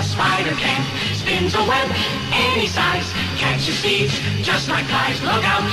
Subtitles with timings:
[0.00, 0.80] a spider can.
[1.14, 1.88] Spins a web
[2.32, 3.12] any size.
[3.36, 5.20] Catches thieves just like flies.
[5.22, 5.68] Look out,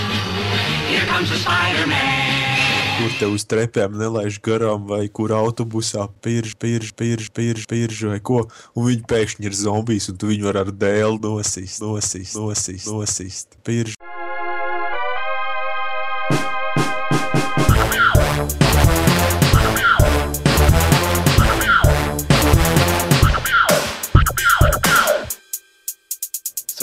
[0.92, 2.28] here comes the Spider-Man.
[2.98, 8.18] kur te uz trepēm nelaiž garām, vai kur autobusā pirž, pirž, pirž, pirž, pirž vai
[8.30, 8.42] ko.
[8.74, 13.60] Un viņi pēkšņi ir zombijs, un tu viņu ar dēlu nosist, nosist, nosist, nosist.
[13.62, 13.97] Pirž.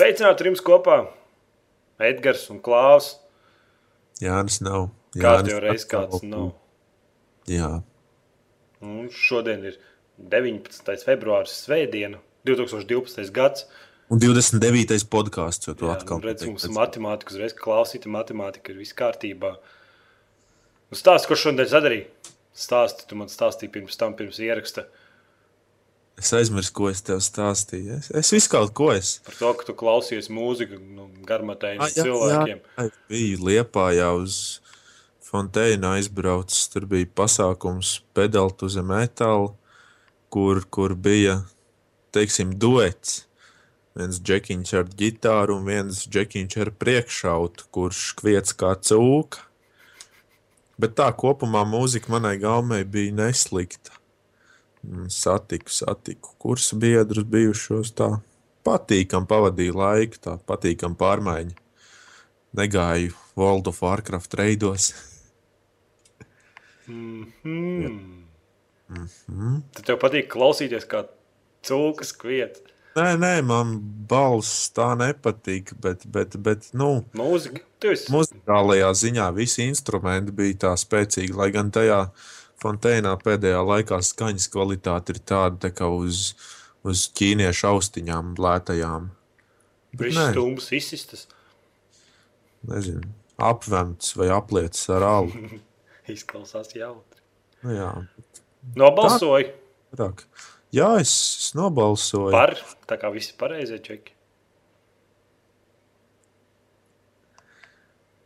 [0.04, 0.94] Sveicināti jums kopā!
[2.04, 3.06] Edgars un Klaus.
[4.20, 4.90] Jānis nav.
[5.16, 6.50] Kārtībā reizes kāds nav.
[7.48, 7.70] Jā.
[8.84, 9.78] Un šodien ir
[10.34, 11.06] 19.
[11.08, 13.32] februāris, Svētdiena, 2012.
[13.32, 13.64] gads.
[14.12, 15.06] Un 29.
[15.08, 18.98] podkāsts, jo tu Jā, atkal un redz, mums ir matemātika, uzreiz klausīta matemātika, ir viss
[19.00, 19.54] kārtībā.
[19.56, 22.10] Nu, stāsti, ko šodien sadarīji?
[22.52, 24.84] Stāsti, tu man stāstīji pirms tam, pirms ieraksta.
[26.20, 27.96] Es aizmirsu, ko es tev stāstīju.
[27.98, 29.24] Es, es visu kaut ko esmu.
[29.26, 32.60] Par to, ka tu klausies mūziku no garmatējiem Ah, cilvēkiem.
[32.62, 32.84] jā.
[32.86, 34.36] Es biju Liepājā uz
[35.26, 36.68] Fonteina aizbraucis.
[36.70, 39.50] Tur bija pasākums pedalt uz metāla,
[40.30, 41.40] kur, kur bija,
[42.14, 43.24] teiksim, duets.
[43.98, 49.42] Viens džekiņš ar ģitāru un viens džekiņš ar priekšautu, kurš kviec kā cūka.
[50.78, 53.92] Bet tā kopumā mūzika manai gaumei bija neslikta.
[54.84, 58.10] Mm, Satiku, satiku kursu biedrus bijušos tā.
[58.64, 61.56] Patīkam pavadīju laiku, tā patīkam pārmaiņa.
[62.56, 64.92] Negāju World of Warcraft reidos.
[66.88, 67.32] Mm.
[68.88, 69.60] Mhm.
[69.74, 71.06] Tad tev patīk klausīties, kā
[71.64, 72.60] cūkas kviet.
[72.94, 73.74] Nē, nē, man
[74.08, 77.64] balss tā nepatīk, bet, bet, bet nu, Mūzika.
[77.84, 81.98] Esi muzikālajā ziņā visi instrumenti bija tā spēcīgi, lai gan tajā
[82.64, 86.32] fontēnā pēdējā laikā skaņas kvalitāte ir tāda tā kā uz,
[86.86, 89.10] uz ķīniešu austiņām lētajām.
[89.94, 91.26] Stūms, izsistas.
[92.66, 93.06] Nezinu,
[93.38, 95.52] apvemts vai apliecis ar alu.
[96.14, 97.20] Izklausās jautri.
[97.64, 97.92] Nu, jā,
[98.76, 99.52] Nobalsoju
[99.94, 100.24] vairāk.
[100.74, 102.32] jā, es, es nobalsoju.
[102.34, 102.56] par,
[102.88, 104.12] tā kā visi pareizie čeki.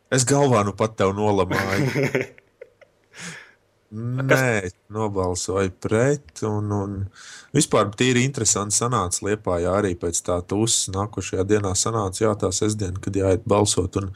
[0.09, 1.85] Es galvā nu pat tev nolamāju.
[3.89, 6.43] Nē, es nobalsoju pret.
[6.45, 6.91] Un, un
[7.55, 10.91] vispār tīri interesanti sanāca Liepājā arī pēc tā tūsas.
[10.93, 13.97] Nākošajā dienā sanāca jā, tā sestdiena, kad jāiet balsot.
[14.01, 14.11] Un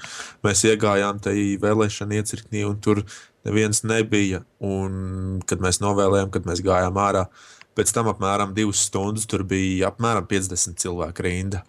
[0.46, 3.02] mēs iegājām tajā vēlēšana iecirknī, un tur
[3.48, 4.44] neviens nebija.
[4.62, 7.26] Un, kad mēs novēlējām, kad mēs gājām ārā,
[7.74, 11.66] pēc tam apmēram divas stundas tur bija apmēram 50 cilvēku rinda.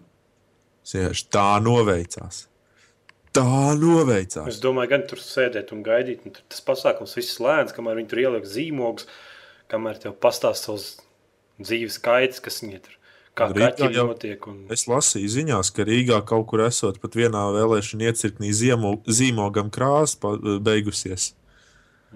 [0.85, 2.45] Sieši, tā noveicās.
[3.35, 4.47] Tā noveicās.
[4.51, 6.25] Es domāju, gan tur sēdēt un gaidīt.
[6.25, 9.07] Un tas pasākums viss lēns, kamēr viņi tur ieliek zīmogus,
[9.71, 10.87] kamēr tev pastāsta savus
[11.61, 12.95] dzīves skaits, kas viņi tur
[13.35, 14.47] kā Rīgā jau- notiek.
[14.47, 14.61] Un...
[14.71, 20.35] Es lasīju ziņās, ka Rīgā kaut kur esot pat vienā vēlēšana iecirknī ziemo- zīmogam krāsa
[20.63, 21.33] beigusies.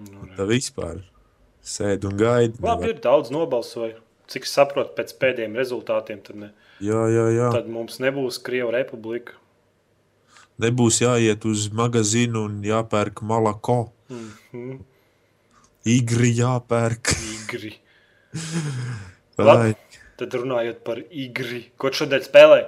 [0.00, 1.02] Nu, Tā vispār
[1.60, 2.56] sēž un gaida.
[2.64, 2.94] Labi, nevar.
[2.94, 3.98] ir daudz nobalsoju.
[4.30, 6.48] Cik es saprotu, pēc pēdējiem rezultātiem, tad, ne,
[6.80, 7.48] Jā, jā, jā.
[7.52, 9.34] tad mums nebūs Krievijas republika.
[10.60, 13.82] Nebūs jāiet uz magazīnu un jāpērk malako.
[14.12, 14.80] Mhm.
[15.88, 17.14] Igri jāpērk.
[17.38, 17.72] Igri.
[19.40, 19.74] Labi.
[20.20, 22.66] Tad runājot par igri, ko šodien spēlēji?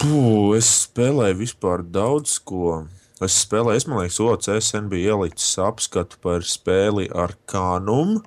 [0.00, 0.20] Pū,
[0.56, 2.86] es spēlēju vispār daudz ko.
[3.22, 8.22] Es spēlēju, es man liekas, OCS bija ielicis apskatu par spēli ar kānumu.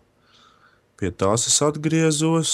[0.96, 2.53] Pie tās es atgriezos.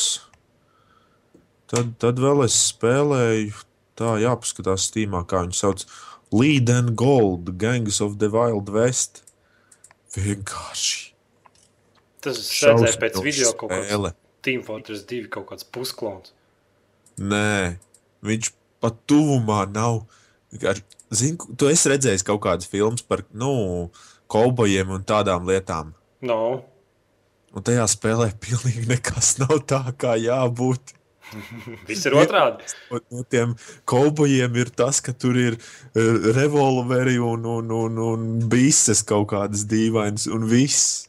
[1.69, 3.51] Tad, tad vēl es spēlēju,
[4.01, 5.85] tā jāpaskatās stīmā, kā viņi sauc.
[6.31, 9.23] Lead and Gold, Gangs of the Wild West.
[10.15, 11.11] Vienkārši.
[12.21, 14.13] Tas redzēja pēc video kaut kāds spēle.
[14.45, 16.33] Team Fortress 2 kaut kāds pusklons.
[17.21, 17.77] Nē,
[18.25, 18.51] viņš
[18.81, 20.03] pat tuvumā nav.
[21.11, 23.89] Zinu, tu esi redzējis kaut kādas filmas par nu,
[24.31, 25.93] kaubojiem un tādām lietām.
[26.25, 26.41] No,
[27.51, 30.95] Un tajā spēlē pilnīgi nekas nav tā, kā jābūt.
[31.89, 32.65] viss ir otrādi.
[32.93, 33.53] Un no tiem
[33.89, 39.65] kaubojiem ir tas, ka tur ir uh, revolveri un, un, un, un bises kaut kādas
[39.71, 41.07] dīvainas, un viss.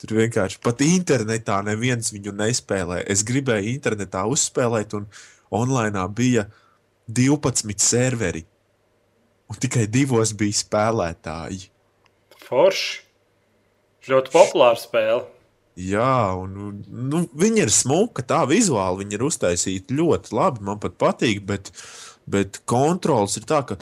[0.00, 3.00] Tur vienkārši pat internetā neviens viņu nespēlē.
[3.08, 5.06] Es gribēju internetā uzspēlēt, un
[5.54, 6.48] online bija
[7.08, 8.44] 12 serveri.
[9.48, 11.68] Un tikai divos bija spēlētāji.
[12.44, 13.00] Forši.
[14.04, 15.22] Ļoti populāra spēle.
[15.74, 20.62] Jā, un nu, viņi ir smuki, tā vizuāli viņi ir uztaisīti ļoti labi.
[20.68, 21.72] Man pat patīk, bet,
[22.30, 23.78] bet kontrols ir tā, ka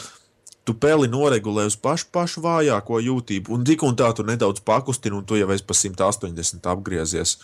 [0.65, 5.19] tu peli noregulē uz pašu, pašu vājāko jūtību, un tik un tā tu nedaudz pakustini,
[5.19, 7.37] un tu jau esi pa 180 apgriezies.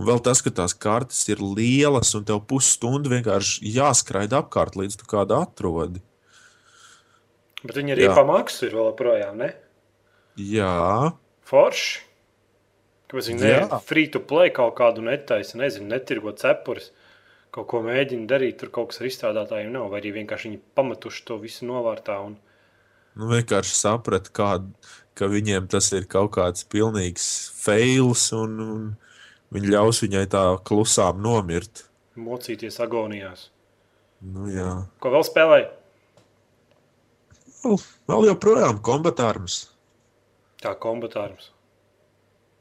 [0.00, 5.02] Un vēl tas, ka tās kartes ir lielas un tev pusstundu vienkārši jāskraida apkārt, līdz
[5.02, 6.00] tu kādu atrodi.
[7.60, 8.14] Bet viņi arī Jā.
[8.16, 9.50] pa maksu ir vēl projām, ne?
[10.40, 11.12] Jā,
[11.50, 12.09] Forši.
[13.10, 16.92] Kāpēc viņi ne free to play kaut kādu netaisa, nezinu, netirgo cepures.
[17.50, 19.88] Kaut ko mēģina darīt, tur kaut kas ar izstrādātājiem nav.
[19.90, 22.20] Vai arī vienkārši viņi pametuši to visu novārtā.
[22.22, 22.36] Un...
[23.18, 24.30] nu vienkārši sapratu,
[25.18, 27.26] ka viņiem tas ir kaut kāds pilnīgs
[27.58, 28.86] fails, un, un
[29.50, 31.88] viņi ļaus viņai tā klusām nomirt.
[32.14, 33.48] Mocīties agonijās.
[34.22, 34.72] Nu, jā.
[35.02, 35.70] Ko vēl spēlēja?
[37.64, 37.80] Vēl,
[38.12, 39.64] vēl joprojām kombatārums.
[40.62, 41.50] Tā kombatārums.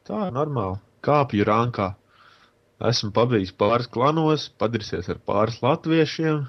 [0.09, 0.79] Tā ir normāli.
[1.05, 1.91] Kāpju rankā.
[2.89, 6.41] Esmu pabijis pāris klanos, padarīsies ar pāris latviešiem.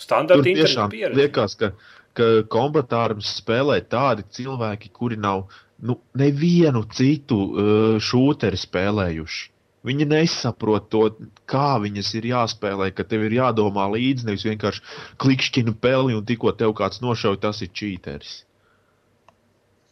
[0.00, 1.18] Tur Standarta tiešām internetu pieredze.
[1.20, 1.70] liekas, ka,
[2.16, 5.44] ka kombatārums spēlē tādi cilvēki, kuri nav
[5.84, 9.48] nu, nevienu citu uh, šūteri spēlējuši.
[9.86, 11.06] Viņi nesaprot to,
[11.48, 14.82] kā viņas ir jāspēlē, ka tev ir jādomā līdzi, nevis vienkārši
[15.22, 18.34] klikšķina peli un tikko tev kāds nošauj, tas ir čīteris.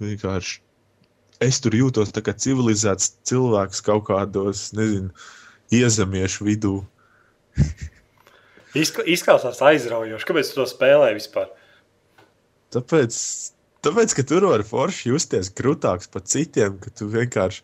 [0.02, 0.60] Vienkārši
[1.44, 5.10] es tur jūtos kā civilizēts cilvēks kaut kādos, nezinu,
[5.74, 6.74] iezemiešu vidū.
[8.78, 10.26] Izkla- Izklausās aizraujoši.
[10.28, 11.48] Kāpēc tu to spēlē vispār?
[12.74, 13.14] Tāpēc,
[13.82, 17.62] tāpēc ka tur var forši justies krūtāks par citiem, ka tu vienkārši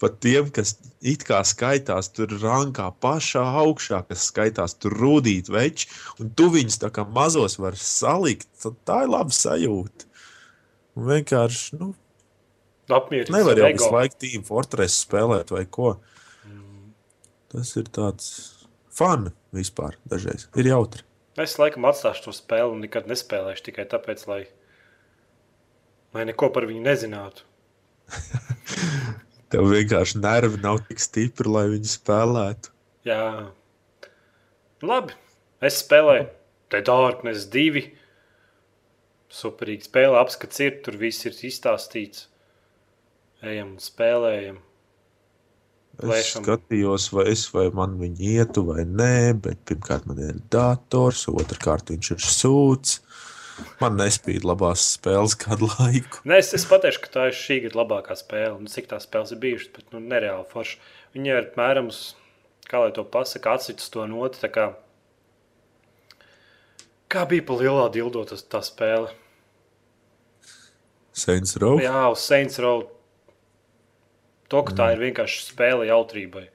[0.00, 5.88] pat tiem, kas it kā skaitās tur rankā pašā augšā, kas skaitās tur rūtīt veči,
[6.20, 10.08] un tu viņus tā kā mazos var salikt, tad tā ir laba sajūta.
[10.96, 11.92] Un vienkārši, nu,
[12.86, 13.34] Apmierināts.
[13.34, 15.96] nevar jau visu laiku Team Fortress spēlēt vai ko.
[17.50, 18.30] Tas ir tāds
[18.92, 20.46] fun vispār dažreiz.
[20.58, 21.02] Ir jautri.
[21.40, 24.40] Es laikam atstāšu to spēli un nekad nespēlēšu tikai tāpēc, lai,
[26.16, 27.44] lai neko par viņu nezinātu.
[29.52, 32.72] Tev vienkārši nervi nav tik stipri, lai viņi spēlētu.
[33.06, 33.20] Jā,
[34.82, 35.14] labi.
[35.64, 36.26] Es spēlēju
[36.72, 37.84] te Darkness 2.
[39.36, 42.26] Superīgi spēle, apskats ir, tur viss ir izstāstīts.
[43.44, 44.62] Ejam un spēlējam.
[45.96, 51.24] Es skatījos, vai es vai man viņa ietu vai nē, bet pirmkārt man ir dators,
[51.32, 52.98] otrkārt viņš ir sūds.
[53.80, 56.20] Man nespīd labās spēles kādu laiku.
[56.28, 58.58] Nē, es, es pateikšu, ka tā ir šī gada labākā spēle.
[58.60, 60.76] Nu, cik tās spēles ir bijušas, bet nu, nereāli forši.
[61.16, 61.88] Viņa ir apmēram,
[62.68, 64.42] kā lai to pasakā, atsits to noti.
[64.42, 64.66] tā Kā,
[67.08, 69.14] kā bija pa lielā dildo tas, tā spēle?
[71.16, 71.80] Saints Row.
[71.80, 72.84] Jā, uz Saints Row.
[74.52, 76.46] To, ka tā ir vienkārši spēle jautrībai.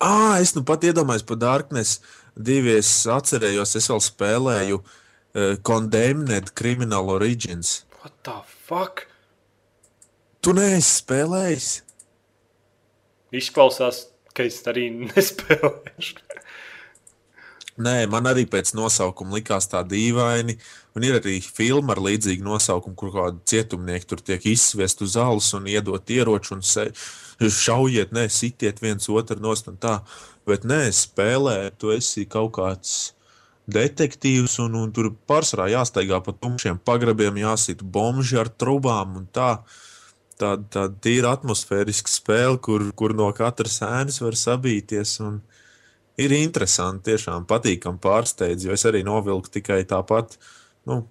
[0.00, 2.00] Ah, es nu pat iedomājos par Darkness.
[2.32, 7.82] Divi es atcerējos, es vēl spēlēju uh, Condemned Criminal Origins.
[8.00, 9.06] What the fuck?
[10.42, 11.70] Tu neesi spēlējis?
[13.36, 16.31] Izklausās, ka es arī nespēlēšu.
[17.80, 20.58] Nē, man arī pēc nosaukuma likās tā dīvaini.
[20.92, 25.48] Un ir arī filma ar līdzīgu nosaukumu, kur kādi cietumnieki tur tiek izsviest uz zāles
[25.56, 26.90] un iedot ieroči un se,
[27.40, 30.00] šaujiet, ne, sitiet viens otru nost un tā.
[30.46, 33.14] Bet nē, spēlē, tu esi kaut kāds
[33.72, 39.62] detektīvs un, un tur pārsvarā jāstaigā pa tumšiem pagrabiem, jāsit bomži ar trubām un tā.
[40.42, 45.20] Tāda tā tīra atmosfēriska spēle, kur, kur no katras ēnas var sabīties.
[45.22, 45.40] Un,
[46.20, 50.36] ir interesanti, tiešām patīkami pārsteidz, jo es arī novilku tikai tāpat
[50.90, 51.02] nu,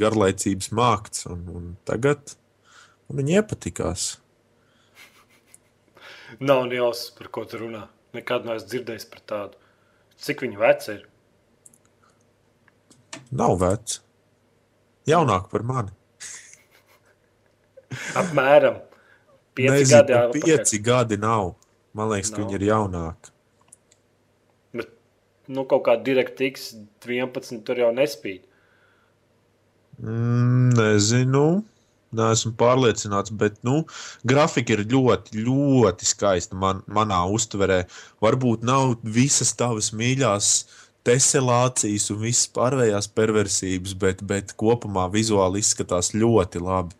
[0.00, 2.36] garlaicības mākslinieks, un, un tagad
[3.08, 4.06] man viņa iepatikās.
[6.42, 7.84] Nav jausmas, par ko tu runā.
[8.14, 9.58] Nekad neesmu dzirdējis par tādu.
[10.22, 11.04] Cik viņa veca ir?
[13.34, 14.00] Nav vecs.
[15.06, 15.92] Jaunāk par mani.
[18.20, 18.80] Apmēram
[19.58, 20.40] 5 Nezinu, gadi.
[20.40, 21.54] pieci gadi nav.
[21.94, 22.46] Man liekas, ka Nav.
[22.48, 23.33] viņi ir jaunāki.
[25.48, 26.72] Nu, kaut kā DirectX
[27.04, 28.44] 11 tur jau nespīd.
[30.00, 31.46] Mm, nezinu.
[32.14, 33.80] Neesmu pārliecināts, bet nu,
[34.22, 37.80] grafika ir ļoti, ļoti skaista man, manā uztverē.
[38.22, 40.52] Varbūt nav visas tavas mīļākās
[41.04, 46.96] teselācijas un visas pārējās perversijas, bet, bet kopumā vizuāli izskatās ļoti labi.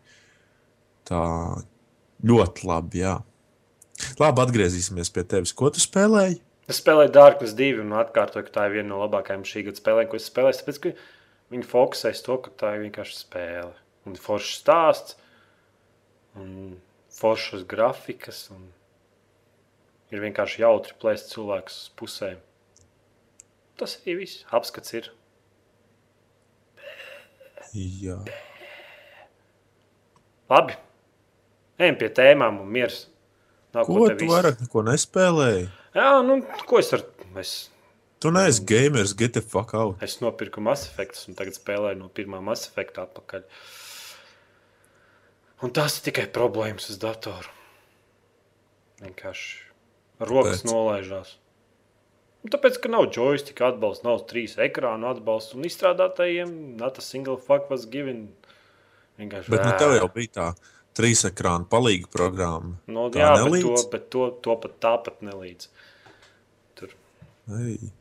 [1.09, 1.23] Tā
[2.25, 3.15] ļoti labi, jā.
[4.19, 5.55] Labi, atgriezīsimies pie tevis.
[5.57, 6.41] Ko tu spēlēji?
[6.69, 10.09] Es spēlēju Darkness 2 un atkārtoju, ka tā ir viena no labākajām šī gada spēlēm,
[10.09, 10.61] ko es spēlēju.
[10.63, 10.93] Tāpēc, ka
[11.53, 13.75] viņi fokusēs to, ka tā ir vienkārši spēle.
[14.09, 15.19] Un foršs stāsts,
[16.41, 16.79] un
[17.19, 18.65] foršas grafikas, un
[20.15, 22.41] ir vienkārši jautri plēst cilvēkus uz pusēm.
[23.81, 24.45] Tas arī viss.
[24.55, 25.11] Apskats ir.
[27.75, 28.17] Jā.
[30.53, 30.77] Labi.
[31.83, 33.07] Ejam pie tēmām un miers.
[33.75, 35.65] Nav Ko tu visu- vairāk neko nespēlēji?
[35.95, 37.05] Jā, nu, ko es ar...
[37.41, 37.55] Es,
[38.25, 39.99] Tu neesi gamers, get the fuck out.
[40.03, 43.43] es nopirku Mass Effect un tagad spēlēju no pirmā Mass Effect atpakaļ.
[45.67, 47.53] Un tas ir tikai problēmas uz datoru.
[49.03, 49.51] Vienkārši
[50.25, 50.71] rokas Kāpēc?
[50.71, 51.35] nolaižās.
[52.45, 57.37] Nu, tāpēc, ka nav joystick atbalsts, nav trīs ekrānu atbalsts un izstrādātājiem not a single
[57.41, 58.27] fuck was given.
[59.21, 60.49] Vienkārši Bet nu, tev jau bija tā
[60.97, 62.77] trīs ekrāna palīga programma.
[62.89, 63.87] No, tā jā, bet to, nelīdz?
[63.95, 65.69] bet to, to pat tāpat nelīdz.
[67.53, 67.93] Ei.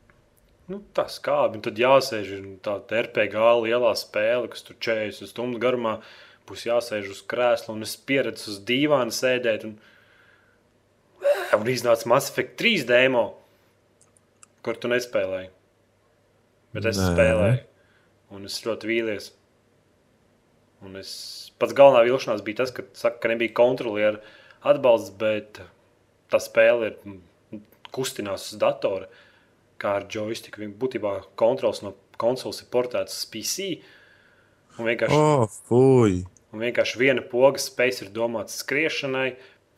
[0.70, 2.30] Nu, tas kāpj, un tad jāsēž
[2.64, 5.98] tāda RPG lielā spēle, kas tur 40 stundu garumā
[6.48, 9.66] būs jāsēž uz krēsla, un es pieredzu uz dīvāna sēdēt.
[9.68, 9.74] Un,
[11.58, 13.26] un iznāca Mass Effect 3 demo,
[14.64, 15.50] kur tu nespēlēji.
[16.74, 17.10] Bet es Nē.
[17.12, 17.60] spēlēju,
[18.34, 19.28] un es ļoti vīlies.
[20.84, 21.12] Un es
[21.60, 24.20] pats galvenā vilšanās bija tas, ka, saka, ka nebija kontrolieru
[24.64, 25.60] atbalsts, bet
[26.32, 27.20] tā spēle ir
[27.94, 29.12] kustinās uz datora
[29.84, 30.58] kā ar joystick.
[30.60, 33.70] Viņa būtībā kontrols no konsoles ir portēts uz PC.
[34.78, 36.22] Un vienkārši, Oh, fuj!
[36.54, 39.28] un vienkārši viena poga spēja ir domāta skriešanai,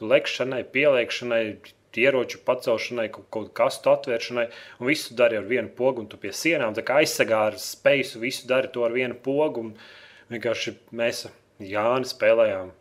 [0.00, 1.42] lekšanai, pieliekšanai,
[1.96, 4.46] ieroču pacelšanai, kaut kādu kastu atvēršanai.
[4.80, 8.20] Un visu dari ar vienu pogu, un tu pie sienām aizsargā ar spēju.
[8.20, 9.68] Visu dari to ar vienu pogu.
[9.70, 9.76] Un
[10.32, 12.74] vienkārši mēs Jāni spēlējām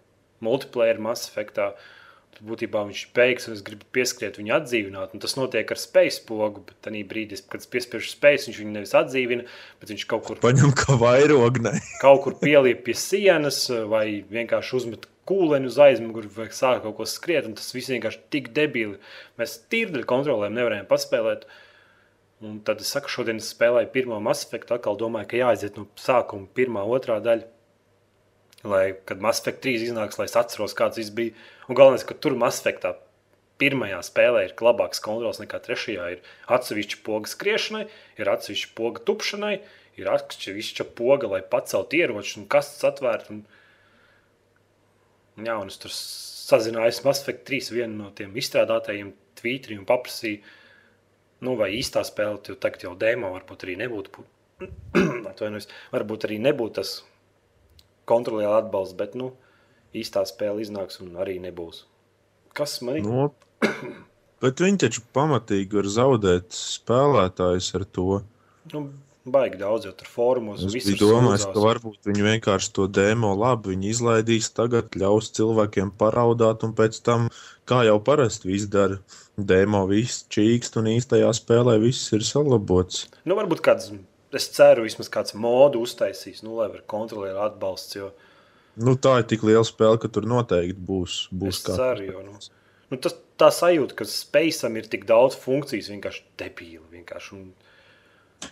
[0.43, 1.69] multiplayer Mass Effectā.
[1.71, 1.79] Tad
[2.43, 5.15] būtībā viņš ir beigas, un es gribu pieskriet viņu atdzīvināt.
[5.15, 8.73] Un tas notiek ar spēļu pogu, bet tajā brīdī, kad es piespiežu spēju, viņš viņu
[8.75, 9.47] nevis atdzīvina,
[9.81, 11.77] bet viņš kaut kur, Paņem kā vairognai.
[12.03, 17.07] kaut kur pieliek pie sienas, vai vienkārši uzmet kūleni uz aizmuguri, vai sāk kaut ko
[17.09, 17.47] skriet.
[17.49, 18.99] un Tas viss vienkārši tik debīli.
[19.39, 21.47] Mēs tīri dēļ kontrolēm nevarējām paspēlēt.
[22.45, 25.87] Un tad es saku, šodien es spēlēju pirmo Mass Effect, atkal domāju, ka jāaiziet no
[25.97, 27.47] sākuma pirmā, otrā daļa.
[28.65, 31.35] Lai, kad Mass Effect 3 iznāks, lai es atceros, kāds viss bija.
[31.69, 32.95] Un galvenais, ka tur Mass Effectā
[33.61, 36.07] pirmajā spēlē ir labāks kontrols nekā trešajā.
[36.15, 37.83] Ir atsevišķa poga skriešanai,
[38.19, 39.53] ir atsevišķa poga tupšanai,
[40.01, 43.37] ir atsevišķa poga, lai paceltu ieročus un kastes atvērtu.
[43.37, 43.45] Un...
[45.45, 50.41] Jā, un es tur sazinājos Mass Effect 3 vienu no tiem izstrādātajiem tvītriem un paprasīju,
[51.45, 54.25] nu, vai īstā spēle, jo tagad jau demo varbūt arī nebūtu.
[55.31, 56.97] Atvainojos, varbūt arī nebūtu tas
[58.09, 59.31] kontrolēta atbalsts, bet nu,
[59.95, 61.85] īstā spēle iznāks un arī nebūs.
[62.55, 63.07] Kas man ir?
[63.07, 63.29] Nu,
[64.43, 68.21] bet viņi taču pamatīgi var zaudēt spēlētājus ar to.
[68.73, 68.87] Nu,
[69.25, 70.63] baigi daudz jau tur fórumos.
[70.63, 71.47] Es sūdzās.
[71.49, 76.99] ka varbūt viņi vienkārši to demo labi viņi izlaidīs, tagad ļaus cilvēkiem paraudāt, un pēc
[77.05, 77.29] tam,
[77.69, 78.99] kā jau parasti viss dara,
[79.37, 83.07] demo viss čīkst, un īstajā spēlē viss ir salabots.
[83.25, 83.91] Nu, varbūt kāds,
[84.37, 87.97] es ceru, vismaz kāds modu uztaisīs, nu, lai var kontrolēt atbalsts.
[87.99, 88.13] Jo
[88.75, 91.19] Nu, tā ir tik liela spēle, ka tur noteikti būs.
[91.31, 92.33] būs es ceru, jo nu,
[92.91, 96.83] nu, tas, tā sajūta, ka spēcam ir tik daudz funkcijas, vienkārši debīli.
[96.97, 97.37] Vienkārši.
[97.39, 98.51] Un...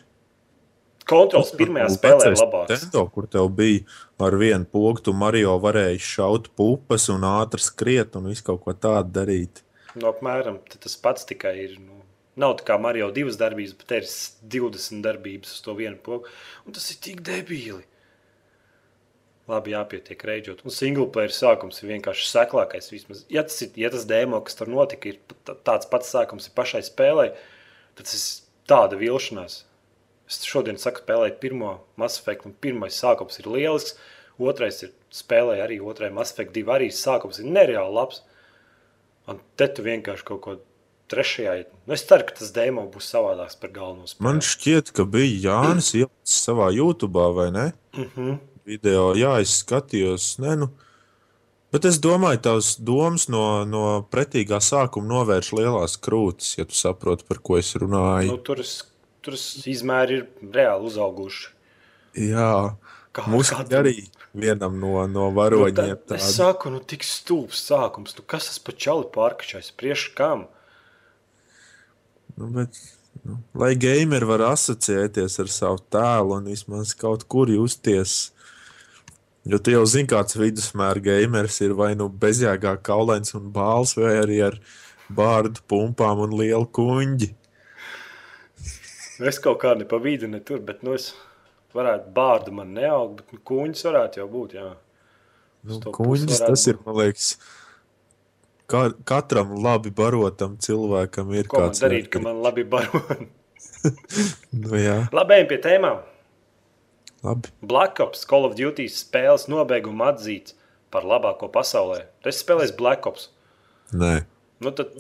[1.10, 2.72] Kontrols pirmajā spēlē ir labāks.
[2.72, 3.84] Nintendo, kur tev bija
[4.24, 8.72] ar vienu pogu, tu Mario varēji šaut pupas un ātri skriet un visu kaut ko
[8.72, 9.66] tādu darīt.
[9.98, 11.75] Nu, apmēram tas pats tikai ir.
[11.84, 12.00] Nu,
[12.40, 16.30] nav tā kā Mario divas darbības, bet ir s- 20 darbības uz to vienu pogu.
[16.66, 17.84] Un tas ir tik debīli.
[19.52, 20.62] Labi, jāpietiek reģot.
[20.63, 22.88] Un single player sākums ir vienkārši seklākais.
[22.94, 25.20] Vismaz, ja tas, ir, ja tas demo, kas tur notika, ir
[25.68, 27.25] tāds pats sākums ir pašai spēlē,
[27.98, 29.63] tad tas ir tāda vilšanās.
[30.32, 33.98] Es šodien saku, spēlēju pirmo Mass Effect, un pirmais sākums ir lielisks.
[34.40, 36.72] Otrais ir spēlēja arī otrai Mass Effect 2.
[36.78, 38.24] Arī sākums ir nereāli labs.
[39.28, 40.56] Un te tu vienkārši kaut ko
[41.13, 41.55] trešajā.
[41.86, 44.25] Nu, es ceru, ka tas demo būs savādāks par galveno spēli.
[44.27, 47.67] Man šķiet, ka bija Jānis ielicis savā YouTube, vai ne?
[47.96, 48.39] Mm -hmm.
[48.65, 50.39] Video, jā, es skatījos.
[50.39, 50.70] Ne, nu.
[51.74, 57.24] Bet es domāju, tavs domas no, no pretīgā sākuma novērš lielās krūtis, ja tu saproti,
[57.27, 58.27] par ko es runāju.
[58.32, 58.84] nu, tur, es,
[59.22, 61.50] tur es izmēri ir reāli uzauguši.
[62.13, 62.77] Jā,
[63.13, 67.60] Kā, mums kā arī vienam no, no Nu, varoņiem tā, es saku, nu, tik stulbs
[67.67, 68.15] sākums.
[68.17, 69.70] Nu, kas tas par čali pārkačais?
[69.77, 70.48] Priekš kam?
[72.40, 72.78] Nu, bet,
[73.22, 78.32] nu, lai gameri var asociēties ar savu tēlu un vismaz kaut kur justies.
[79.44, 84.16] Jo tu jau zini, kāds vidusmēra gameris ir vai nu bezjēgā kaulēns un bāls, vai
[84.22, 84.60] arī ar
[85.12, 87.34] bārdu pumpām un lielu kuņģi.
[89.24, 91.12] Es kaut kā ne pa vidu, ne tur, bet nu, es
[91.75, 94.56] varētu bārdu man neaugt, bet nu, kuņģis varētu jau būt.
[94.58, 94.70] Jā.
[95.70, 97.36] Nu, kuņģis tas ir, man liekas,
[98.74, 103.03] ka, katram labi barotam cilvēkam ir Ko kāds darīt, ka man labi baro?
[104.56, 105.98] Nu, jā, Labi, ejam pie tēmām.
[107.25, 107.50] labi.
[107.62, 110.56] Black Ops, Call of Duty spēles nobeiguma atzīts
[110.94, 112.06] par labāko pasaulē.
[112.24, 113.30] Es spēlēju Black Ops.
[113.92, 114.22] Nē,
[114.63, 114.94] Nu, tad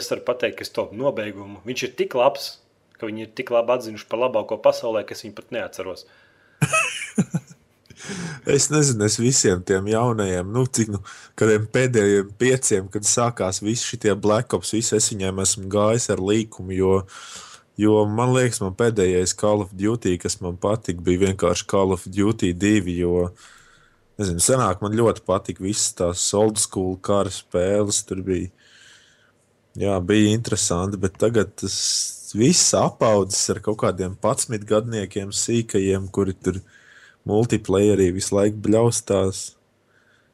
[0.00, 1.58] es varu pateikt, ka es to nobeigumu.
[1.68, 2.46] Viņš ir tik labs,
[2.96, 6.06] ka viņi ir tik labi atzinuši par labāko pasaulē, ka es viņu pat neatceros.
[8.46, 10.98] Es nezinu, es visiem tiem jaunajiem, nu, cik nu,
[11.38, 16.22] kādiem pēdējiem pieciem, kad sākās visi šie black ops, visi es viņiem esmu gājis ar
[16.22, 16.96] līkumu, jo,
[17.78, 22.08] jo man liekas, man pēdējais Call of Duty, kas man patika, bija vienkārši Call of
[22.08, 23.28] Duty 2, jo,
[24.18, 28.50] nezinu, senāk man ļoti patika visas tās old school kara spēles, tur bija,
[29.78, 31.78] jā, bija interesanti, bet tagad tas
[32.34, 36.71] viss apaudzis ar kaut kādiem 11 gadniekiem sīkajiem, kuri tur ir
[37.28, 39.42] multiplayerī visu laiku bļaustās.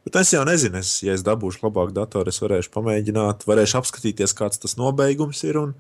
[0.07, 4.33] Bet es jau nezinu, es, ja es dabūšu labāku datoru, es varēšu pamēģināt, varēšu apskatīties,
[4.39, 5.75] kāds tas nobeigums ir un,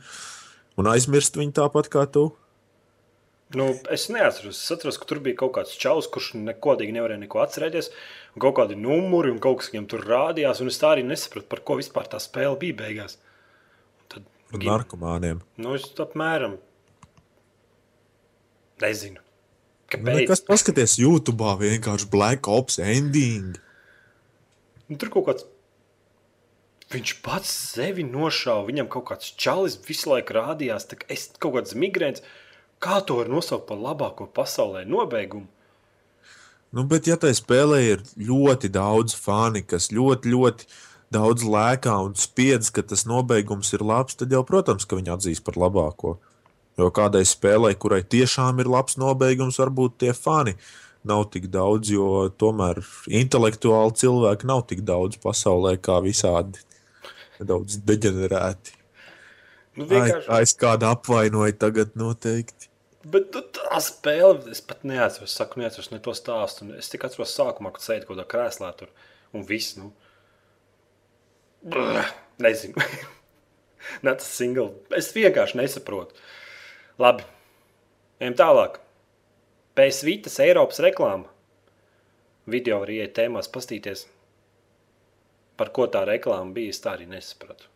[0.77, 2.27] un aizmirst viņu tāpat kā tu.
[3.57, 4.59] Nu, es neatceros.
[4.61, 7.88] Es atceros, ka tur bija kaut kāds čalis, kurš nekodīgi nevarēja neko atcerēties.
[8.37, 10.61] Un kaut kādi numuri un kaut kas viņam tur rādījās.
[10.61, 13.17] Un es tā arī nesapratu, par ko vispār tā spēle bija beigās.
[14.12, 15.41] Tad, par narkomāniem.
[15.57, 16.59] Nu, es apmēram
[18.85, 19.25] nezinu.
[19.97, 23.57] Nu, kas paskaties YouTube, vienkārši Black Ops ending.
[24.88, 25.47] Nu, tur kaut kāds.
[26.92, 28.66] Viņš pats sevi nošāva.
[28.68, 30.88] Viņam kaut kāds čalis visu laiku rādījās.
[31.12, 32.25] Es kaut kāds migrēns.
[32.85, 35.49] Kā to var nosaukt par labāko pasaulē nobeigumu?
[36.73, 40.66] Nu, bet, ja tai spēlē ir ļoti daudz fani, kas ļoti, ļoti
[41.14, 45.40] daudz lēkā un spiedz, ka tas nobeigums ir labs, tad jau, protams, ka viņi atzīs
[45.45, 46.18] par labāko.
[46.79, 50.55] Jo kādai spēlei, kurai tiešām ir labs nobeigums, varbūt tie fani
[51.09, 52.81] nav tik daudz, jo tomēr
[53.21, 56.63] intelektuāli cilvēki nav tik daudz pasaulē kā visādi
[57.39, 58.75] nedaudz deģenerēti.
[59.79, 60.31] Nu, vienkārši...
[60.35, 62.71] Aiz kāda apvainoja tagad noteikti.
[63.09, 66.67] Bet nu, tā spēle, es pat neatceros, saku, neatceros ne to stāstu.
[66.77, 68.91] Es tikai atceros sākumā, kad sēdi kaut kādā krēslā tur
[69.37, 69.93] un viss, nu.
[71.63, 72.03] Brr,
[72.43, 72.83] nezinu.
[74.05, 74.73] Tas single.
[74.99, 76.19] Es vienkārši nesaprotu.
[76.99, 77.23] Labi,
[78.19, 78.81] ejam tālāk.
[79.79, 81.29] Pēc Vītas Eiropas reklāma.
[82.51, 84.03] Video var ieiet tēmās pastīties.
[85.59, 87.70] Par ko tā reklāma bija, es tā arī nesapratu.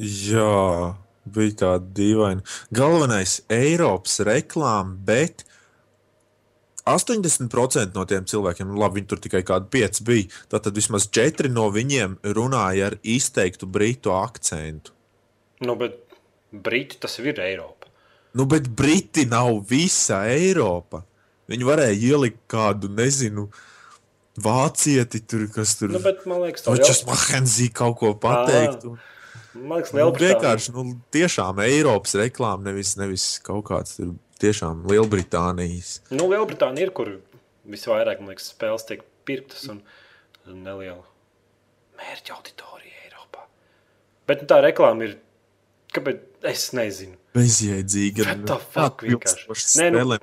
[0.00, 0.96] Jā,
[1.28, 2.48] bija tāda dīvaina.
[2.72, 5.44] Galvenais Eiropas reklāma, bet
[6.88, 11.52] 80% no tiem cilvēkiem, nu labi, viņi tur tikai kādi pieci bija, tad vismaz četri
[11.52, 14.96] no viņiem runāja ar izteiktu britu akcentu.
[15.60, 16.06] Nu, bet
[16.52, 17.88] Briti tas ir Eiropa.
[18.32, 21.04] Nu, bet Briti nav visa Eiropa.
[21.50, 23.48] Viņi varēja ielikt kādu, nezinu,
[24.38, 28.86] vācieti, tur, kas tur nu, bet, man liekas, Točas Mahenzī kaut ko pateikt.
[28.86, 29.00] Un...
[29.58, 30.84] Man liekas, nu, vienkārši, nu,
[31.14, 35.96] tiešām Eiropas reklāma, nevis, nevis kaut kāds tur tiešām Lielbritānijas.
[36.14, 37.16] Nu, Lielbritānija ir, kur
[37.70, 39.82] visvairāk, man liekas, spēles tiek pirktas un
[40.46, 41.02] neliela
[41.98, 43.42] mērķa auditorija Eiropā.
[44.30, 45.18] Bet nu, tā reklāma ir
[45.94, 46.26] Kāpēc?
[46.46, 47.18] Es nezinu.
[47.36, 48.24] Bezjēdzīgi.
[48.72, 49.04] Fuck.
[49.78, 50.18] Nē, nu...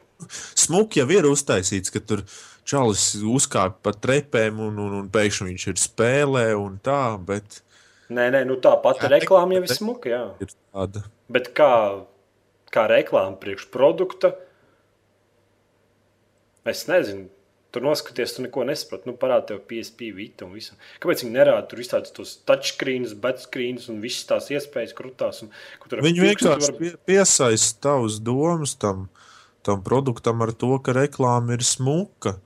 [0.57, 2.23] Smuki jau ir uztaisīts, ka tur
[2.67, 7.61] čalis uzkāpa pa trepēm un, un, un pēkšņi viņš ir spēlē un tā, bet...
[8.09, 10.23] Nē, nē, nu tā pati reklāma jau ir smuka, jā.
[10.43, 11.03] Ir tāda.
[11.31, 11.71] Bet kā,
[12.73, 14.33] kā reklāma priekš produkta,
[16.67, 17.27] es nezinu,
[17.77, 19.05] Tur noskaties, tu neko nesaproti.
[19.05, 20.73] Nu, parādi tev PSP vitu un visu.
[20.97, 25.43] Kāpēc viņi nerāda tur visādus tos touchscreens, backscreens un visas tās iespējas krutās?
[25.45, 25.51] Un,
[25.93, 26.95] viņi vienkārši var...
[27.05, 29.03] piesaista tavus domas tam,
[29.61, 32.39] tam produktam ar to, ka reklāma ir smuka.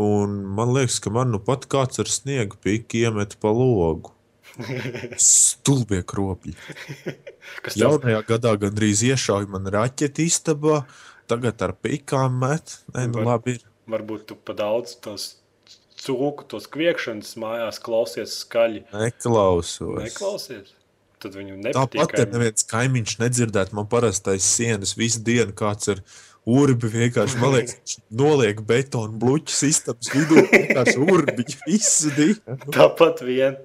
[0.00, 4.14] Un man liekas, ka man nu pat kāds ar sniegu pīki iemet pa logu.
[5.20, 6.56] Stulbie kropļi.
[7.68, 10.86] Kas Jaunajā gadā gandrīz iešauja man raķeti istabā,
[11.28, 12.78] tagad ar pīkām met.
[12.96, 15.34] Nē, nu labi ir varbūt tu pa daudz tos
[16.04, 18.84] cūku, tos kviekšanas mājās klausies skaļi.
[18.92, 20.00] Neklausos.
[20.02, 20.74] Neklausies.
[21.22, 22.02] Tad viņu nepatīk.
[22.04, 26.02] Tāpat ir neviens kaimiņš nedzirdēt, man parastais sienas visu dienu kāds ir
[26.44, 32.58] urbi vienkārši, man liekas, noliek betonu bluķus istabas vidū, vienkārši urbi visu dienu.
[32.74, 33.56] Tāpat vien.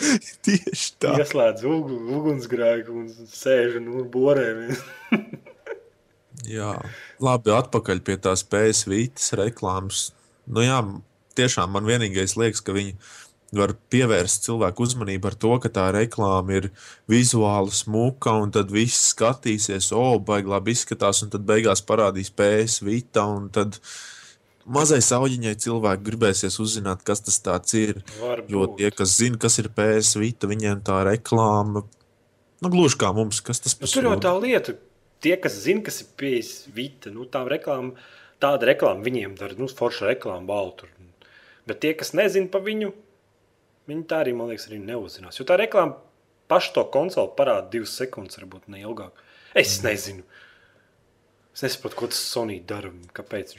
[0.46, 1.14] Tieši tā.
[1.20, 4.48] Ieslēdz ug ugunsgrēku un sēž un borē.
[6.48, 6.74] Jā,
[7.20, 10.10] labi, atpakaļ pie tās PSVītas reklāmas.
[10.48, 10.78] Nu, jā,
[11.38, 12.96] tiešām man vienīgais liekas, ka viņi
[13.56, 16.68] var pievērst cilvēku uzmanību ar to, ka tā reklāma ir
[17.10, 22.30] vizuāli smuka, un tad viss skatīsies, o, oh, baigi labi izskatās, un tad beigās parādīs
[22.38, 23.80] PSVīta, un tad
[24.70, 27.40] mazai auģiņai cilvēki gribēsies uzzināt, kas tas
[27.74, 28.04] ir.
[28.20, 28.52] Varbūt.
[28.54, 31.82] Jo tie, kas zina, kas ir PSVīta, viņiem tā reklāma,
[32.62, 33.82] nu, gluži kā mums, kas tas ir.
[33.82, 34.78] Nu, tur jau tā lieta
[35.24, 37.94] tie, kas zina, kas ir pieejams vita, nu, tā reklāma,
[38.42, 40.88] tāda reklāma viņiem dara, nu, forša reklāma baltu.
[41.68, 42.90] Bet tie, kas nezina par viņu,
[43.90, 45.40] Viņi tā arī, man liekas, arī neuzzinās.
[45.40, 45.96] Jo tā reklāma
[46.50, 49.18] pašu to konsoli parāda divas sekundes, varbūt ne ilgāk.
[49.50, 49.88] Es mm.
[49.88, 50.26] nezinu.
[51.50, 52.92] Es nesaprotu, ko tas Sony dara.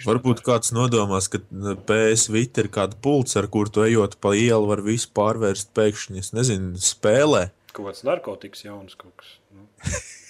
[0.06, 1.41] Varbūt kāds nodomās, ka
[1.89, 6.24] PS Vita ir kāda pults, ar kur tu ejot pa ielu, var visu pārvērst pēkšņi.
[6.24, 7.50] Es nezinu, spēlē.
[7.76, 9.36] Kaut kāds narkotikas jauns kaut kas.
[9.52, 9.67] Nu.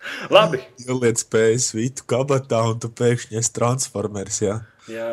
[0.34, 0.62] Labi.
[0.86, 4.40] Ieliec PS Vita kabatā un tu pēkšņi esi transformers.
[4.44, 4.60] Jā.
[4.90, 5.10] Jā.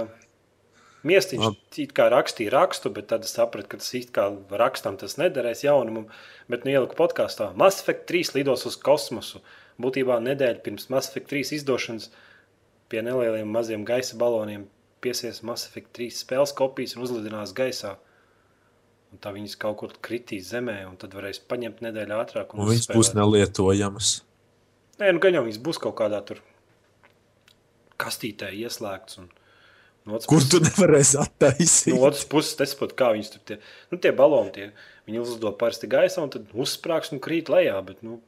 [1.08, 4.28] Miestiņš it kā rakstīja rakstu, bet tad es sapratu, ka tas it kā
[4.60, 6.08] rakstam tas nederēs jaunumam.
[6.52, 7.52] Bet nu ieliku podkāstā.
[7.60, 9.44] Mass Effect 3 lidos uz kosmosu.
[9.82, 12.10] Būtībā nedēļa pirms Mass Effect 3 izdošanas
[12.90, 14.66] pie nelieliem maziem gaisa baloniem
[15.04, 17.96] piesies Mass Effect 3 spēles kopijas un uzlidinās gaisā.
[19.14, 22.56] Un tā viņas kaut kur kritīs zemē, un tad varēs paņemt nedēļu ātrāk.
[22.56, 24.18] Un, un viņas būs nelietojamas.
[24.98, 26.42] Nē, nu gan jau viņas būs kaut kādā tur
[28.02, 29.20] kastītē ieslēgts.
[29.22, 29.30] Un...
[30.08, 31.92] No Kur puses, tu nevarēsi attaisīt?
[31.92, 33.58] No otras puses, es saprotu, kā viņas tur tie,
[33.92, 34.68] nu, tie baloni, tie,
[35.10, 38.22] viņi uzlido parasti gaisā un tad uzsprāgs un krīt lejā, bet, nu,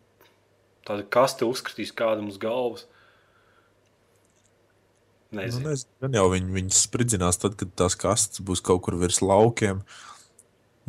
[0.87, 2.83] tāda kaste uzskatīs kādam uz galvas.
[5.31, 5.63] Nezinu.
[5.63, 5.93] Nu, nezinu.
[6.03, 9.83] Gan jau viņi, viņi spridzinās tad, kad tās kastes būs kaut kur virs laukiem.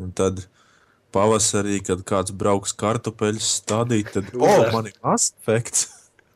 [0.00, 0.46] Un tad
[1.14, 5.88] pavasarī, kad kāds brauks kartupeļus stādīt, tad, oh, man ir aspekts.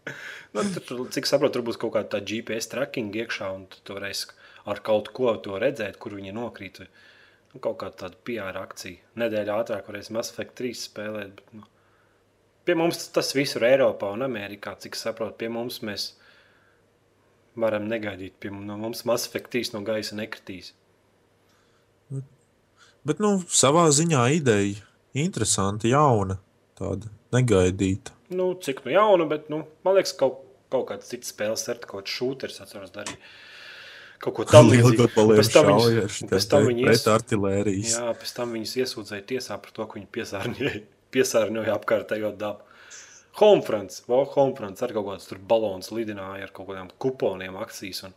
[0.54, 4.32] nu, tur, cik saprotu, tur būs kaut kāda GPS tracking iekšā, un tu varēsi
[4.70, 6.82] ar kaut ko to redzēt, kur viņi nokrīt.
[7.52, 9.14] Nu, kaut kā tāda PR akcija.
[9.20, 11.34] Nedēļa ātrāk varēs Mass Effect 3 spēlēt.
[11.38, 11.66] Bet, nu,
[12.66, 16.08] pie mums tas visur Eiropā un Amerikā, cik saprotu, pie mums mēs
[17.60, 18.34] varam negaidīt.
[18.40, 20.72] Pie no mums Mass Effect 3 no gaisa nekritīs.
[23.04, 24.80] Bet, nu, savā ziņā ideja
[25.14, 26.38] interesanta, jauna,
[26.78, 28.14] tāda negaidīta.
[28.34, 30.40] Nu, cik nu jauna, bet nu, man liekas, kaut,
[30.72, 33.20] kaut kāds cits spēles ar kaut kādu šūteru atceros darīt
[34.24, 35.08] kaut ko tādu līdzīgu.
[35.38, 37.06] Pēc tam viņus, pēc tam viņi ies...
[37.14, 37.96] artilērijas.
[37.98, 42.70] Jā, pēc tam viņus iesūdzēja tiesā par to, ka viņi piesārņoja, piesārņoja apkārtējo dabu.
[43.34, 48.14] Homefronts, vēl Homefronts ar kaut kādus tur balons lidināja ar kaut kādiem kuponiem akcijas un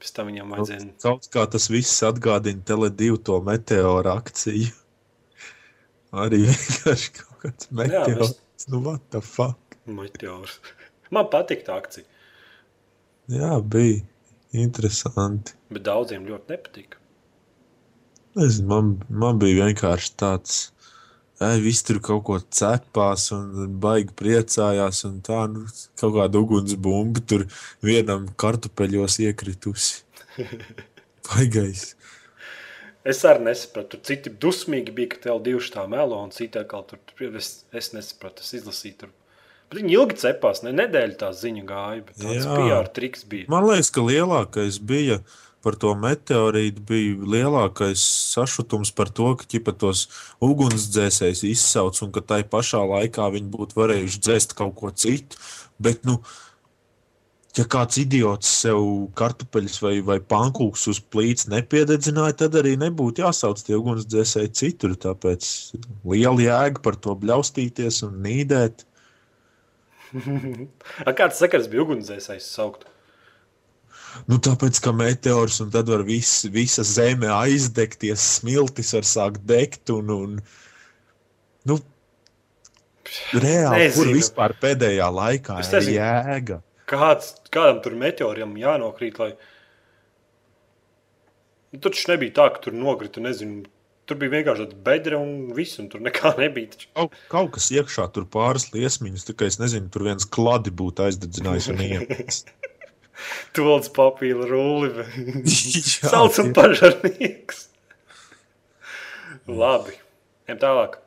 [0.00, 0.88] pēc tam viņam vajadzēja.
[1.04, 4.72] Kaut kā tas viss atgādina Tele2 to meteoru akciju.
[6.24, 8.10] Arī vienkārši kaut kāds meteors.
[8.10, 8.68] Jā, mēs...
[8.72, 9.78] Nu, what the fuck?
[9.86, 10.58] Meteors.
[11.14, 12.06] Man patīk tā akcija.
[13.30, 14.04] Jā, bija.
[14.56, 15.56] Interesanti.
[15.74, 17.00] Bet daudziem ļoti nepatika.
[18.36, 20.56] Nezinu, man, man bija vienkārši tāds,
[21.38, 25.02] ka viss tur kaut ko cepās un baigi priecājās.
[25.08, 25.66] Un tā, nu,
[26.00, 27.46] kaut kāda ugunsbumba tur
[27.84, 30.02] vienam kartupeļos iekritusi.
[31.28, 31.92] Baigais.
[33.06, 33.96] Es arī nesapratu.
[33.96, 37.02] Tur citi dusmīgi bija, ka tev divi tā melo, un citi atkal tur.
[37.38, 39.14] Es, es nesapratu, es izlasīju tur
[39.66, 43.48] Bet viņi ilgi cepās, ne nedēļu tā ziņa gāja, bet tāds PR triks bija.
[43.50, 45.18] Man liekas, ka lielākais bija
[45.66, 48.02] par to meteorītu, bija lielākais
[48.36, 50.06] sašutums par to, ka ķipa tos
[50.46, 55.40] ugunsdzēsējs izsauc un ka tai pašā laikā viņi būtu varējuši dzēst kaut ko citu.
[55.82, 56.20] Bet, nu,
[57.58, 58.78] ja kāds idiots sev
[59.18, 64.94] kartupeļus vai, vai pankūkus uz plīts nepiededzināja, tad arī nebūtu jāsauc tie ugunsdzēsēji citur.
[65.02, 65.48] Tāpēc
[66.06, 68.86] liela jēga par to bļaustīties un nīdēt.
[71.18, 72.86] Kāds sakars bija ugunsdzēsējs saukt?
[74.30, 79.92] Nu, tāpēc, ka meteors un tad var vis, visa zeme aizdegties, smiltis var sākt degt
[79.94, 80.38] un, un
[81.68, 81.78] nu,
[83.36, 83.98] reāli, Nezinu.
[83.98, 86.60] kur vispār pēdējā laikā es ir jēga?
[86.90, 89.32] Kāds, kādam tur meteoram jānokrīt, lai...
[91.74, 93.66] Nu, tur taču nebija tā, ka tur nokrita, nezinu,
[94.06, 96.86] Tur bija vienkārši tāda bedra un viss, un tur nekā nebija.
[96.94, 101.70] Kaut, kaut kas iekšā, tur pāris liesmiņas, tikai es nezinu, tur viens kladi būtu aizdedzinājis
[101.72, 102.44] un iemetis.
[103.56, 105.06] Tolts papīra rulli.
[106.10, 107.66] Sauc un pažarnieks.
[109.46, 109.94] Labi,
[110.48, 110.98] ejam tālāk.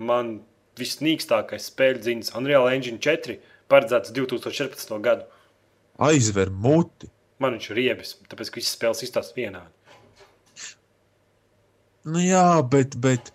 [0.00, 0.38] Man
[0.80, 3.36] visnīkstākais spēļu ziņas Unreal Engine 4
[3.70, 4.94] paredzēts 2014.
[5.04, 5.26] gadu.
[6.00, 7.10] Aizver muti.
[7.40, 9.72] Man viņš ir riebis, tāpēc, ka visas spēles izstāsta vienādi.
[12.08, 13.30] Nu, jā, bet, bet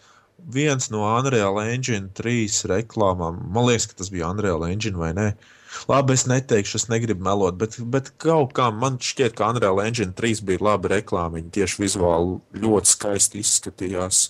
[0.46, 5.30] viens no Unreal Engine 3 reklāmām, man liekas, ka tas bija Unreal Engine vai ne?
[5.90, 10.16] Labi, es neteikšu, es negribu melot, bet, bet kaut kā man šķiet, ka Unreal Engine
[10.16, 11.36] 3 bija laba reklāma.
[11.40, 14.22] Viņa tieši vizuāli ļoti skaisti izskatījās.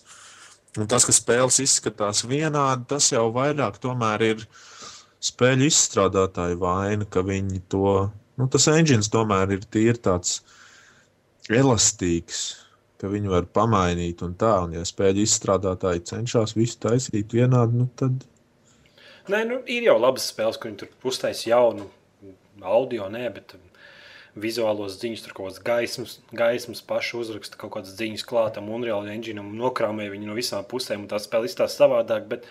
[0.79, 4.43] Un tas, ka spēles izskatās vienādi, tas jau vairāk tomēr ir
[5.23, 10.41] spēļu izstrādātāju vaina, ka viņi to, nu, tas engines tomēr ir tīri tāds
[11.53, 12.64] elastīgs
[13.01, 14.53] ka viņi var pamainīt un tā.
[14.65, 18.25] Un, ja spēļu izstrādātāji cenšas visu taisīt vienādi, nu tad.
[19.31, 21.87] Nē, nu, ir jau labas spēles, kur viņi tur uztaisīja jaunu
[22.65, 23.55] audio, nē, bet
[24.39, 29.41] vizuālos ziņas, tur kaut kādas gaismas, gaismas pašu uzraksta kaut kādas ziņas klātam, Unreal Engine
[29.41, 32.45] un nokrāmē viņu no visām pusēm, un tā spēle izstāsta savādāk, bet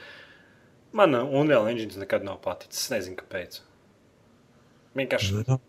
[0.96, 2.86] man Unreal Engine nekad nav paticis.
[2.86, 3.60] Es nezinu, kāpēc.
[4.98, 5.44] Vienkārši.
[5.44, 5.60] Nu,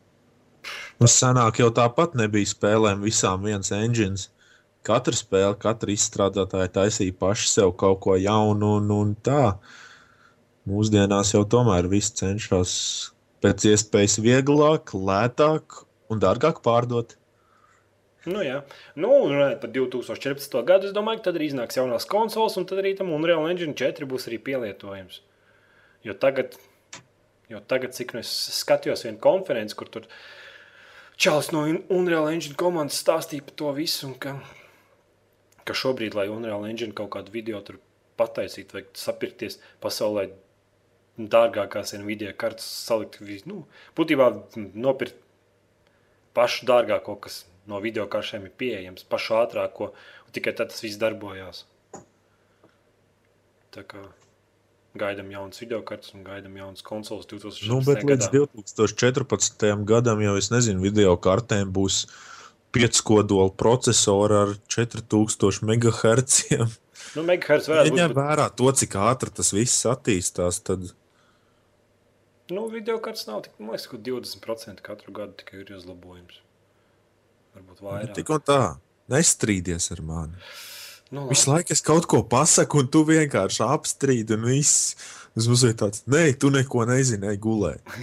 [0.98, 4.30] Mums senāk jau tāpat nebija spēlēm visām viens engines.
[4.86, 9.58] Katra spēle, katra izstrādātāja taisīja paši sev kaut ko jaunu un, un tā.
[10.70, 12.72] Mūsdienās jau tomēr viss cenšas
[13.42, 17.16] pēc iespējas vieglāk, lētāk un dārgāk pārdot.
[18.26, 18.64] Nu, jā,
[18.98, 20.56] nu, runājot par 2014.
[20.66, 23.76] gadu, es domāju, ka tad arī iznāks jaunās konsoles, un tad arī tam Unreal Engine
[23.78, 25.20] 4 būs arī pielietojams.
[26.06, 26.58] Jo tagad,
[27.52, 30.10] jo tagad cik nu es skatījos vienu konferenci, kur tur
[31.22, 31.62] Čāls no
[31.94, 34.34] Unreal Engine komandas stāstīja par to visu, un ka,
[35.66, 37.80] ka šobrīd, lai Unreal Engine kaut kādu video tur
[38.20, 40.30] pataisītu, vajag sapirkties pasaulē
[41.18, 43.64] dārgākās Nvidia kartes salikt, nu,
[43.98, 44.30] būtībā
[44.76, 45.18] nopirkt
[46.36, 49.94] pašu dārgāko, kas no video karšiem ir pieejams, pašu ātrāko,
[50.28, 51.64] un tikai tad tas viss darbojās.
[53.76, 54.04] Tā kā
[55.00, 57.72] gaidām jaunas video kartes un gaidām jaunas konsoles 2014.
[57.72, 58.46] Nu, bet līdz gadā.
[58.56, 59.68] 2014.
[59.88, 62.35] gadam jau es nezinu, video kartēm būs 5
[63.06, 66.42] kodola procesori ar 4000 MHz.
[67.16, 70.82] Nu, megahertz varētu Ja ņem būt, vērā to, cik ātri tas viss attīstās, tad
[72.52, 76.42] nu, video kartes nav tik, man liekas, ka 20% katru gadu tikai ir uzlabojums.
[77.56, 78.14] Varbūt vairāk.
[78.18, 78.62] tik un tā.
[79.12, 80.36] Nestrīdies ar mani.
[81.14, 84.36] Nu, Visu laiku es kaut ko pasaku, un tu vienkārši apstrīdi.
[84.36, 84.96] Un viss
[85.38, 87.82] mums ir tāds, nē, tu neko nezini, gulēt.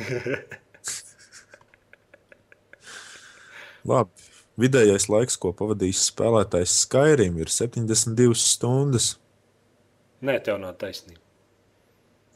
[3.91, 4.22] Labi.
[4.61, 9.15] Vidējais laiks, ko pavadījis spēlētājs Skyrim, ir 72 stundas.
[10.23, 11.21] Nē, tev nav taisnība.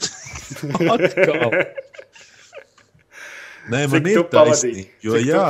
[3.73, 4.89] Nē, man Cik ir taisnība.
[5.05, 5.45] Jo, Cik jā,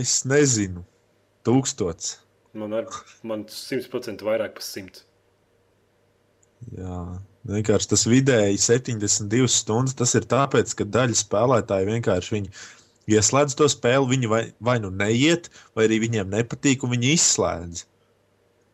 [0.00, 0.82] es nezinu,
[1.46, 2.16] tūkstots.
[2.58, 2.74] Man,
[3.22, 5.04] man 100% vairāk par 100.
[6.74, 6.98] Jā,
[7.48, 9.94] vienkārši tas vidēji 72 stundas.
[9.98, 12.50] Tas ir tāpēc, ka daļa spēlētāji vienkārši viņi
[13.10, 14.12] ieslēdz to spēli.
[14.14, 17.84] Viņi vai, vai nu neiet, vai arī viņiem nepatīk, un viņi izslēdz.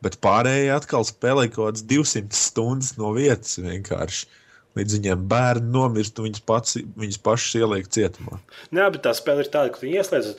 [0.05, 4.27] Bet pārējie atkal spēlē kaut kādas 200 stundas no vietas vienkārši.
[4.75, 8.40] Līdz viņiem bērni nomirst, un viņus, pats, viņus pašus ieliek cietumā.
[8.75, 10.33] Nē, bet tā spēle ir tāda, ka tu ieslēdz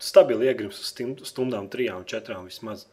[0.00, 0.92] stabili iegrims uz
[1.28, 2.84] stundām, trijām, četrām vismaz.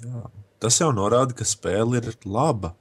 [0.00, 0.22] Jā.
[0.62, 2.72] Tas jau norāda, ka spēle ir laba.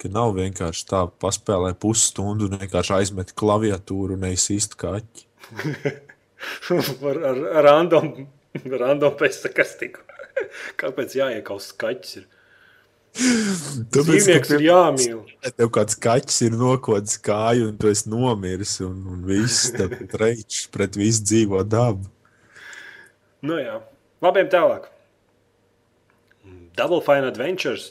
[0.00, 5.26] Ka nav vienkārši tā, paspēlē pusstundu un vienkārši aizmet klaviatūru un neizsīst kaķi.
[7.10, 8.12] ar, ar, ar random,
[8.64, 10.06] random pēc tam, kas tika.
[10.80, 12.20] Kāpēc jāiekaus skaķis?
[12.22, 12.28] Ir?
[13.90, 15.20] Dzīvnieks ir jāmīl.
[15.58, 20.68] Tev kāds kaķis ir nokods kāju, un tu esi nomiris, un, un viss tāpēc reiķis
[20.72, 22.06] pret visu dzīvo dabu.
[23.44, 23.80] Nu jā,
[24.22, 24.88] labiem tālāk.
[26.78, 27.90] Double Fine Adventures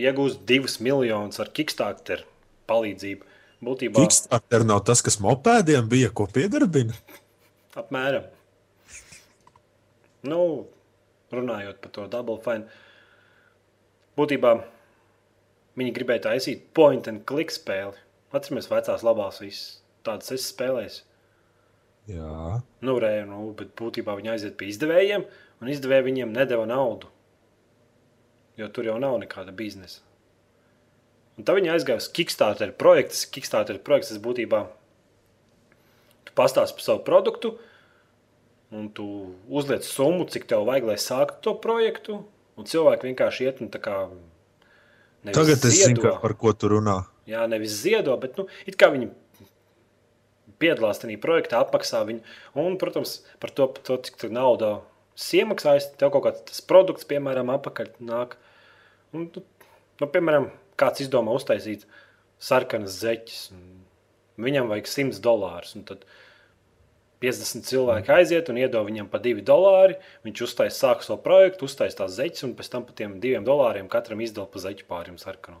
[0.00, 2.24] iegūst 2 miljonus ar Kickstarter
[2.70, 3.26] palīdzību.
[3.64, 6.96] Būtībā Kickstarter nav tas, kas mopēdiem bija, ko piedarbina.
[7.76, 8.28] apmēram.
[10.26, 10.40] Nu,
[11.32, 12.66] runājot par to Double Fine,
[14.20, 14.54] būtībā
[15.80, 17.96] viņi gribēja taisīt point and click spēli.
[18.32, 21.06] Atceramies, vecās labās visas tādas es spēlēju.
[22.10, 25.26] Jā, Nu, re, nu, bet būtībā viņi aiziet pie izdevējiem,
[25.60, 27.10] un izdevēji viņiem nedeva naudu.
[28.60, 30.02] Jo tur jau nav nekāda biznesa.
[31.38, 33.16] Un tad viņi aizgāja uz Kickstarter projektu.
[33.32, 34.66] Kickstarter projekts tas būtībā
[36.30, 37.54] tu pastāsti par savu produktu,
[38.70, 39.06] un tu
[39.48, 42.20] uzliec summu, cik tev vajag, lai sāktu to projektu.
[42.60, 43.96] Un cilvēki vienkārši iet un tā kā.
[45.24, 47.00] tagad es zinu, par ko tu runā.
[47.30, 49.08] Jā, nevis ziedo, bet nu, it kā viņi
[50.60, 52.20] piedalās tajā projektā, apmaksā viņu.
[52.60, 54.80] Un, protams, par to, to cik tu naudu
[55.16, 58.36] iemaksājas, tev kaut kāds produkts, piemēram, apakaļ nāk.
[59.16, 59.44] Un, tu,
[60.00, 61.86] nu, piemēram, kāds izdomā uztaisīt
[62.40, 63.44] sarkanas zeķes.
[63.56, 63.68] un
[64.40, 65.74] Viņam vajag 100 dolārus.
[65.88, 66.06] Tad
[67.20, 69.98] 50 cilvēki aiziet un iedod viņam pa 2 dolāri.
[70.24, 73.90] Viņš uztaisīs, sāk savu projektu, uztaisīs tās zeķes, un pēc tam par tiem 2 dolāriem
[73.92, 75.60] katram izdala pa zeķu pārim sarkanu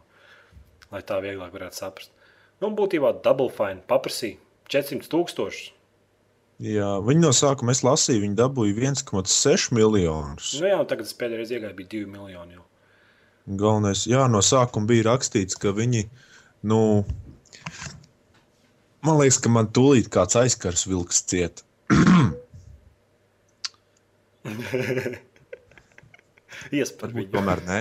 [0.90, 2.12] lai tā vieglāk varētu saprast.
[2.60, 4.38] Nu, būtībā Double Fine paprasīja
[4.70, 5.70] 400 tūkstošus.
[6.60, 10.50] Jā, viņi no sākuma es lasīju, viņi dabūja 1,6 miljonus.
[10.60, 12.58] Nu, jā, tagad pēdējais iegāju, bija 2 miljoni.
[12.58, 12.66] Jau.
[13.46, 16.04] Galvenais, jā, no sākuma bija rakstīts, ka viņi,
[16.70, 16.80] nu,
[19.06, 21.54] man liekas, ka man tūlīt kāds aizkars vilks ciet.
[26.70, 27.30] Ies par viņu.
[27.32, 27.80] Tomēr nē.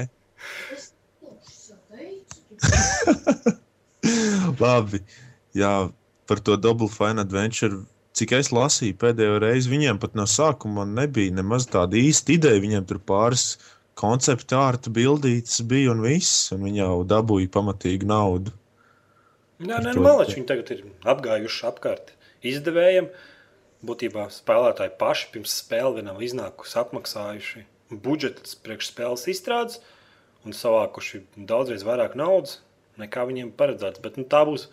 [4.60, 5.00] Labi,
[5.56, 5.74] jā,
[6.28, 7.78] par to Double Fine Adventure
[8.20, 12.64] cik es lasīju pēdējo reizi, viņiem pat no sākuma nebija nemaz tāda īsta ideja.
[12.64, 13.54] Viņiem tur pāris
[14.00, 18.56] konceptu ārta bildītas bija un viss, un viņi jau dabūja pamatīgu naudu.
[19.60, 22.14] Nē, nē, nu, malači, viņi tagad ir apgājuši apkārt
[22.48, 23.10] izdevējiem.
[23.84, 29.80] Būtībā spēlētāji paši pirms spēles vienam iznākusi apmaksājuši budžetus priekš spēles izstrādes
[30.48, 32.60] un savākuši daudzreiz vairāk naudas
[33.00, 34.02] nekā viņiem paredzēts.
[34.04, 34.68] Bet nu, tā būs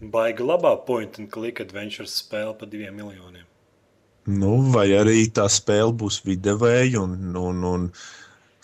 [0.00, 3.48] baigi labā point and click adventure spēle par diviem miljoniem.
[4.30, 7.88] Nu, vai arī tā spēle būs videvēja, un, un, un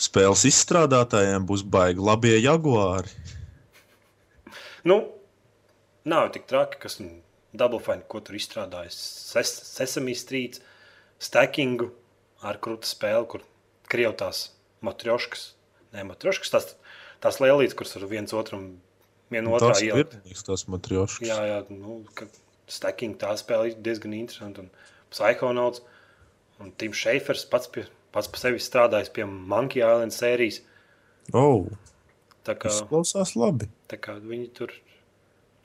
[0.01, 3.13] spēles izstrādātājiem būs baigi labie jaguāri.
[4.89, 5.03] Nu,
[6.09, 7.11] nav tik traki, kas nu,
[7.53, 8.97] Double Fine, ko tur izstrādājis.
[9.35, 10.61] Ses, Sesame Street,
[11.21, 11.91] stackingu
[12.47, 13.45] ar krūtu spēli, kur
[13.91, 14.47] krievtās
[14.87, 15.51] matrioškas,
[15.93, 16.71] ne matrioškas, tās,
[17.21, 18.71] tās lielītes, kuras ar viens otram,
[19.35, 20.17] vienu otrā Tas ir ielikt.
[20.47, 21.29] tas matrioškas.
[21.29, 22.31] Jā, jā, nu, ka
[22.71, 24.65] stacking tā spēle ir diezgan interesanta.
[24.65, 24.71] Un
[25.11, 25.83] Psychonauts
[26.61, 30.61] un Tim Šeifers pats, pie, pats par sevi strādājis pie Monkey Island sērijas.
[31.37, 31.67] Oh,
[32.47, 33.69] Tā kā, tas klausās labi.
[33.91, 34.73] kā viņi tur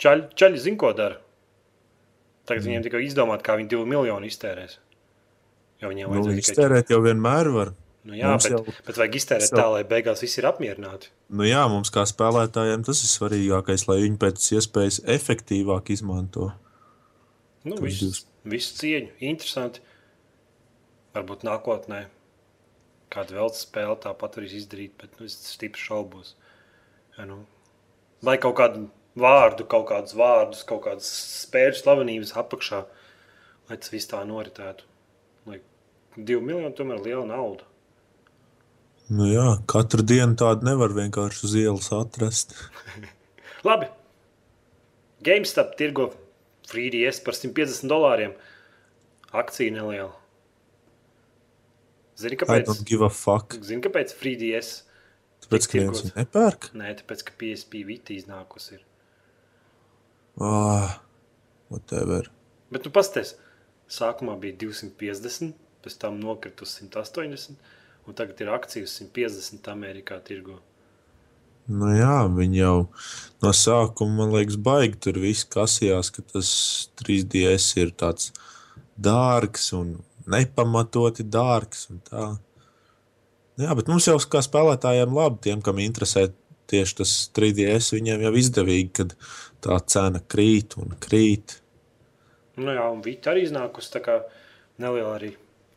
[0.01, 1.21] čaļi, čaļi zina, ko dara.
[2.45, 2.67] Tagad mm.
[2.69, 4.77] viņiem tikai izdomāt, kā viņi divu miljonu iztērēs.
[5.81, 7.73] Jo viņiem Nu, tikai iztērēt jau vienmēr var.
[8.05, 11.09] Nu, jā, Mums bet, jau- bet vajag iztērēt jau- tā, lai beigās viss ir apmierināti.
[11.29, 16.51] Nu, jā, mums kā spēlētājiem tas ir svarīgākais, lai viņi pēc iespējas efektīvāk izmanto.
[17.65, 18.27] Nu, viss.
[18.45, 19.83] Visu cieņu, interesanti.
[21.15, 22.05] Varbūt nākotnē
[23.13, 26.33] kāda vēl spēle tāpat varēs izdarīt, bet nu, es stipri šaubos.
[27.15, 27.43] Ja, nu,
[28.25, 28.87] vai kaut kādu
[29.19, 31.11] vārdu, kaut kādus vārdus, kaut kādas
[31.45, 32.81] spēļu slavenības apakšā,
[33.69, 34.87] lai tas viss tā noritētu.
[35.47, 35.61] Lai
[36.17, 37.67] divi miljoni tomēr ir liela nauda.
[39.05, 42.55] Nu, jā, katru dienu tādu nevar vienkārši uz ielas atrast.
[43.67, 43.87] Labi.
[45.25, 46.09] GameStop tirgo
[46.69, 48.35] FreeDS par 150 dolāriem.
[49.35, 50.13] Akcija neliela.
[52.15, 52.67] Zini, I kāpēc?
[52.69, 53.57] don't give a fuck.
[53.65, 54.75] Zini, kāpēc FreeDS?
[55.45, 56.69] Tāpēc, ka neviens viņu nepērk.
[56.79, 58.79] Nē, tāpēc, ka PSP Vita iznākusi.
[58.79, 58.85] Ir.
[60.41, 60.95] Ah,
[61.69, 62.31] whatever.
[62.71, 63.35] Bet, nu, pasties,
[63.91, 65.53] sākumā bija 250,
[65.85, 67.59] pēc tam nokrita uz 180,
[68.07, 70.61] un tagad ir akcija uz 150 Amerikā tirgo.
[71.65, 72.75] Nu, jā, viņi jau
[73.41, 76.49] no sākuma, man liekas, baigi tur viss kasījās, ka tas
[77.01, 78.29] 3DS ir tāds
[78.95, 79.95] dārgs un
[80.29, 81.87] nepamatoti dārgs.
[81.89, 82.25] Un tā.
[83.61, 86.27] jā, bet mums jau kā spēlētājiem labi, tiem, kam interesē
[86.69, 89.15] tieši tas 3DS, viņiem jau izdevīgi, kad
[89.65, 91.59] tā cena krīt un krīt.
[92.61, 94.19] Nu, jā, un Vita arī iznākusi tā kā
[94.81, 95.33] neliela arī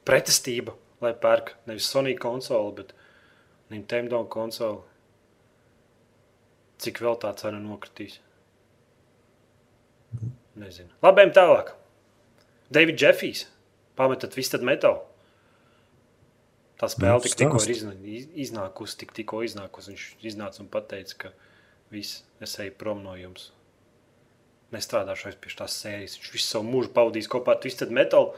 [0.08, 2.94] pretestība, lai pērk nevis Sony konsoli, bet
[3.72, 4.84] Nintendo konsoli.
[6.78, 8.18] Cik vēl tā cena nokritīs?
[10.58, 10.90] Nezinu.
[11.04, 11.72] Labi, ejam tālāk.
[12.74, 13.44] Davids Jeffijs.
[13.98, 15.00] Pametat visu tad metālu.
[16.78, 17.74] Tā spēle Nu, tik, tikko ir stāsti.
[17.74, 19.90] izna, iz- iznākusi, tik, tikko iznākusi.
[19.94, 21.32] Viņš iznāca un pateica, ka
[21.90, 23.50] viss, es eju prom no jums.
[24.72, 26.18] Nestrādāšu vairs pie tās sērijas.
[26.20, 28.34] Viņš visu savu mūžu pavadīs kopā ar Twisted Metal.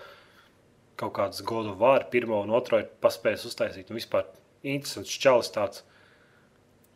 [0.96, 3.90] Kaut kādas godu vārdu, pirmo un otro ir paspējis uztaisīt.
[3.90, 4.24] Un vispār
[4.62, 5.82] interesants čalis tāds.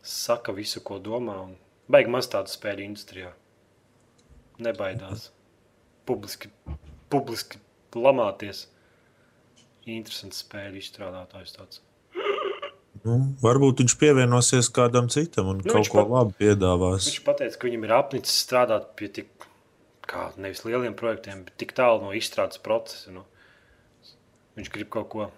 [0.05, 1.39] Saka visu, ko domā.
[1.47, 1.55] Un
[1.91, 3.31] baigi maz tādu spēļu industrijā.
[4.61, 5.29] Nebaidās.
[6.05, 6.51] Publiski,
[7.11, 7.59] publiski
[7.97, 8.67] lamāties.
[9.89, 11.81] Interesants spēļu izstrādātājs tāds.
[13.05, 17.05] Nu, varbūt viņš pievienosies kādam citam un Nu, kaut ko pat- labu piedāvās.
[17.09, 19.45] Viņš teica, ka viņam ir apnicis strādāt pie tik
[20.09, 23.11] kā, nevis lieliem projektiem, bet tik tālu no izstrādes procesa.
[23.11, 23.25] Nu.
[24.57, 25.31] Viņš grib kaut ko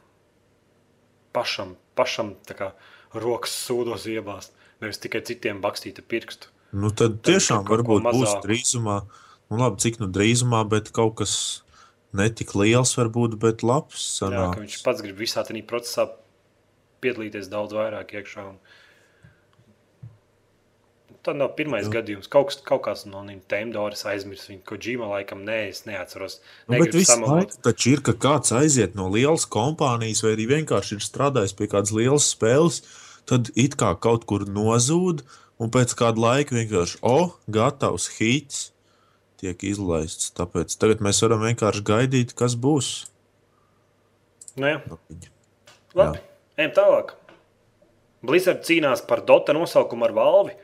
[1.33, 2.71] pašam, pašam kā
[3.13, 4.51] rokas sūdos iebāzt,
[4.83, 6.51] nevis tikai citiem bakstīt ar pirkstu.
[6.75, 8.43] Nu, tad Tad tiešām ko varbūt būs mazāku.
[8.47, 8.97] drīzumā,
[9.49, 11.33] nu, labi, cik nu drīzumā, bet kaut kas
[12.17, 14.01] netik liels, varbūt, bet labs.
[14.01, 14.55] Jā, Sanāk.
[14.55, 16.09] ka viņš pats grib visā tajā procesā
[17.03, 18.45] piedalīties daudz vairāk iekšā.
[18.51, 18.59] Un...
[21.27, 21.91] Tad nav pirmais Jā.
[21.97, 22.29] gadījums.
[22.31, 24.53] Kaut, kas, kaut kāds no Nintendo es aizmirsu.
[24.53, 26.39] Viņu ko Džima laikam nē, es neatceros.
[26.69, 27.41] Nu, bet visu samalot.
[27.41, 31.67] laiku taču ir, ka kāds aiziet no lielas kompānijas, vai arī vienkārši ir strādājis pie
[31.71, 32.79] kādas lielas spēles,
[33.29, 35.23] tad it kā kaut kur nozūd,
[35.61, 38.71] un pēc kāda laika vienkārši, o, oh, gatavs hits
[39.41, 40.31] tiek izlaists.
[40.37, 42.91] Tāpēc tagad mēs varam vienkārši gaidīt, kas būs.
[44.57, 44.79] Nu, jā.
[45.97, 46.21] Labi,
[46.57, 47.13] ejam tālāk.
[48.25, 50.55] Blizzard cīnās par Dota nosaukumu ar Valvi.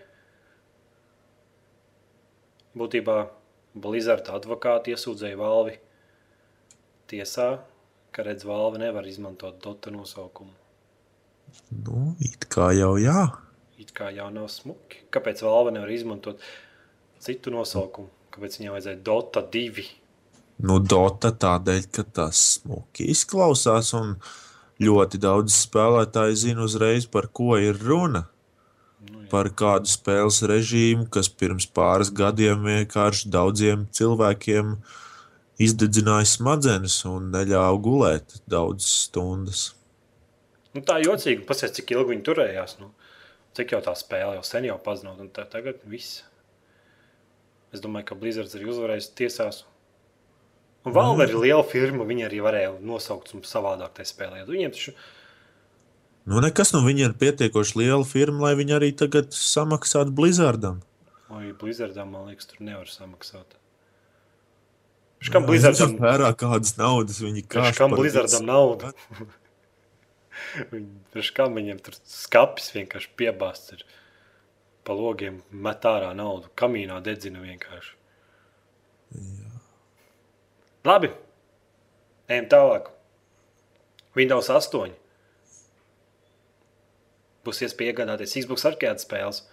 [2.78, 3.18] Būtībā
[3.78, 5.78] Blizzard advokāti iesūdzēja Valvi
[7.10, 7.48] tiesā,
[8.14, 10.54] ka redz, Valve nevar izmantot Dota nosaukumu.
[11.74, 13.28] Nu, it kā jau jā.
[13.82, 15.04] It kā jau nav smuki.
[15.14, 16.42] Kāpēc Valve nevar izmantot
[17.24, 18.12] citu nosaukumu?
[18.34, 19.86] Kāpēc viņai vajadzēja Dota 2?
[20.64, 24.16] Nu, Dota tādēļ, ka tas smuki izklausās, un
[24.84, 28.28] ļoti daudz spēlētāji zina uzreiz, par ko ir runa.
[29.04, 29.30] Nu, jā.
[29.34, 34.78] Par kādu spēles režīmu, kas pirms pāris gadiem vienkārši daudziem cilvēkiem
[35.64, 39.72] izdedzināja smadzenes un neļāva gulēt daudzas stundas.
[40.74, 42.78] Nu, tā jocīgi, pasies, cik ilgi viņi turējās.
[42.82, 42.92] Nu,
[43.58, 46.24] cik jau tā spēle jau sen jau pazinot, un tā, tagad viss.
[47.74, 49.64] Es domāju, ka Blizzards arī uzvarēs tiesās.
[50.84, 54.42] Un Valve ir liela firma, viņi arī varēja nosaukt un savādāk tajā spēlē.
[54.50, 54.96] Viņiem taču
[56.24, 60.78] Nu, nekas no viņiem ir pietiekoši liela firma, lai viņi arī tagad samaksātu Blizzardam.
[61.34, 63.58] Oi, Blizzardam, man liekas, tur nevar samaksāt.
[65.20, 68.94] Viņš kam Blizzardam, vērā kādas naudas viņi viņš kāš kam Blizzardam naudu?
[71.38, 73.84] Kam viņiem tur skapis vienkārši piebāsts ir.
[74.84, 77.94] Pa logiem met ārā naudu, kamīnā dedzina vienkārši.
[80.84, 81.14] Labi,
[82.28, 82.90] ejam tālāk.
[84.18, 84.98] Windows 8.
[87.44, 89.44] Būs iespēja iegādāties Xbox arcade spēles.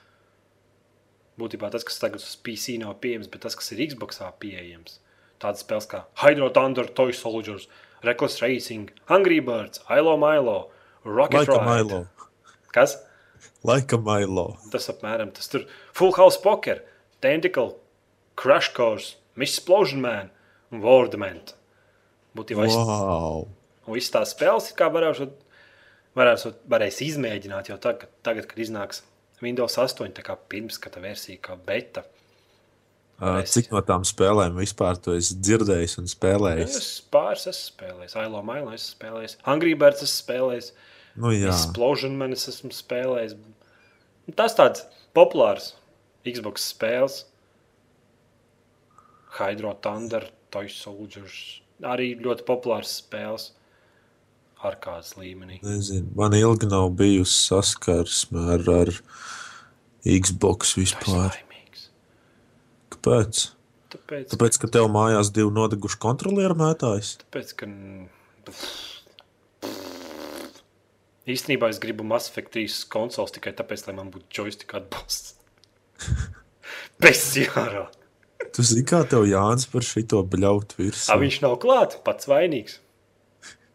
[1.40, 4.98] Būtībā tas, kas tagad uz PC nav pieejams, bet tas, kas ir Xbox pieejams.
[5.40, 7.68] Tādas spēles kā Hydro Thunder, Toy Soldiers,
[8.04, 10.70] Reckless Racing, Angry Birds, Ilo Milo,
[11.04, 11.84] Rocket Laika Ride.
[11.84, 12.06] Milo.
[12.72, 12.96] Kas?
[13.64, 14.56] Laika Milo.
[14.72, 16.82] Tas apmēram tas tur Full House Poker,
[17.20, 17.76] Tentacle,
[18.36, 20.30] Crash Course, Miss Explosion Man
[20.72, 21.54] un Wordment.
[22.36, 23.46] Būtībā wow.
[23.90, 25.26] Visas tās spēles kā varēšu,
[26.18, 29.02] varēšu, varēs izmēģināt jau tagad, tagad, kad iznāks
[29.42, 32.04] Windows 8, tā kā pirmskata versija, kā beta.
[33.20, 33.52] Varēs.
[33.52, 36.76] Cik no tām spēlēm vispār tu esi dzirdējis un spēlējis?
[36.78, 40.70] Es pāris esmu spēlējis, Ailo Mailo esmu spēlējis, Angry Birds esmu spēlējis,
[41.20, 43.34] Nu, jā, Explosion Man es esmu spēlējis.
[44.28, 44.84] Nu, Tas tāds
[45.16, 45.72] populārs
[46.24, 47.24] Xbox spēles.
[49.38, 51.60] Hydro Thunder, Toy Soldiers.
[51.86, 53.50] Arī ļoti populārs spēles.
[54.62, 55.58] Ar kādas līmenī.
[55.64, 56.10] nezinu.
[56.14, 58.90] Man ilgi nav bijusi saskarsme ar, ar
[60.04, 61.30] Xbox vispār.
[61.32, 61.49] laimīgs.
[63.00, 63.46] Kāpēc?
[63.90, 67.16] Tāpēc, Tāpēc, ka tev mājās divi nodeguši kontrolieru mētājs.
[67.24, 67.68] tāpēc ka
[71.30, 75.34] īstenībā es gribu Mass Effect 3 konsoles tikai tāpēc, lai man būtu joystick atbalsts.
[77.02, 77.86] Bez jārā.
[78.52, 81.14] Tu zini, kā tev Jānis par šito bļaut virsmu.
[81.14, 82.78] A, viņš nav klāts, pats vainīgs.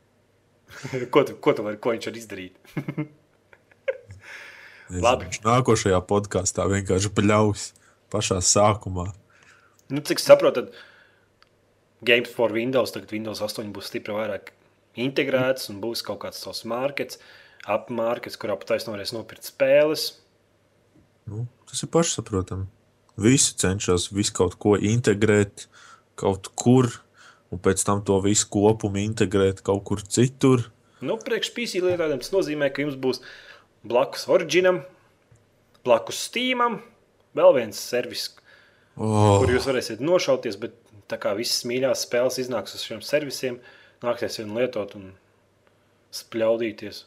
[1.14, 2.54] ko, tu, ko, tu var, ko viņš var izdarīt?
[5.06, 5.26] Labi.
[5.26, 7.72] Viņš nākošajā podkāstā vienkārši bļaus
[8.14, 9.10] pašā sākumā.
[9.94, 14.52] Nu, cik saprotu, tad Games for Windows, tagad Windows 8 būs stipri vairāk
[15.00, 17.20] integrēts un būs kaut kāds savs markets,
[17.66, 20.08] apmarkets, kurā pat taisnība varēs nopirkt spēles.
[21.30, 22.68] Nu, tas ir pašsaprotami.
[23.22, 25.68] Visi cenšas visu kaut ko integrēt
[26.20, 26.90] kaut kur,
[27.52, 30.68] un pēc tam to visu kopumu integrēt kaut kur citur.
[31.06, 33.22] Nu, priekš PC lietotājiem tas nozīmē, ka jums būs
[33.88, 34.82] blakus Originam,
[35.86, 36.80] blakus Steamam,
[37.36, 38.30] vēl viens servis,
[38.96, 40.78] Oh, kur jūs varēsiet nošauties, bet
[41.12, 43.60] tā kā visas mīļās spēles iznāks uz šiem servisiem,
[44.06, 45.10] nāksies vien lietot un
[46.16, 47.02] spļaudīties.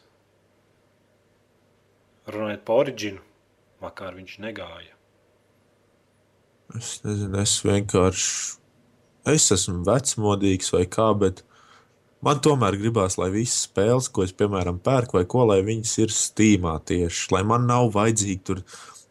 [2.29, 3.23] Runājot par Originu,
[3.81, 4.93] vakar viņš negāja.
[6.77, 8.57] es nezinu, es vienkārši.
[9.29, 11.41] Es esmu vecmodīgs vai kā, bet
[12.21, 16.13] man tomēr gribās, lai visas spēles, ko es, piemēram, pērku vai ko, lai viņas ir
[16.13, 17.27] stīmā tieši.
[17.33, 18.63] Lai man nav vajadzīgi tur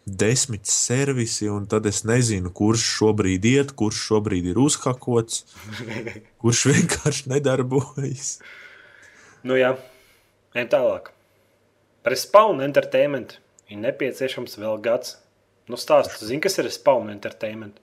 [0.09, 5.45] desmit servisi, un tad es nezinu, kurš šobrīd iet, kurš šobrīd ir uzhakots,
[6.43, 8.39] kurš vienkārši nedarbojas.
[9.47, 9.75] Nu jā,
[10.57, 11.13] ejam tālāk.
[12.03, 13.37] Par Spawn Entertainment
[13.69, 15.17] ir nepieciešams vēl gads.
[15.69, 17.77] Nu stāsti, zini, kas ir Spawn Entertainment?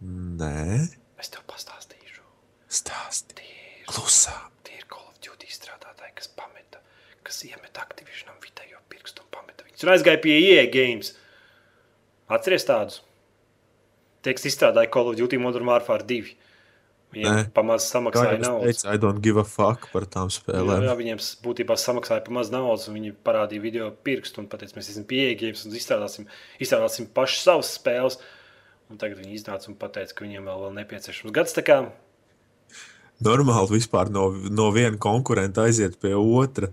[0.00, 0.86] Nē,
[1.18, 2.22] Es tev pastāstīšu.
[2.70, 4.52] stāsti ir, klusām.
[4.62, 6.78] tie ir Call of Duty strādātāji, kas pameta,
[7.26, 9.47] kas iemet Activisionam vidējo pirkstu un pameta
[9.78, 9.86] viņus.
[9.86, 11.14] Un aizgāja pie EA Games.
[12.28, 13.00] Atceries tādus?
[14.22, 16.34] Tie, kas izstrādāja Call of Duty Modern Warfare 2.
[17.14, 18.64] Viņiem pamazs samaksāja jau es naudu.
[18.68, 20.82] teicu, I don't give a fuck par tām Jā, spēlēm.
[20.84, 24.74] jā, viņiem s- būtībā samaksāja par maz naudas, un viņi parādīja video pirkstu un teica,
[24.76, 26.26] mēs esam pieejams un izstrādāsim,
[26.60, 28.18] izstrādāsim pašas savas spēles.
[28.90, 31.54] Un tagad viņi iznāca un teica, ka viņiem vēl, vēl nepieciešams gads.
[31.64, 31.90] Kā
[33.24, 36.68] Normāli vispār no, no viena konkurenta aiziet pie otra.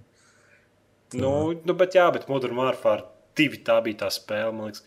[1.16, 3.06] Nu, nu, bet, jā, bet Modern Warfare
[3.40, 4.54] 2 tā bija tā spēle.
[4.56, 4.84] man Liekas,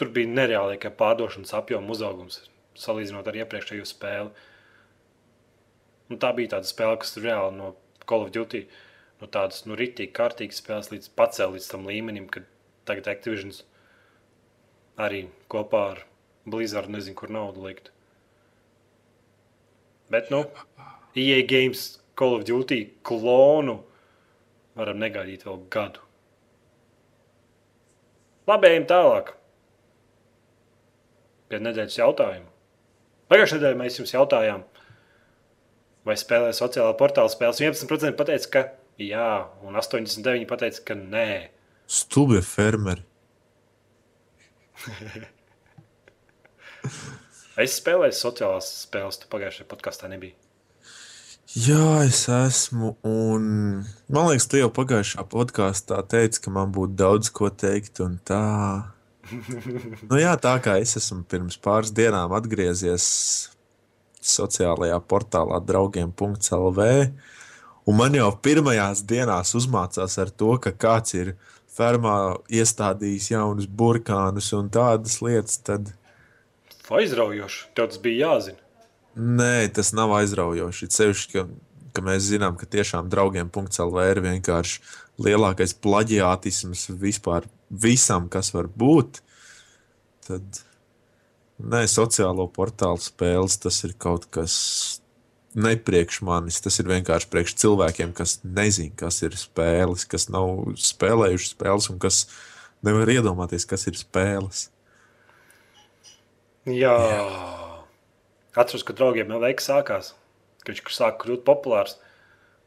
[0.00, 2.40] tur bija nereāli kā pārdošanas apjoma uzaugums
[2.80, 4.30] salīdzinot ar iepriekšējo spēli.
[6.10, 7.74] Un tā bija tāda spēle, kas reāli no
[8.06, 8.64] Call of Duty
[9.20, 12.48] no tādas nu, rītīgi, kārtīgas spēles līdz pacēlīt līdz tam līmenim, kad
[12.88, 13.52] tagad Activision
[15.00, 16.04] arī kopā ar
[16.48, 17.92] Blizzard nezinu, kur naudu likt.
[20.10, 20.46] Bet, nu,
[21.14, 23.78] EA Games Call of Duty klonu
[24.78, 26.04] varam negaidīt vēl gadu.
[28.50, 29.34] Labi, ejam tālāk.
[31.50, 32.48] Pie nedēļas jautājumu.
[33.30, 34.62] Pagājušajā nedēļā mēs jums jautājām,
[36.06, 37.60] vai spēlē sociālā portāla spēles.
[37.62, 38.64] 11% pateica, ka
[39.02, 39.30] jā,
[39.66, 41.28] un 89% pateica, ka nē.
[41.90, 43.06] Stulbie fermeri.
[47.60, 50.32] Es spēlēju sociālās spēles, tu pagājušajā podkāstā nebija.
[51.50, 52.92] Jā, es esmu.
[53.02, 53.46] Un
[54.06, 57.98] man liekas, tu jau pagājušā podkāstā teici, ka man būtu daudz ko teikt.
[58.04, 58.42] Un tā.
[60.10, 63.08] nu, jā, tā kā es esmu pirms pāris dienām atgriezies
[64.22, 66.88] sociālajā portālā draugiem.lv.
[67.90, 71.34] Un man jau pirmajās dienās uzmācās ar to, ka kāds ir
[71.66, 75.58] fermā iestādījis jaunus burkānus un tādas lietas.
[75.66, 75.96] Tad
[76.90, 77.70] Aizraujoši.
[77.74, 78.69] Tas bija jāzina.
[79.18, 80.88] Nē, tas nav aizraujoši.
[80.94, 81.44] Ceļš, ka,
[81.96, 84.80] ka mēs zinām, ka tiešām draugiem.CLV ir vienkārši
[85.20, 89.20] lielākais plaģiātisms vispār visam, kas var būt.
[90.28, 90.62] Tad
[91.58, 94.56] nē, sociālo portālu spēles tas ir kaut kas
[95.58, 96.60] ne priekš manis.
[96.62, 101.98] Tas ir vienkārši priekš cilvēkiem, kas nezina, kas ir spēles, kas nav spēlējuši spēles un
[102.02, 102.28] kas
[102.86, 104.68] nevar iedomāties, kas ir spēles.
[106.68, 106.94] Jā.
[106.94, 107.59] Jā.
[108.58, 110.14] Atceros, ka draugiem veiks sākās,
[110.64, 111.98] kad viņš sāk kļūt populārs.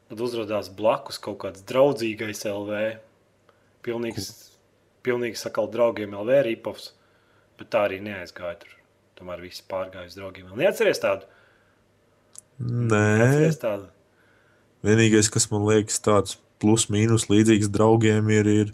[0.08, 2.80] Tad uzrādījās blakus kaut kāds draudzīgais LV.
[3.84, 4.30] Pilnīgs,
[5.04, 6.92] pilnīgi sakal draugiem LV ripovs.
[7.60, 8.72] Bet tā arī neaizgāja tur.
[9.18, 10.50] Tomēr viss pārgāja uz draugiem.
[10.58, 11.28] Neatceries tādu?
[12.58, 13.88] Nē, Neatceries tādu.
[14.86, 18.72] vienīgais, kas man liekas tāds plus mīnus līdzīgs draugiem, ir, ir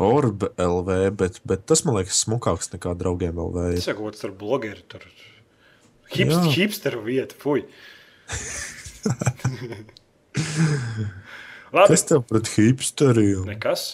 [0.00, 3.68] Orb LV, bet, bet tas man liekas smukāks nekā draugiem LV.
[3.76, 3.98] Tas ir.
[3.98, 5.06] kaut kas ar blogeri tur.
[6.12, 7.64] Hipst, hipsteru vieta, fuj.
[11.74, 13.44] Labi, Kas tev pret hipsteriem?
[13.48, 13.84] nekas.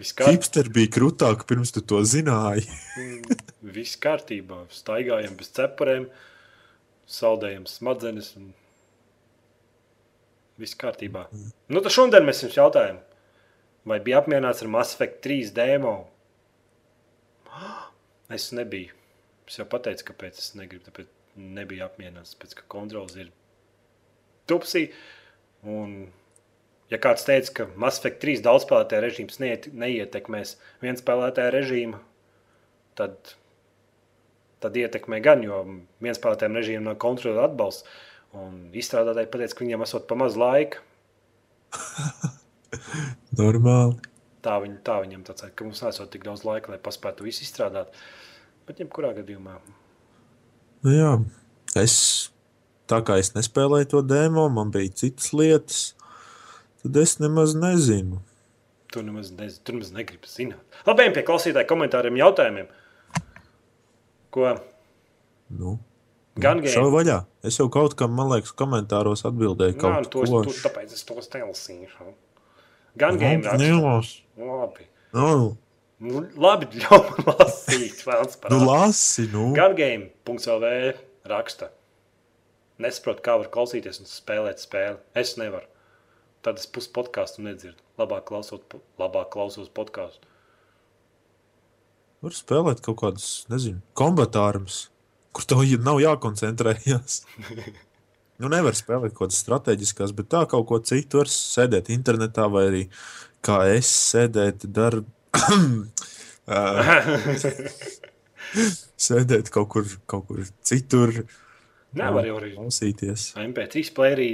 [0.00, 2.64] Viss kārt, Hipsteri bija krūtāki pirms tu to zināji.
[3.60, 4.62] viss kārtībā.
[4.72, 6.06] Staigājam bez cepurēm,
[7.08, 8.30] saldējam smadzenes.
[8.40, 8.50] Un...
[10.60, 11.26] Viss kārtībā.
[11.68, 12.98] Nu, tad šodien mēs jums jautājām,
[13.88, 15.94] vai bija apmierināts ar Mass Effect 3 demo?
[18.30, 18.92] Es nebiju.
[19.50, 20.84] Es jau pateicu, kāpēc es negribu.
[20.86, 23.30] Tāpēc nebiju apmierināts, pēc ka kontrols ir
[24.50, 24.88] tupsī.
[25.66, 26.10] Un,
[26.92, 32.00] ja kāds teica, ka Mass Effect 3 daudzspēlētāja režīms neiet, neietekmēs viens spēlētāja režīmu,
[32.98, 33.34] tad,
[34.64, 35.62] tad ietekmē gan, jo
[36.02, 37.88] viens spēlētājiem režīmam nav kontrola atbalsts.
[38.30, 40.84] Un izstrādātāji pateica, ka viņiem esot pa maz laika.
[43.40, 43.98] Normāli.
[44.40, 47.42] Tā, viņ, tā viņam tāds ir, ka mums nesot tik daudz laika, lai paspētu visu
[47.44, 47.90] izstrādāt.
[48.68, 49.58] Bet, jebkurā gadījumā,
[50.84, 51.10] Nu, jā,
[51.76, 51.94] es
[52.88, 55.80] tā kā es nespēlēju to demo, man bija citas lietas.
[56.80, 58.22] Tad es nemaz nezinu.
[58.90, 60.62] tur nemaz, nez, tur nemaz negribu zināt.
[60.86, 62.66] Labi, ejam pie klausītāju komentāriem, jautājumiem.
[64.34, 64.48] Ko
[65.50, 65.76] Nu,
[66.38, 66.90] gan gēnu?
[66.94, 67.18] vaļā.
[67.46, 70.42] Es jau kaut kam, man liekas, komentāros atbildēju Jā, kaut to, ko.
[70.46, 72.10] to, tāpēc es to stelsīšu.
[72.98, 73.58] Gan Nu, gēnu raksta.
[73.62, 74.10] nelas.
[74.38, 74.88] Labi.
[76.00, 78.00] Nu, labi, ļauj man lasīt.
[78.08, 79.50] Vēlns par nu lasi, nu.
[79.56, 80.70] Gan game.lv
[81.28, 81.68] raksta.
[82.80, 84.96] Nesaprotu, kā var klausīties un spēlēt spēli.
[85.20, 85.68] Es nevaru.
[86.40, 87.82] Tad es pusi podkāstu nedzirdu.
[88.00, 90.24] Labāk, klausot, labāk klausos podkāstu.
[92.24, 94.86] Var spēlēt kaut kādus, nezinu, kombatārus,
[95.36, 97.22] kur tev nav jākoncentrējas.
[98.40, 102.62] Nu, nevar spēlēt kaut kādas strateģiskas, bet tā kaut ko citu var sēdēt internetā vai
[102.70, 102.82] arī
[103.44, 105.08] kā es sēdēt darbu.
[109.08, 111.24] Sēdēt kaut kur, kaut kur citur,
[111.96, 113.32] Nevar jau arī klausīties.
[113.40, 114.28] MP3 playerī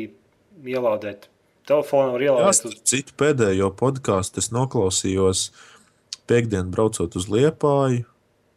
[0.69, 1.31] ielādēt.
[1.67, 2.59] Telefonā var ielādēt.
[2.59, 5.47] starp citu pēdējo podkāstu es noklausījos
[6.29, 8.05] piekdienu braucot uz Liepāju.
[8.05, 8.13] Uz...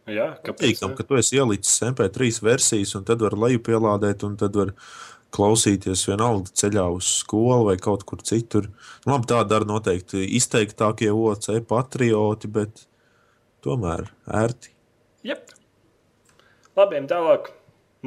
[0.09, 0.81] Jā, kāpēc?
[0.81, 0.95] Ne?
[0.97, 4.73] ka tu esi ielicis MP3 versijas, un tad var lejupielādēt, un tad var
[5.35, 8.69] klausīties vienalga ceļā uz skolu vai kaut kur citur.
[9.05, 12.85] Nu, Labi, tā dara noteikti izteiktākie OC patrioti, bet
[13.65, 14.07] tomēr
[14.41, 14.73] ērti.
[15.27, 15.53] Jep.
[16.79, 17.51] Labi, tālāk.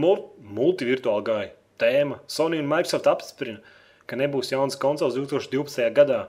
[0.01, 0.23] Mul
[0.57, 1.51] multivirtuāla gāja
[1.83, 2.23] tēma.
[2.31, 3.61] Sony un Microsoft apstiprina,
[4.09, 5.91] ka nebūs jaunas konsoles 2012.
[5.97, 6.25] gadā.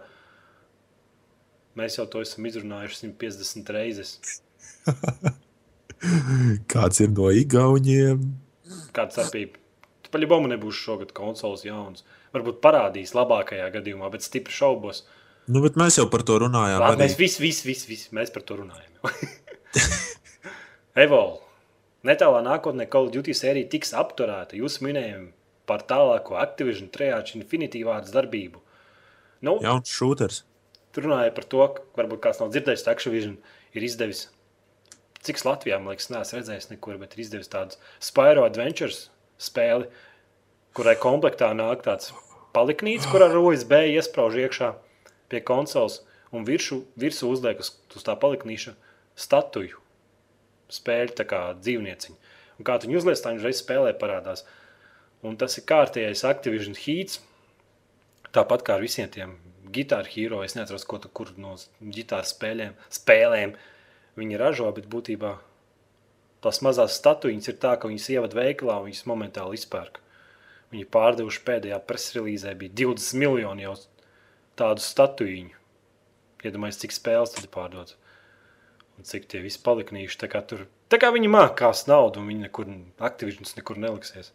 [1.79, 4.41] Mēs jau to esam izrunājuši 150 reizes.
[6.73, 8.33] Kāds ir no Igauniem?
[8.93, 9.62] Kāda starpība?
[10.13, 12.05] Paļāvām nebūs šogad konsoles jauns.
[12.33, 15.03] Varbūt parādīs labākajā gadījumā, bet stipri šaubos.
[15.51, 16.81] Nu, bet mēs jau par to runājām.
[16.85, 17.01] Arī.
[17.03, 18.91] mēs visi, visi, visi, visi mēs par to runājam.
[21.03, 21.41] Evolūcija.
[22.03, 24.57] Netālā nākotnē Call of Duty sērija tiks apturēta.
[24.59, 25.29] Jūs minējāt,
[25.69, 28.59] par tālāko Activision Triage Infinity vārds darbību.
[29.43, 30.41] Nu, Jauns šūters.
[30.93, 33.37] Tur runāja par to, ka varbūt kāds nav dzirdējis, ka Activision
[33.71, 34.27] ir izdevis.
[35.23, 39.05] Cik Latvijā, man liekas, neesmu redzējis nekur, bet ir izdevis tādu Spyro Adventures
[39.41, 39.89] spēli,
[40.77, 42.13] kurai komplektā nāk tāds
[42.55, 44.73] paliknīts, kur ar USB iesprāž iekšā
[45.31, 46.01] pie konsoles
[46.33, 48.75] un virsū, virsū uzliek uz, uz tā paliknīša
[49.19, 49.79] statuju.
[50.73, 52.17] Spēļu tā kā dzīvnieciņu.
[52.57, 54.45] Un kā tu viņu uzliec, tā viņš reiz spēlē parādās.
[55.25, 57.21] Un tas ir kārtējais Activision Heats.
[58.33, 59.37] Tāpat kā ar visiem tiem
[59.73, 63.55] gitāru hero, es neatceros, ko tu kur no ģitāru spēlēm, spēlēm
[64.19, 65.33] viņi ražo, bet būtībā
[66.43, 69.99] tās mazās statujas ir tā, ka viņas ievad veikalā un viņas momentāli izpērk.
[70.73, 73.75] Viņi pārdevuši pēdējā presrelīzē bija 20 miljoni jau
[74.59, 75.59] tādu statujiņu.
[76.43, 77.97] Iedomājieties, cik spēles tad ir pārdotas.
[78.97, 80.17] Un cik tie visi paliknīši.
[80.21, 82.71] Tā kā, tur, tā kā viņi mākās naudu un viņi nekur,
[83.09, 84.33] aktivišķis nekur neliksies.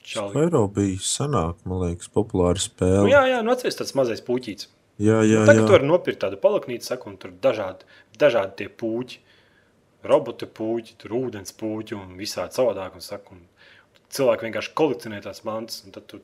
[0.00, 0.32] Čali.
[0.32, 3.02] Spēro bija sanāk, man liekas, populāra spēle.
[3.04, 4.70] Nu, jā, jā, nu atceries tāds mazais puķītis.
[5.00, 5.42] jā, jā.
[5.42, 5.66] Nu, tagad jā.
[5.68, 7.88] tu vari nopirkt tādu paliknīti, saku, un tur dažādi,
[8.20, 9.20] dažādi tie puķi.
[10.06, 12.96] Robota puķi, tur ūdens puķi un visādi savādāk.
[12.96, 13.44] Un, saku, un
[14.14, 15.82] cilvēki vienkārši kolekcionē tās mantas.
[16.08, 16.22] Tu,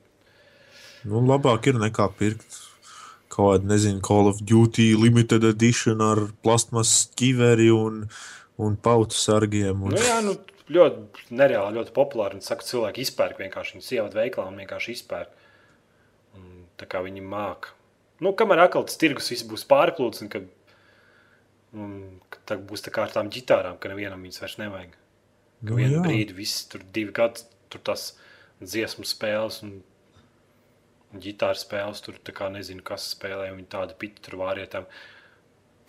[1.06, 2.62] Nu, labāk ir nekā pirkt
[3.30, 8.04] kaut kādu, nezinu, Call of Duty limited edition ar plastmasas ķiveri un,
[8.62, 9.82] un pautu sargiem.
[9.82, 9.94] Un...
[9.94, 10.36] nu, jā, nu,
[10.72, 12.38] ļoti nereāli, ļoti populāri.
[12.38, 15.34] Un, saku, cilvēki izpērk vienkārši viņu sievu veikalā un vienkārši izpērk.
[16.38, 17.74] Un, tā kā viņi māca.
[18.24, 20.46] Nu, kamēr atkal tas tirgus viss būs pārplūcis, un kad,
[21.76, 21.96] un,
[22.46, 24.94] tā būs tā kā ar tām ģitārām, ka nevienam viņas vairs nevajag.
[24.96, 26.04] Ka Nu, vienu jā.
[26.04, 28.10] brīdi viss tur divi gadi, tur tas
[28.60, 29.78] dziesmu spēles un,
[31.22, 34.88] ģitāra spēles, tur tā kā nezinu, kas spēlē, un viņi tādi piti tur vārietām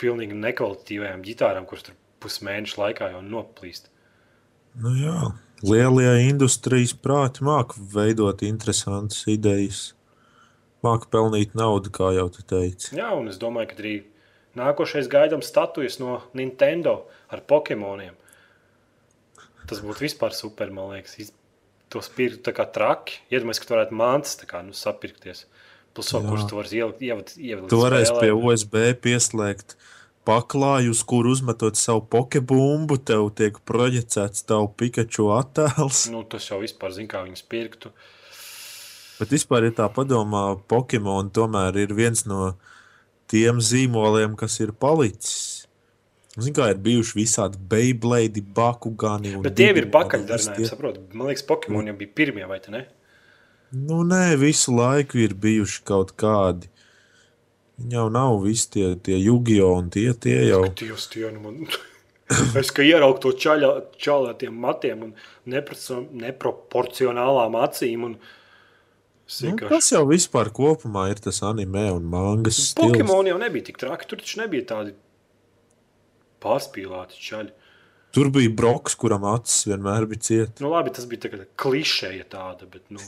[0.00, 3.90] pilnīgi nekvalitatīvajām ģitārām, kuras tur pusmēnešu laikā jau noplīst.
[4.78, 5.32] Nu, jā.
[5.66, 9.88] Lielie industrijas prāti māca veidot interesantas idejas.
[10.86, 12.92] Māca pelnīt naudu, kā jau te teici.
[12.94, 13.94] Jā, un es domāju, ka arī
[14.56, 18.16] nākošais gaidām statujas no Nintendo ar Pokemoniem.
[19.68, 21.34] Tas būtu vispār super, man liekas.
[21.92, 23.20] Tos pirkt tā kā traki.
[23.32, 25.46] Iedomājieties, ka tu varētu mantas kā nu, sapirkties.
[25.96, 29.74] Plus, vēl, kurus tu vari ielikt Tu varēsi pie USB pieslēgt
[30.28, 36.04] paklāju, uz kuru uzmetot savu pokebumbu, tev tiek proģicēts tavu Pikachu attēls.
[36.12, 37.92] Nu, tas jau vispār zina, kā viņus pirktu.
[39.18, 42.52] Bet vispār, ja tā padomā, Pokemon tomēr ir viens no
[43.30, 45.66] tiem zīmoliem, kas ir palicis.
[46.38, 49.34] Zini, kā ir bijuši visādi Beyblade, Bakugani.
[49.42, 51.02] Bet tie ir pakaļdarinājumi, saprotu.
[51.12, 52.84] Man liekas, Pokemon jau bija pirmie, vai ne?
[53.74, 56.70] Nu, nē, visu laiku ir bijuši kaut kādi.
[57.78, 60.64] Viņi jau nav visi tie, tie Jugio un tie, tie jau.
[60.78, 61.62] Dievs, tie nu man.
[62.60, 65.12] Es kā ieraugu to čālu ar tiem matiem un
[65.48, 68.02] neproco- neproporcionālām acīm.
[68.04, 68.16] Un
[69.28, 72.94] Nu, tas jau vispār kopumā ir tas anime un mangas stils.
[72.94, 74.08] Pokemon jau nebija tik traki.
[74.08, 74.94] Tur taču nebija tādi
[76.44, 77.52] pārspīlēti čaļi.
[78.16, 80.64] Tur bija broks, kuram acis vienmēr bija cieta.
[80.64, 83.02] Nu, labi, tas bija tā klišeja tāda, bet nu,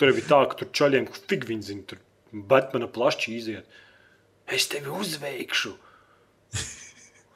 [0.00, 2.00] tur bija tā, ka tur čaļiem fig viņi zina, tur
[2.34, 3.82] Batmana plašķi iziet.
[4.50, 5.74] Es tevi uzveikšu!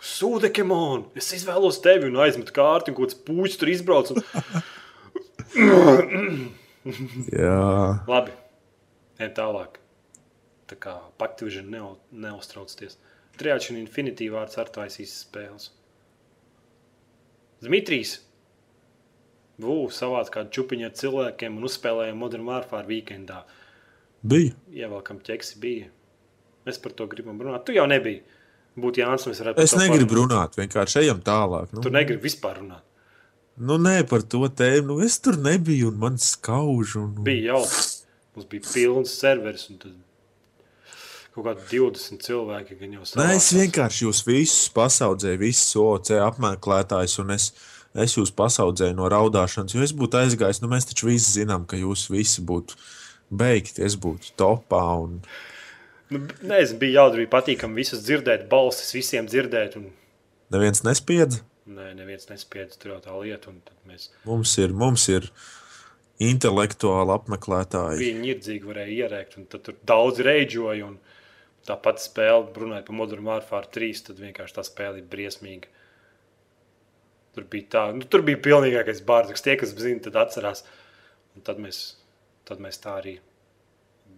[0.09, 1.11] Sūdekemon!
[1.19, 4.15] Es izvēlos tevi un aizmetu kārti, un kaut kāds puķis tur izbrauc.
[4.17, 4.19] Un...
[6.89, 7.59] Jā,
[8.09, 8.33] Labi,
[9.21, 9.79] ejam tālāk.
[10.69, 12.99] Tā kā Paktivižana neu, neuztraucieties.
[13.39, 15.71] Triāčs un Infinity vārds ar taisīs spēles.
[17.65, 18.19] Dmitrijs
[19.59, 23.41] Vū savāc kādu čupiņu ar cilvēkiem un uzspēlējām Modern Warfare weekendā.
[24.23, 24.53] bija.
[24.71, 25.89] Ievelkam ķeksi bija.
[26.67, 27.65] Mēs par to gribam runāt.
[27.67, 28.23] Tu jau nebija.
[28.79, 30.55] Būtu Jānis, mēs varētu Es par to negribu parunāt.
[30.55, 31.73] runāt, vienkārši ejam tālāk.
[31.75, 32.87] Nu, Tu negribi vispār runāt.
[33.61, 34.95] Nu nē, par to tēmu.
[34.95, 36.99] Nu, es tur nebiju un man skauž.
[37.01, 37.15] Un...
[37.27, 37.63] Bija jau.
[38.37, 39.97] Mums bija pilns serveris un tad
[41.39, 47.19] kaut kādi 20 cilvēki gan jau Nē, es vienkārši jūs visus pasaudzēju, visus OC apmeklētājus,
[47.23, 47.51] un es,
[47.95, 50.63] es jūs pasaudzēju no raudāšanas, jo es būtu aizgājis.
[50.63, 52.79] Nu, mēs taču visi zinām, ka jūs visi būtu
[53.31, 54.83] beigti, es būtu topā.
[55.05, 55.21] Un...
[56.11, 59.79] Nu, nezinu, bija jautri, bija patīkami visus dzirdēt, balsis visiem dzirdēt.
[59.81, 59.93] Un,
[60.55, 61.43] Neviens nespiedz.
[61.69, 63.53] Nē, neviens nespiedz tur tā lieta.
[63.89, 65.29] Mēs Mums ir, mums ir
[66.23, 68.01] intelektuāli apmeklētāji.
[68.03, 69.39] bija ņirdzīgi, varēja ierēkt.
[69.39, 70.87] un Tad tur daudz reidžoja.
[70.87, 70.99] un
[71.69, 75.69] Tāpat spēle, runājot par Modern Warfare 3, tad vienkārši tā spēle ir briesmīga.
[77.37, 79.43] Tur bija tā, nu, tur bija pilnīgākais bārds.
[79.45, 80.65] Tie, kas zina, tad atcerās.
[81.37, 81.99] Un tad mēs,
[82.49, 83.19] tad mēs tā arī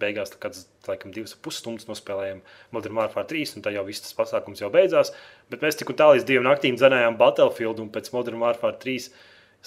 [0.01, 0.57] beigās, kad
[0.89, 2.41] laikam divas ar pus stundas nospēlējām
[2.75, 5.13] Modern Warfare 3, un tā jau viss tas pasākums jau beidzās.
[5.53, 9.11] Bet mēs tik un tā līdz divām naktīm dzinējām Battlefield, un pēc Modern Warfare 3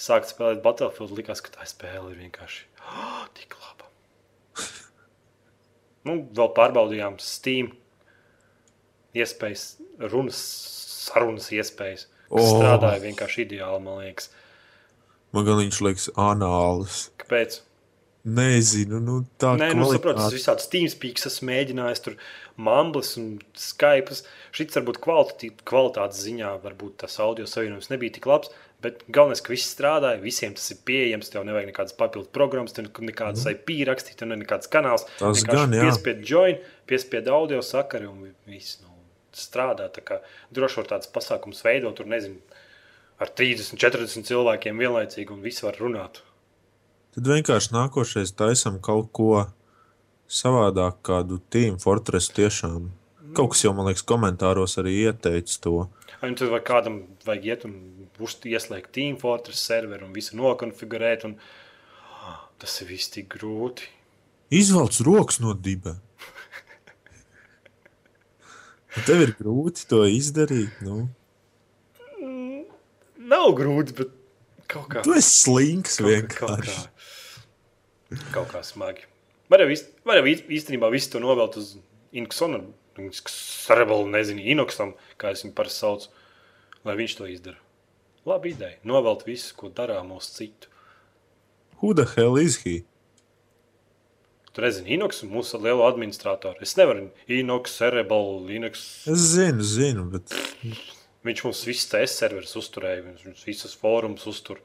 [0.06, 3.90] sākt spēlēt Battlefield, likās, ka tā spēle ir vienkārši oh, tik laba.
[6.08, 7.72] nu, vēl pārbaudījām Steam
[9.14, 9.68] iespējas,
[10.10, 10.40] runas,
[11.08, 12.08] sarunas iespējas.
[12.34, 12.42] Oh.
[12.42, 14.32] Strādāja vienkārši ideāli, man liekas.
[15.34, 17.08] Man liekas anāls.
[17.20, 17.60] Kāpēc?
[18.24, 20.36] Nezinu, nu tā Nē, nu, saprotu, tas kvalitāte.
[20.38, 22.14] visāds TeamSpeaks esmu mēģinājis, tur
[22.56, 24.16] Mamblis un Skype.
[24.56, 28.48] Šis varbūt kvalitātes ziņā, varbūt tas audio savienojums nebija tik labs,
[28.80, 32.88] bet galvenais, ka viss strādāja, visiem tas ir pieejams, tev nevajag nekādas papildus programmas, tev
[33.04, 35.04] nekādas IP rakstīt, tev nekāds kanāls.
[35.20, 35.84] Tas gan, jā.
[35.84, 38.94] Piespied join, piespied audio sakari un viss nu,
[39.36, 39.92] strādā.
[39.92, 40.22] Tā kā
[40.56, 42.40] droši var tāds pasākums veidot, tur nezinu,
[43.20, 46.24] ar 30, 40 cilvēkiem vienlaicīgi un visi var runāt.
[47.14, 49.44] Tad vienkārši nākošais taisam kaut ko
[50.30, 52.88] savādāk, kādu Team Fortress tiešām.
[53.34, 55.74] Kaut kas jau, man liekas, komentāros arī ieteica to.
[56.20, 57.74] Vai nu vai kādam vajag iet un
[58.50, 61.26] ieslēgt Team Fortress serveru un visu nokonfigurēt.
[61.28, 61.36] Un...
[62.62, 63.88] Tas ir viss tik grūti.
[64.54, 65.96] Izvelc rokas no diba.
[69.06, 70.78] Tev ir grūti to izdarīt.
[70.86, 71.08] Nu.
[73.24, 74.12] Nav grūti, bet
[74.70, 75.02] kaut kā.
[75.06, 76.76] Tu esi slinks Kaut, kā- kaut, vienkārši.
[76.78, 76.93] kā,
[78.34, 79.04] kaut kā smagi.
[79.50, 81.76] Var jau, īst, var jau īst- īstenībā visu to novelt uz
[82.12, 82.72] Inksonu,
[83.26, 86.08] Cerebalu, nezinu, Inoksam, kā es viņu parasti saucu,
[86.86, 87.58] lai viņš to izdara.
[88.24, 88.78] Labi ideja.
[88.84, 90.68] Novelt visu, ko darām uz citu.
[91.82, 92.84] Who the hell is he?
[94.54, 96.62] Tu nezini, Inoks, mūsu lielo administratoru.
[96.62, 98.84] Es nevaru Inoks, Cerebal, Inoks.
[99.10, 100.30] Es zinu, zinu, bet
[101.24, 104.58] Viņš mums visus TS serverus uzturēja, viņš visus fórumus uztur.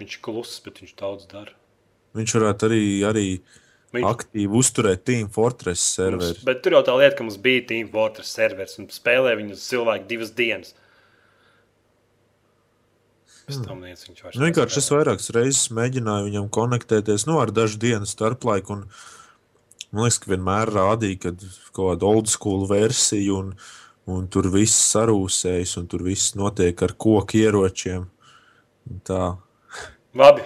[0.00, 1.52] Viņš ir kluss, bet viņš daudz dara.
[2.16, 3.26] Viņš varētu arī, arī
[3.94, 6.34] Viņš, aktīvi uzturēt Team Fortress serveri.
[6.34, 9.60] mums, bet tur jau tā lieta, ka mums bija Team Fortress serveris un spēlēja viņu
[9.62, 10.74] cilvēku divas dienas.
[13.46, 18.08] Tam viens viņš Nu, Vienkārši es vairākas reizes mēģināju viņam konektēties nu, ar dažu dienu
[18.10, 18.74] starplaiku.
[18.74, 18.80] Un,
[19.94, 21.32] man liekas, ka vienmēr rādīja, ka
[21.70, 23.54] kaut kāda old school versija un,
[24.10, 28.10] un tur viss sarūsējas un tur viss notiek ar koku ieročiem.
[29.06, 29.36] Tā,
[30.18, 30.42] Labi.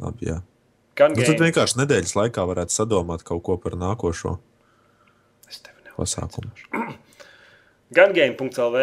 [0.00, 0.42] labi, jā.
[0.96, 1.46] Gan Nu, tad game.
[1.48, 4.34] vienkārši nedēļas laikā varētu sadomāt kaut ko par nākošo
[5.48, 6.02] Es tevi nevaru.
[6.02, 6.50] pasākumu.
[7.96, 8.82] Gan game.lv.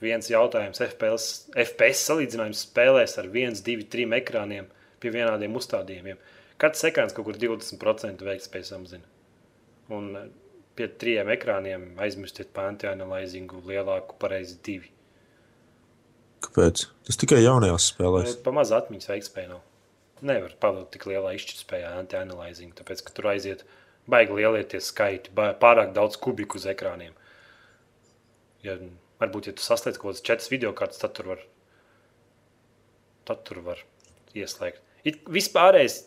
[0.00, 0.78] Viens jautājums.
[0.80, 4.68] FPS, FPS salīdzinājums spēlēs ar 1, 2, 3 ekrāniem
[5.00, 6.16] pie vienādiem uzstādījumiem.
[6.60, 9.04] Katrs ekrāns kaut kur 20% veiktspēju samazina.
[9.92, 10.24] Un eh,
[10.78, 14.88] pie trijiem ekrāniem aizmirstiet par anti-analyzingu lielāku pareizi divi.
[16.44, 16.86] Kāpēc?
[17.04, 18.38] Tas tikai jaunajās spēlēs.
[18.44, 19.60] Pa maz atmiņas veiktspēja nav.
[20.26, 23.64] Nevar pavilkt tik lielā izšķirtspējā anti-analyzing, tāpēc, ka tur aiziet
[24.10, 27.14] baigi lielie tie skaiti, pārāk daudz kubiku uz ekrāniem.
[28.64, 28.76] Ja,
[29.22, 31.42] varbūt, ja tu sasniedz kaut kādas četras video kartes, tad tur var,
[33.28, 33.80] tad tur var
[34.36, 34.82] ieslēgt.
[35.08, 36.02] It, vispārējais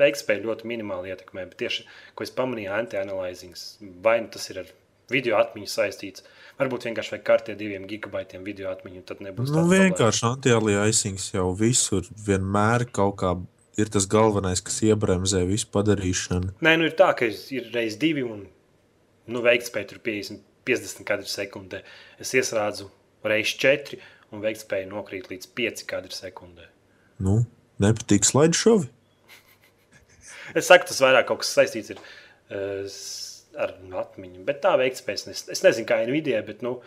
[0.00, 1.84] veiktspēja ļoti minimāli ietekmē, bet tieši,
[2.16, 3.70] ko es pamanīju, anti-analyzings,
[4.04, 4.72] vai nu tas ir ar
[5.12, 6.24] video atmiņu saistīts,
[6.58, 12.08] varbūt vienkārši vajag kārtie diviem gigabaitiem video atmiņu, tad nebūs Nu, vienkārši anti-aliasings jau visur
[12.26, 13.34] vienmēr kaut kā
[13.78, 16.54] ir tas galvenais, kas iebremzē visu padarīšanu.
[16.64, 18.44] Nē, nu ir tā, ka ir reizes divi un
[19.28, 21.82] nu, veiktspēja tur 50, 50 kadru sekundē.
[22.20, 22.88] Es ieslēdzu
[23.28, 24.00] reizes četri
[24.34, 26.66] un veiktspēja nokrīt līdz 5 kadru sekundē.
[27.24, 27.40] Nu,
[27.82, 28.88] nepatīk slidešovi.
[30.56, 35.26] Es saku, tas vairāk kaut kas saistīts ir, uh, s- ar atmiņu, bet tā veiktspējas,
[35.32, 36.78] es, es nezinu, kā Nvidia, bet nu,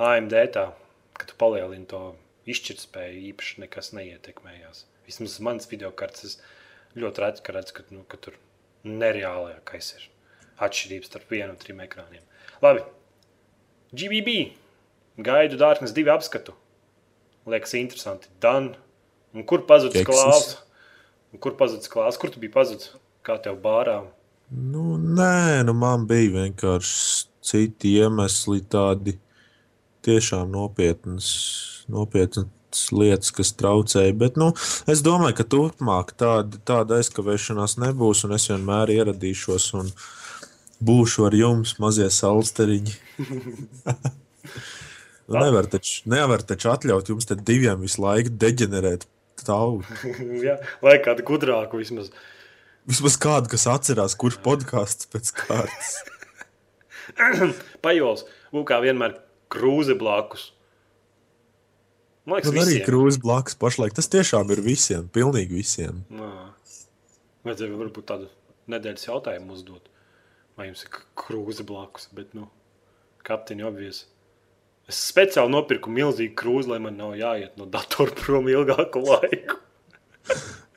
[0.00, 0.70] AMD tā,
[1.18, 2.00] ka tu palielini to
[2.48, 4.84] izšķirtspēju, īpaši nekas neietekmējās.
[5.10, 6.38] Vismaz manas video kartes es
[6.94, 8.36] ļoti reti, ka redzu, ka, nu, ka tur
[8.86, 10.08] nereālākais ir
[10.62, 12.22] atšķirības starp vienu un trim ekrāniem.
[12.62, 12.84] Labi,
[13.90, 14.36] GBB,
[15.26, 16.54] gaidu Dārknes divi apskatu.
[17.50, 18.30] Liekas interesanti.
[18.42, 18.74] Dan,
[19.34, 20.06] un kur pazudis?
[21.30, 22.18] Un Kur pazudis klāvs?
[22.18, 22.94] Kur tu biji pazudis?
[23.26, 24.00] Kā tev bārā?
[24.50, 29.14] Nu, nē, nu man bija vienkārši citi iemesli, tādi
[30.06, 31.28] tiešām nopietnas,
[31.90, 32.48] nopietnas
[32.94, 34.14] lietas, kas traucēja.
[34.20, 34.52] Bet nu,
[34.90, 39.92] es domāju, ka turpmāk tāda, tāda aizkavēšanās nebūs, un es vienmēr ieradīšos un
[40.80, 42.98] būšu ar jums, mazie salsteriņi.
[45.30, 49.04] Nu, nevar, taču, nevar taču atļaut jums te diviem visu laiku deģenerēt
[49.46, 49.86] tautu.
[50.46, 52.10] ja, vai kādu gudrāku vismaz.
[52.90, 55.92] Vismaz kādu, kas atcerās, kurš podkāsts pēc kārtas.
[57.84, 58.24] Pajols,
[58.66, 59.20] kā vienmēr
[59.52, 60.50] krūze blakus.
[62.30, 62.86] Man liekas, Man arī visiem.
[62.86, 63.94] krūze blakus pašlaik.
[63.96, 66.04] Tas tiešām ir visiem, pilnīgi visiem.
[67.46, 68.28] Vajadzēja varbūt tādu
[68.70, 69.88] nedēļas jautājumu uzdot.
[70.58, 72.06] Vai jums ir krūze blakus?
[72.14, 72.46] Bet, nu,
[73.26, 74.04] kapteiņi obvies.
[74.90, 79.58] Es speciāli nopirku milzīgu krūzi, lai man nav jāiet no datora prom ilgāku laiku.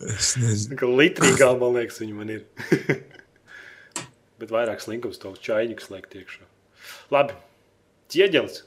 [0.03, 0.77] Es nezinu.
[0.79, 2.43] Kā litrīgā, man liekas, viņa man ir.
[4.41, 6.45] Bet vairāk slinkums to čaļņiks liek iekšā.
[7.13, 7.37] Labi,
[8.11, 8.63] ķieģelis.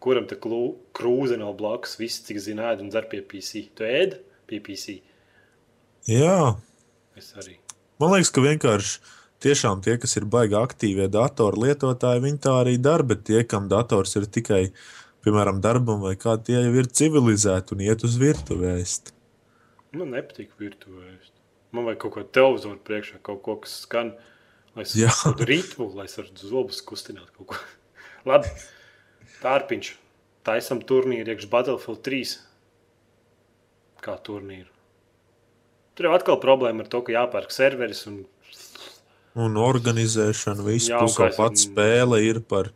[0.00, 1.96] Kuram te klū- krūze nav blakus?
[1.98, 3.64] Viss, cik zina, ēd un dzer pie PC.
[3.74, 5.00] Tu ēd pie PC?
[6.08, 6.56] Jā,
[7.18, 7.56] Es arī.
[8.00, 9.00] man liekas, ka vienkārši
[9.42, 13.66] tiešām tie, kas ir baigi aktīvie datoru lietotāji, viņi tā arī dara, bet tie, kam
[13.68, 14.72] dators ir tikai,
[15.26, 19.12] piemēram, darbam vai kā, tie jau ir civilizēti un iet uz virtuvēst.
[19.98, 21.34] Man nepatīk virtuvēs.
[21.72, 24.14] Man vajag kaut ko televizoru priekšā, kaut ko, kas skan,
[24.76, 27.56] lai es tādu ritmu, lai es varu zobus kustināt kaut ko.
[28.30, 28.48] Labi,
[29.42, 29.92] tārpiņš.
[30.48, 32.38] Taisam turnīru iekš Battlefield 3.
[34.02, 34.70] Kā turnīru.
[35.98, 38.24] Tur jau atkal problēma ar to, ka jāpērk serveris un
[39.38, 42.70] Un organizēšana, vēl es- pats spēle ir par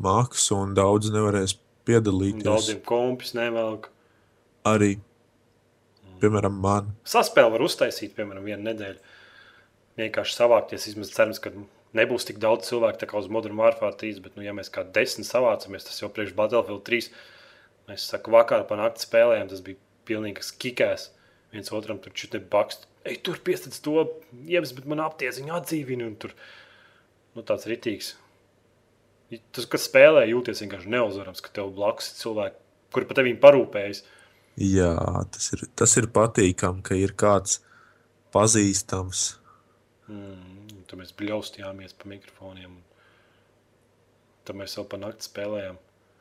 [0.00, 2.42] maksu, un daudz nevarēs piedalīties.
[2.46, 3.88] daudziem kompis nevelk.
[4.64, 4.98] Arī,
[6.20, 6.96] piemēram, man.
[7.04, 8.96] Saspēle var uztaisīt, piemēram, vienu nedēļu.
[9.98, 11.50] Vienkārši savākties, vismaz cerams, ka
[11.96, 15.28] nebūs tik daudz cilvēku kā uz Modern Warfare 3, bet, nu, ja mēs kā desmit
[15.28, 17.10] savācamies, tas jau priekš Battlefield 3.
[17.86, 19.78] Mēs sakām, vakar pa nakti spēlējām, tas bija
[20.08, 21.10] pilnīgs kikēs.
[21.54, 22.88] Viens otram tur čutē bakst.
[23.06, 24.02] Ej, tur piestāst to,
[24.50, 26.08] jebs, bet man aptiesiņu atdzīvina.
[26.10, 26.34] Un tur,
[27.36, 28.16] nu, tāds ritīgs.
[29.54, 32.60] Tas, kas spēlē, jūties vienkārši neuzvarams, ka tev blakus ir cilvēki,
[32.94, 34.02] kuri par tevi parūpējas.
[34.62, 34.92] Jā,
[35.34, 37.58] tas ir, tas ir patīkami, ka ir kāds
[38.34, 39.24] pazīstams.
[40.10, 40.55] Mm,
[40.90, 42.76] tad mēs bļaustījāmies pa mikrofoniem.
[42.78, 42.82] un
[44.46, 45.78] Tad mēs vēl pa nakti spēlējām.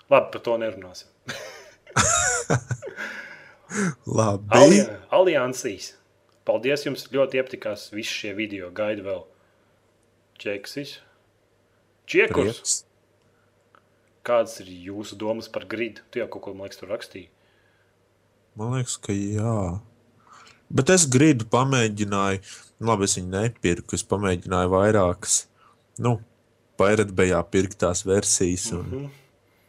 [0.10, 1.10] Labi, par to nerunāsim.
[4.06, 4.48] Labi.
[4.50, 5.92] Ali- Aliansīs.
[6.46, 8.70] Paldies jums, ļoti iepatikās visi šie video.
[8.78, 9.22] Gaidu vēl
[10.42, 11.00] čeksis.
[12.10, 12.60] Čiekurs.
[12.62, 12.76] Prieks.
[14.26, 16.02] Kādas ir jūsu domas par gridu?
[16.14, 17.28] Tu jau kaut ko, man liekas, tur rakstīji.
[18.58, 19.56] Man liekas, ka jā.
[20.76, 22.42] Bet es gribu pamēģināju,
[22.80, 23.96] nu, labi, es viņu nepirku.
[23.96, 25.38] Es pamēģināju vairākas,
[26.04, 26.18] nu,
[26.80, 28.96] pairatbējā pirktās versijas, un mm.
[28.96, 29.12] -hmm.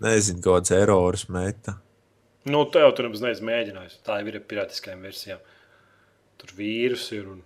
[0.06, 1.78] nezinu, kādas erorus meta.
[2.46, 4.00] Nu, te jau tur nemaz neesmu mēģinājis.
[4.06, 5.38] Tā jau ir pirātiskajām versijām.
[6.38, 7.44] Tur vīrusi ir un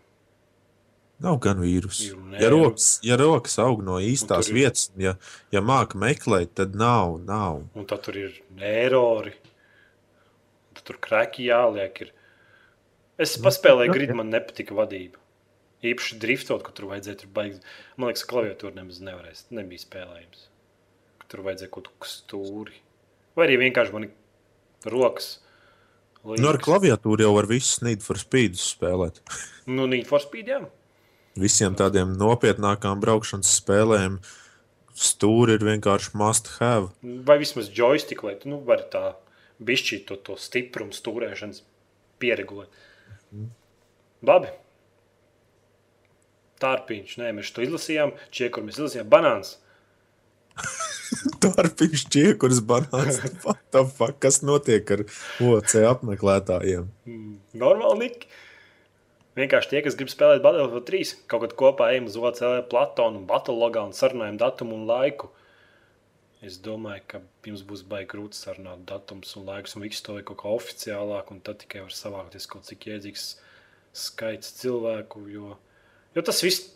[1.21, 2.15] Nav gan vīrusu.
[2.41, 5.17] Ja rokas, ja rokas aug no īstās ir- vietas, ja,
[5.53, 7.21] ja māca meklēt, tad nav.
[7.25, 7.67] nav.
[7.75, 9.35] Un tad tur ir erori.
[10.75, 12.01] Tad tur krāpīgi jāliek.
[12.01, 12.13] Ir.
[13.21, 15.21] Es paspēlēju gridu, man nepatika vadība.
[15.85, 17.65] Īpaši driftot, ka tur vajadzēja tur baigt.
[17.97, 19.47] Man liekas, ka klaviatūra nemaz nevarēs.
[19.57, 20.43] Nebija spēlējams.
[21.23, 22.77] Ka tur vajadzēja kaut ko stūri.
[23.37, 25.39] Vai arī vienkārši man ir rokas.
[26.25, 29.23] Nu, ar klaviatūru jau var visus Need for Speed spēlēt.
[29.69, 30.61] Nu, Need for Speed, jā.
[31.41, 34.19] Visiem tādiem nopietnākām braukšanas spēlēm
[35.01, 36.91] stūri ir vienkārši must have.
[37.01, 39.15] Vai vismaz joystick, lai tu nu, vari tā
[39.65, 41.63] bišķīt to, to stiprumu stūrēšanas
[42.21, 42.69] pieregulēt.
[44.27, 44.51] Labi.
[46.61, 48.13] Tārpiņš, nē, mēs to izlasījām.
[48.35, 49.55] Čiekur mēs izlasījām banāns.
[51.45, 53.23] Dārpiņš, čiekurs, banāns.
[53.47, 54.21] What the fuck?
[54.23, 55.07] Kas notiek ar
[55.47, 56.91] OC apmeklētājiem?
[57.57, 58.29] Normāli, Nik.
[59.39, 63.87] Vienkārši tie, kas grib spēlēt Battlefield 3, kaut kad kopā ejam uz OCL platformu, Battlelogā
[63.87, 65.31] un sarunājam datumu un laiku.
[66.41, 70.25] Es domāju, ka jums būs baigi grūti sarunāt datums un laikus, un viss to ir
[70.25, 73.27] kaut kā oficiālāk, un tad tikai var savākties kaut cik iedzīgs
[73.93, 75.27] skaits cilvēku.
[75.29, 75.59] Jo,
[76.17, 76.71] jo tas viss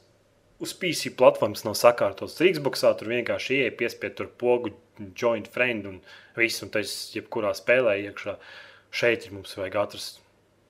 [0.61, 2.37] uz PC platformas nav sakārtots.
[2.45, 4.75] Xboxā tur vienkārši ieeja, piespied tur pogu,
[5.17, 5.97] joint friend un
[6.37, 8.37] viss, un tas jebkurā spēlē iekšā.
[8.95, 10.21] Šeit mums vajag atrast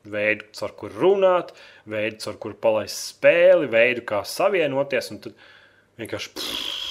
[0.07, 1.51] veidu, ar kuru runāt,
[1.90, 5.11] veidu, ar kuru palaist spēli, veidu, kā savienoties.
[5.11, 5.47] un tad
[5.99, 6.84] vienkārši pff,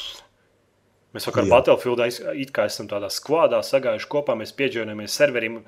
[1.13, 1.47] mēs vakar.
[1.51, 2.09] Battlefieldā
[2.41, 4.35] it kā esam tādā skvādā sagājuši kopā.
[4.39, 5.61] Mēs pieģēramies serverim.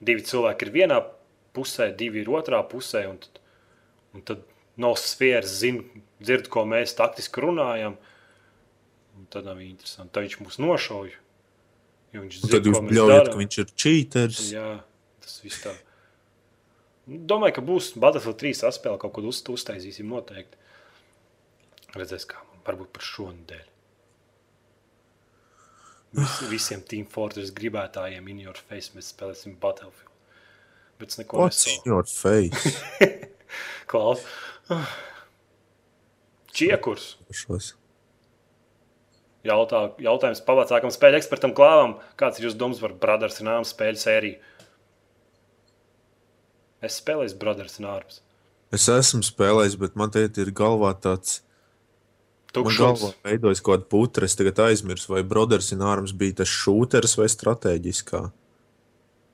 [0.00, 1.00] Divi cilvēki ir vienā
[1.56, 3.04] pusē, divi ir otrā pusē.
[3.10, 3.40] Un tad,
[4.16, 4.46] un tad
[4.80, 5.84] no sfēras zina,
[6.22, 7.98] dzird, ko mēs taktiski runājam.
[9.18, 10.12] Un tad nav interesanti.
[10.14, 11.18] Tad viņš mūs nošauja.
[12.14, 14.44] jo Viņš zina, tad jūs bļaujat, ka viņš ir cheaters.
[14.54, 14.70] Jā,
[15.24, 15.74] tas viss tā.
[17.10, 20.56] Domāju, ka būs Battlefield 3 atspēle kaut ko uz, uztaisīsim noteikti.
[21.96, 23.79] Redzēs, kā varbūt par šo nedēļu.
[26.16, 30.08] Vis, visiem Team Fortress gribētājiem in your face mēs spēlēsim Battlefield.
[30.98, 32.72] Bet es neko What's in your face?
[33.90, 34.24] Klaus.
[36.52, 37.14] Čiekurs.
[37.34, 37.74] Šos.
[39.46, 41.94] Jautā, jautājums pavācākam spēļu ekspertam Klāvam.
[42.20, 44.40] Kāds ir jūsu domas par Brothers in Arms spēļu sēriju?
[46.84, 48.20] Es spēlēju Brothers in Arms.
[48.74, 51.40] Es esmu spēlējis, bet man te ir galvā tāds
[52.54, 54.26] Galvā veidojas kaut kāda putra.
[54.26, 58.22] Es tagad aizmirsu, vai Brothers in Arms bija tas šūters vai strateģiskā,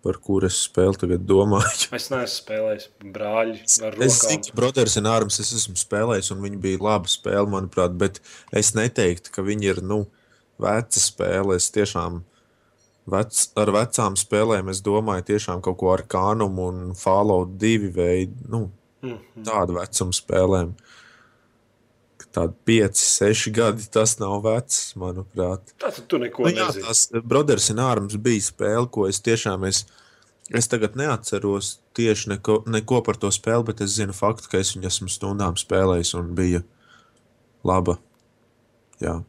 [0.07, 1.89] par kuru es spēli tagad domāju.
[1.97, 3.57] Es neesmu spēlējis brāļi
[4.07, 8.21] Es ka Brothers in Arms es esmu spēlējis, un viņi bija laba spēle, manuprāt, bet
[8.53, 10.05] es neteiktu, ka viņi ir nu,
[10.63, 11.57] veca spēle.
[11.57, 12.21] Es tiešām
[13.13, 18.51] vec, ar vecām spēlēm es domāju tiešām kaut ko ar Kānumu un Fallout 2 veidu,
[18.53, 18.67] nu,
[19.07, 19.45] Mhm.
[19.45, 20.71] tādu vecumu spēlēm.
[22.37, 25.71] Tādi 5, 6 gadi tas nav vecs, manuprāt.
[25.81, 26.85] Tātad tu neko Nu, jā, nezini.
[26.85, 29.87] tas Brothers in Arms bija spēle, ko es tiešām es,
[30.53, 34.75] es tagad neatceros tieši neko, neko par to spēli, bet es zinu faktu, ka es
[34.77, 36.61] viņu esmu stundām spēlējis un bija
[37.65, 37.97] laba.
[39.01, 39.23] Jā.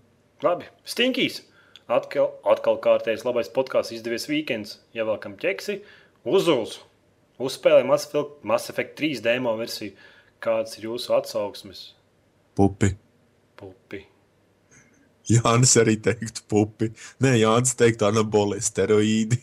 [0.44, 1.46] Labi, stinkīs.
[1.88, 4.82] Atkal, atkal kārtējs labais podkāsts, izdevies weekends.
[4.96, 5.80] Ievelkam ķeksi,
[6.28, 6.82] uzuls.
[7.40, 7.88] Uzspēlējam
[8.44, 9.96] Mass Effect 3 demo versiju.
[10.44, 11.94] Kāds ir jūsu atsauksmes?
[12.58, 12.90] Pupi.
[13.60, 14.02] Pupi.
[15.30, 16.90] Jānis arī teiktu pupi.
[17.22, 19.40] Nē, Jānis teiktu anaboli steroīdi.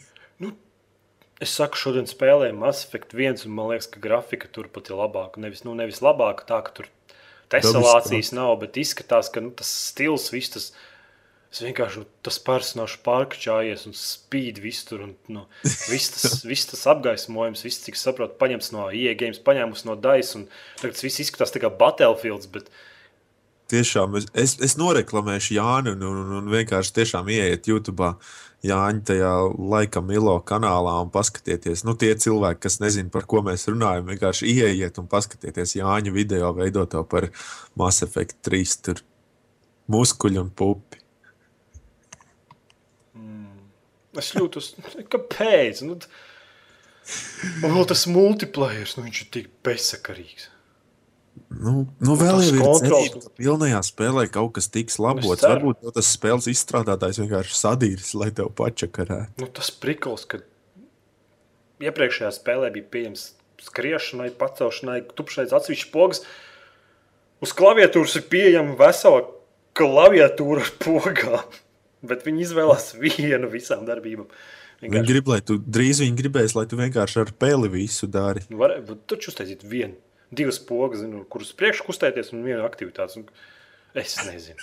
[1.42, 4.96] Es saku, šodien spēlēju Mass Effect 1, un man liekas, ka grafika tur pat ir
[5.00, 5.42] labāka.
[5.42, 6.88] Nevis, nu, nevis labāka, tā ka tur
[7.52, 10.68] teselācijas nav, bet izskatās, ka nu, tas stils, viss tas,
[11.52, 15.04] es vienkārši nu, tas personāžs pārkačājies un spīd visur.
[15.26, 15.44] Nu,
[15.90, 20.48] viss, tas, viss tas apgaismojums, viss, cik saprotu, paņemts no IE games, paņēmus no un
[20.80, 22.70] tagad tas viss izskatās tā kā Battlefields, bet
[23.72, 28.14] Tiešām es, es, es noreklamēšu Jānu un, un, un vienkārši tiešām ieiet YouTube.
[28.64, 29.30] Jāņa tajā
[29.72, 31.82] laika Milo kanālā un paskatieties.
[31.84, 36.52] Nu, tie cilvēki, kas nezina, par ko mēs runājam, vienkārši ieiet un paskatieties Jāņa video
[36.56, 37.28] veidoto par
[37.76, 38.76] Mass Effect 3.
[38.88, 39.04] Tur
[39.92, 41.04] muskuļi un pupi.
[44.20, 44.72] es jūtos,
[45.12, 45.82] kāpēc?
[45.86, 45.98] Nu,
[47.64, 50.50] un vēl tas multiplayer, nu, viņš ir tik bezsakarīgs.
[51.54, 55.42] Nu, nu vēl tas jau ir cerība, ka pilnajā spēlē kaut kas tiks labots.
[55.42, 55.70] ceru.
[55.72, 59.38] Varbūt tas spēles izstrādātājs vienkārši sadīris, lai tev pačakarētu.
[59.42, 60.42] Nu, tas prikals, ka
[61.84, 63.28] iepriekšējā spēlē bija pieejams
[63.64, 66.24] skriešanai, pacelšanai, tupšanai atsevišķi pogas.
[67.44, 69.24] Uz klaviatūras ir pieejama vesela
[69.78, 71.56] klaviatūra ar pogām,
[72.06, 74.28] bet viņi izvēlās vienu visām darbībām.
[74.82, 78.42] Viņi Vienkārši grib, lai tu drīz viņi gribēs, lai tu vienkārši ar peli visu dari.
[78.50, 79.96] varētu būt taču uztaisīt vienu,
[80.32, 83.22] divas pogas, zinu, kuras priekšā kustēties un vienu aktivitāti.
[83.22, 83.28] Un
[83.94, 84.58] Es nezinu.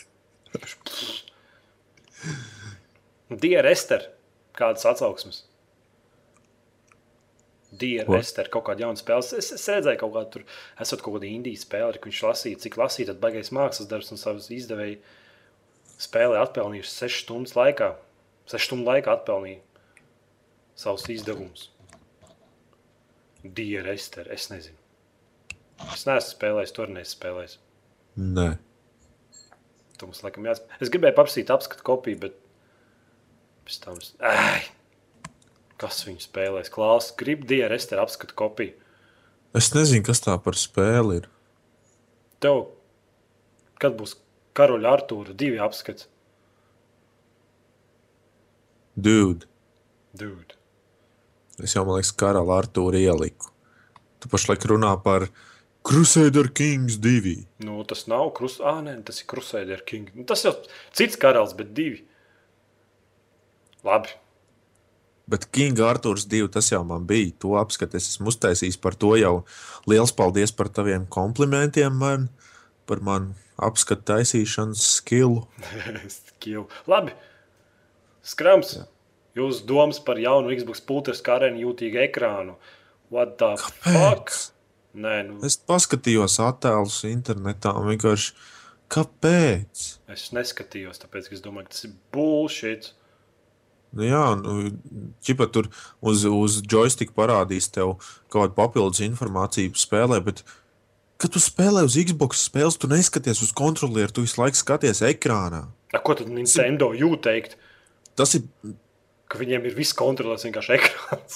[3.42, 4.10] Diera Ester,
[4.58, 5.46] kādas atsauksmes?
[7.72, 8.18] Diera Ko?
[8.20, 9.24] Ester, kaut kāda jauna spēle.
[9.40, 10.44] Es, es redzēju, kaut kāda tur,
[10.84, 14.20] esot kaut kāda indijas spēle, kur viņš lasīja, cik lasīja, tad baigais mākslas darbs un
[14.20, 15.00] savas izdevēja
[16.02, 17.94] spēlē atpelnījuši 6 stundas laikā.
[18.52, 19.64] 6 stundu laikā atpelnīja
[20.76, 21.70] savus izdevumus.
[23.48, 24.81] Diera Ester, es nezinu.
[25.90, 27.58] Es neesmu spēlējis, tur nespēlējis.
[28.22, 28.50] Nē.
[29.98, 30.80] Tu mums laikam jāspēlē.
[30.84, 32.38] Es gribēju paprasīt apskatu kopiju, bet
[33.68, 34.14] pēc tam es.
[34.26, 34.62] Ai!
[35.82, 36.70] Kas viņu spēlēs?
[36.74, 38.76] Klaus, grib dienu restēru apskatu kopiju.
[39.58, 41.30] Es nezinu, kas tā par spēli ir.
[42.42, 42.68] Tev,
[43.82, 44.16] kad būs
[44.58, 46.08] karaļa Artūra divi apskats?
[48.96, 49.48] Dude,
[50.14, 50.58] Dude.
[51.64, 53.50] es jau man liekas, karalu Artūru ieliku.
[54.22, 55.30] Tu pašlaik runā par
[55.84, 57.36] Crusader Kings 2.
[57.66, 58.60] Nu, tas nav krus...
[58.62, 60.12] ah, nē, tas ir Crusader King.
[60.14, 60.54] Nu, tas jau
[60.94, 62.04] cits karalis, bet divi.
[63.86, 64.14] Labi.
[65.32, 67.34] Bet King Arthurs 2 tas jau man bija.
[67.42, 69.36] To apskatu es esmu uztaisījis par to jau.
[69.90, 72.30] Liels paldies par taviem komplimentiem man,
[72.86, 75.46] par manu apskatu taisīšanas skilu.
[76.18, 76.68] Skill.
[76.90, 77.14] Labi.
[78.26, 78.80] Skrams.
[79.38, 82.58] Jūsu domas par jaunu Xbox pultes karēnu jūtīgu ekrānu.
[83.14, 84.34] What the fuck?
[84.92, 88.34] Nē, nu, Es paskatījos attēlus internetā un vienkārši
[88.92, 89.84] kāpēc?
[90.12, 92.90] es neskatījos, tāpēc es domāju, ka tas ir bullshit.
[93.96, 94.72] Nu, jā, nu,
[95.24, 95.68] ķipa tur
[96.00, 97.98] uz, uz joystick parādīs tev
[98.32, 100.44] kaut kādu papildus informāciju spēlē, bet,
[101.20, 105.66] kad tu spēlē uz Xbox spēles, tu neskaties uz kontrolieru, tu visu laiku skaties ekrānā.
[105.92, 107.58] A, ko tad Nintendo jūt teikt?
[108.20, 108.48] Tas ir,
[109.32, 111.36] Ka viņiem ir viss kontrolēts vienkārši ekrāns.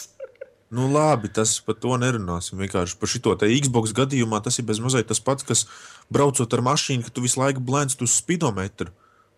[0.76, 2.60] Nu labi, tas par to nerunāsim.
[2.62, 5.66] Vienkārši par šito te Xbox gadījumā tas ir bezmazliet tas pats, kas
[6.14, 8.92] braucot ar mašīnu, ka tu visu laiku blēnst uz spidometru.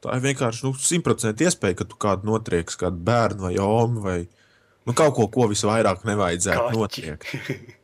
[0.04, 4.20] Tā ir vienkārši nu, simtprocentīgi iespēja, ka tu kādu notrieks, kādu bērnu vai omu vai
[4.28, 7.32] nu, kaut ko, ko visvairāk nevajadzētu notriekt.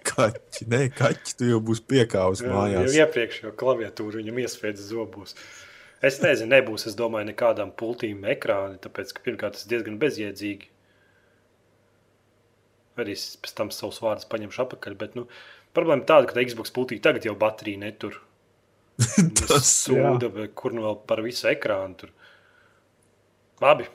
[0.00, 2.94] Kaķi, nē, kaķi, tu jau būsi piekāvis Jau mājās.
[2.96, 5.34] iepriekšējo klaviatūru viņam iespējas zobos.
[6.00, 10.70] Es nezinu, nebūs, es domāju, nekādām pultīm ekrāni, tāpēc, ka pirmkārt tas diezgan bezjēdzīgi.
[13.02, 15.26] Arī es pēc tam savus vārdus paņemšu atpakaļ, bet nu,
[15.76, 18.20] problēma tāda, ka Xbox pultī tagad jau baterija netur.
[19.40, 21.96] Tas, sūda, kur nu vēl par visu ekrānu.
[22.02, 22.12] Tur.
[23.64, 23.88] Labi,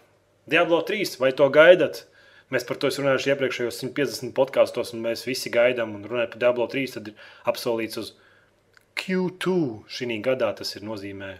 [0.49, 2.05] Diablo 3, vai to gaidat?
[2.53, 6.67] Mēs par to runājuši iepriekšējos 150 podkāstos, un mēs visi gaidām un runājam par Diablo
[6.69, 6.93] 3.
[6.97, 8.11] Tad ir apsolīts uz
[9.01, 9.55] Q2
[9.89, 10.51] šī gadā.
[10.57, 11.31] Tas ir nozīmē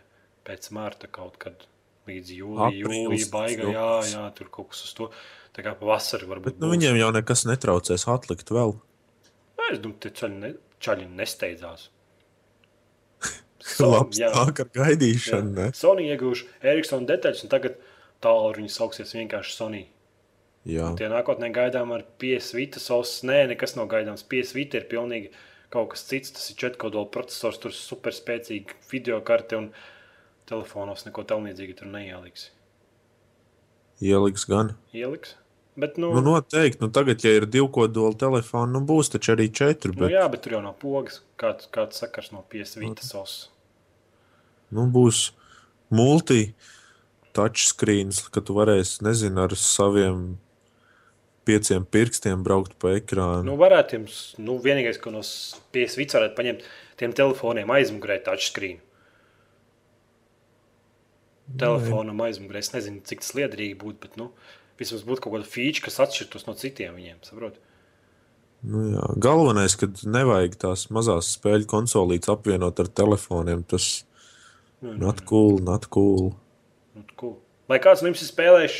[0.46, 1.68] pēc marta kaut kad
[2.10, 3.70] līdz jūlijam, jūlijam, baigā.
[3.74, 5.10] Jā, jā, tur kaut kas uz to.
[5.56, 6.58] Tā kā pavasarī varbūt.
[6.58, 6.76] Bet nu, būs.
[6.76, 8.76] viņiem jau nekas netraucēs atlikt vēl.
[9.56, 10.54] Nē, Es domāju, ka čaļi, ne,
[10.84, 11.90] čaļi nesteidzās.
[13.82, 14.30] Labs jā.
[14.36, 15.54] nāk ar gaidīšanu.
[15.56, 15.68] ne?
[15.74, 17.80] Sony iegūši Ericsson detaļas, un tagad
[18.26, 19.86] tālruņi sauksies vienkārši Sony.
[20.70, 20.92] Jā.
[20.98, 23.22] Tie nākotnē gaidām ar piesvīta sauss.
[23.26, 24.26] Nē, nekas nav gaidāms.
[24.26, 25.32] Piesvīta ir pilnīgi
[25.74, 26.34] kaut kas cits.
[26.34, 29.72] Tas ir četrkodola processors, tur ir superspēcīga video karte un
[30.50, 32.50] telefonos neko tamlīdzīgu tur neieliks.
[34.02, 34.74] Ieliks gan.
[34.94, 35.38] Ieliks.
[35.76, 36.80] Bet, nu, Nu, noteikti.
[36.82, 39.92] Nu, tagad, ja ir divu kodolu telefoni, nu, būs taču arī četri.
[39.92, 41.20] nu, Bet, jā, bet tur jau nav pogas.
[41.42, 43.50] Kāds, kāds sakars no piesvīta sauss.
[44.72, 45.32] nu, būs
[45.92, 46.54] multi
[47.36, 50.38] touchscreens, ka tu varēsi, nezinu, ar saviem
[51.46, 53.44] pieciem pirkstiem braukt pa ekrānu.
[53.52, 55.22] Nu, varētu jums, nu, vienīgais, ko no
[55.76, 56.64] piesvīta varētu paņemt,
[56.98, 58.80] tiem telefoniem aizmugurē touchscreen.
[61.60, 62.64] Telefonam aizmugurē.
[62.64, 64.32] Es nezinu, cik tas liederīgi būtu, bet, nu,
[64.80, 67.22] vismaz būtu kaut kāda feature, kas atšķirtos no citiem viņiem.
[67.28, 67.62] Saprot?
[68.66, 69.06] Nu, jā.
[69.22, 73.62] Galvenais, ka nevajag tās mazās spēļu konsolītes apvienot ar telefoniem.
[73.70, 74.06] Tas
[74.86, 76.36] Nu, not cool, not cool.
[76.94, 77.40] Nu, cool.
[77.66, 78.76] Vai kāds no jums ir spēlējis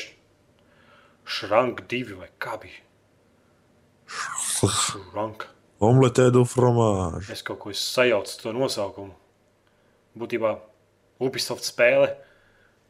[1.26, 2.84] Shrank 2 vai kā bija?
[4.06, 5.48] Shrank.
[5.82, 7.32] Omelette du fromage.
[7.34, 9.16] Es kaut ko esmu sajaucis to nosaukumu.
[10.16, 10.54] Būtībā
[11.26, 12.12] Ubisoft spēle,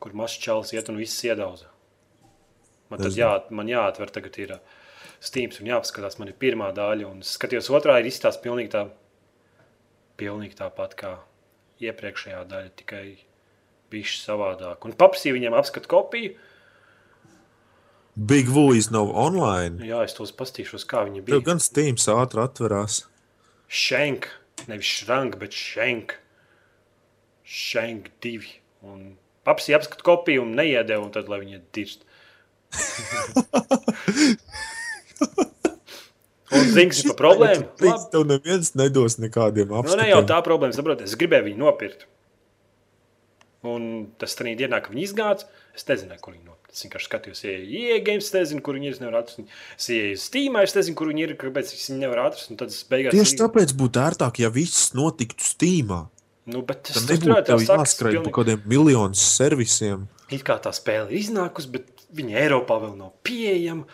[0.02, 1.72] kur mazs čels iet un viss iedauza.
[2.90, 4.60] Man, tad Es- jā, man jāatver tagad ir
[5.20, 7.08] Steam un jāpaskatās, man ir pirmā daļa.
[7.10, 8.90] Un skatījos, otrā ir izstāsts pilnīgi, tā,
[10.18, 11.18] pilnīgi tāpat kā
[11.82, 13.18] iepriekšējā daļa, tikai
[13.92, 14.86] bišķi savādāk.
[14.86, 16.36] Un paprasīju viņiem apskatu kopiju.
[18.16, 19.84] Big Voice nav online.
[19.84, 21.42] Jā, es tos pastīšos, kā viņi bija.
[21.44, 23.02] gan Steam ātri atverās.
[23.68, 24.30] Šenk,
[24.70, 26.16] nevis šrank, bet šenk.
[27.44, 28.54] Šenk divi.
[28.86, 32.06] Un papsi apskatu kopiju un neiedēvu, un tad, lai viņi dirst.
[36.56, 37.66] Un zings par problēmu?
[37.68, 37.90] Labi.
[37.90, 38.10] Labi.
[38.14, 40.04] Tev neviens nedos nekādiem Nu, apstākļiem.
[40.04, 42.06] ne jau tā problēma, saprotiet, es gribēju viņu nopirkt.
[43.66, 43.88] Un
[44.22, 46.76] tas tā dienā, kad viņi izgāja, es nezināju, kur viņi nopirkt.
[46.76, 47.54] Es vienkārši skatījos, ja
[48.06, 48.94] games, es nezinu, kur viņi ir.
[48.98, 49.40] Es nevaru atrast.
[49.80, 52.52] Es ienāku Steamā, es nezinu, kur viņi ir, kāpēc es viņu nevaru atrast.
[52.54, 56.04] Un tad es beigās Tieši tāpēc būtu ērtāk, ja viss notiktu Steamā.
[56.46, 60.06] Nu, bet tas tur nebūtu jāskrien pa pilnīgi- kaut kādiem miljonus servisiem.
[60.30, 63.86] It kā tā spēle ir iznākusi, bet viņa Eiropā vēl nav pieejama.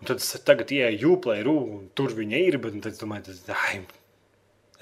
[0.00, 2.58] Un tad es tagad ienāku Uplay rūpā, un tur viņa ir.
[2.62, 3.42] Bet tad es domāju, tas
[3.74, 3.84] ir.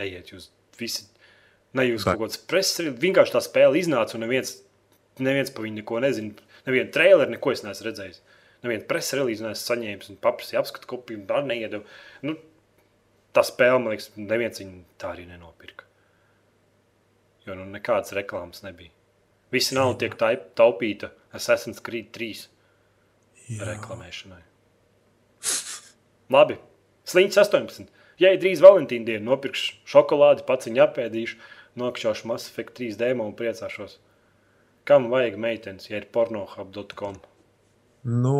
[0.02, 0.48] Ejiet, jūs
[0.78, 1.04] visi.
[1.76, 2.14] Ne jūs Tā.
[2.16, 4.58] kaut kāds preses, vienkārši tā spēle iznāca, un neviens,
[5.22, 6.48] neviens par viņu neko nezina.
[6.66, 8.20] Nevienu traileru, neko es neesmu redzējis.
[8.62, 11.86] Nevienu preses relīzi neesmu saņēmis, un paprasīju apskatu kopiju, un arī neiedevu.
[12.28, 12.36] Nu,
[13.34, 15.88] tā spēle, man liekas, neviens viņu tā arī nenopirka.
[17.46, 18.92] Jo nu, nekādas reklāmas nebija.
[19.52, 22.46] Visi nauda tiek taip- taupīta Assassin's Creed 3
[23.60, 24.42] reklamēšanai.
[26.32, 26.56] Labi,
[27.10, 27.90] sliņķis 18.
[28.22, 31.40] Ja ir drīz Valentīna diena, nopirkšu šokolādi, pats viņu apēdīšu,
[31.80, 33.98] nokļūšu Mass Effect 3 demo un priecāšos.
[34.88, 37.20] Kam vajag meitenes, ja ir pornohub.com?
[38.02, 38.36] Nu,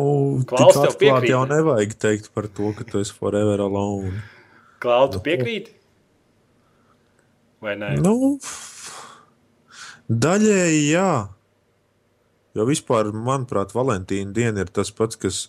[0.47, 1.55] Klaus, tev piekrīt, jau ne?
[1.55, 4.11] nevajag teikt par to, ka tu esi forever alone.
[4.83, 5.69] Klaudu piekrīt?
[7.63, 7.93] Vai nē?
[8.03, 8.35] Nu,
[10.11, 11.11] daļēji jā.
[12.53, 15.39] Jo vispār, manuprāt, Valentīna diena ir tas pats, kas,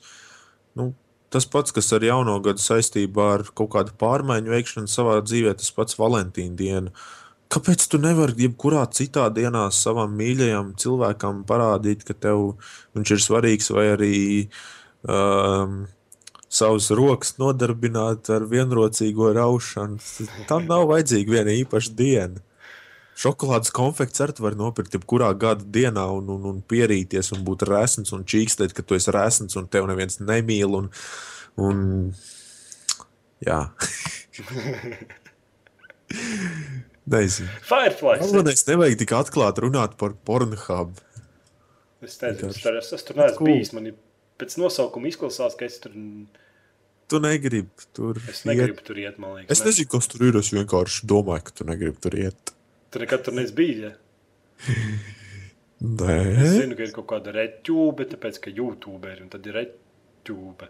[0.79, 0.93] nu,
[1.35, 5.73] tas pats, kas ar jauno gadu saistībā ar kaut kādu pārmaiņu veikšanu savā dzīvē, tas
[5.77, 6.95] pats Valentīna diena.
[7.53, 12.55] Kāpēc tu nevari jebkurā citā dienā savam mīļajam cilvēkam parādīt, ka tev
[12.97, 14.17] viņš ir svarīgs, vai arī
[15.05, 15.85] um,
[16.49, 20.01] savas rokas nodarbināt ar vienrocīgo raušanu?
[20.49, 22.43] Tam nav vajadzīga viena īpaša diena.
[23.15, 28.11] Šokolādes konfekts arī var nopirkt jebkurā gada dienā un, un, un pierīties un būt rēsns
[28.17, 30.75] un čīkstēt, ka tu esi rēsns un tev neviens nemīl.
[30.81, 30.89] Un,
[31.63, 31.85] un,
[33.45, 33.61] jā.
[37.05, 37.49] Nezinu.
[37.69, 38.19] Firefly.
[38.23, 41.03] Galvenais nevajag tik atklāti runāt par pornogrāfiju.
[42.05, 42.63] Es nezinu, Vienkārši.
[42.65, 43.51] tur, es, es tur neesmu Cool.
[43.51, 43.71] bijis.
[43.77, 43.95] Man ir
[44.41, 45.95] pēc nosaukuma izklausās, ka es tur,
[47.09, 48.49] Tu negribi tur es iet.
[48.49, 49.19] negribu tur iet.
[49.21, 50.37] man Liekas, Es nezinu, kas tur ir.
[50.41, 52.54] Es vienkārši domāju, ka tu negribi tur iet.
[52.95, 53.81] Tur nekad tur neesmu bijis.
[53.83, 53.93] Ja?
[55.85, 59.57] Nē, Es zinu, ka ir kaut kāda retūbe, tāpēc ka YouTube ir un tad ir
[59.59, 60.69] retūbe.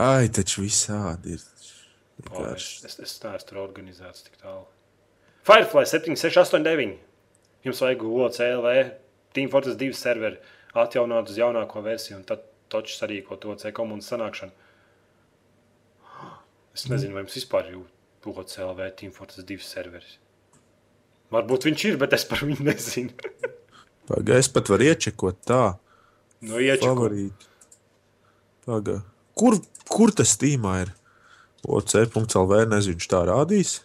[0.00, 1.44] ai, taču visādi ir.
[2.30, 4.64] O, Es, es, es neesmu tur organizēts tik tālu.
[5.46, 6.96] Firefly 7689.
[7.64, 8.72] Jums vajag OCLV,
[9.36, 10.40] Team Fortress 2 serveri
[10.74, 12.42] atjaunot uz jaunāko versiju, un tad
[12.72, 14.52] točs sarīko to C komandas sanākšanu.
[16.74, 17.78] Es nezinu, vai jums vispār ir
[18.24, 20.18] OCLV Team Fortress 2 serveris.
[21.30, 23.30] Varbūt viņš ir, bet es par viņu nezinu.
[24.10, 25.64] Pagaidzi, es pat varu iečekot tā.
[26.42, 26.58] no.
[26.82, 27.50] Favorīti.
[28.66, 29.00] Paga.
[29.38, 30.90] Kur, kur tas tīmā ir?
[31.68, 33.76] OC.CLV nezinu, viņš tā rādīs.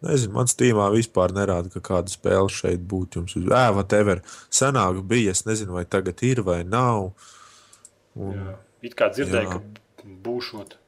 [0.00, 3.20] Nezinu, mans tīmā vispār nerāda, ka kāda spēle šeit būtu.
[3.20, 5.34] Jums uz ēva tever senāk bija.
[5.36, 7.10] Es nezinu, vai tagad ir vai nav.
[8.16, 8.56] Un, Jā.
[8.88, 9.58] It kā dzirdēju, Jā.
[10.00, 10.78] ka būšot,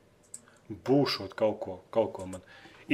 [0.88, 2.44] būšot kaut ko, kaut ko man.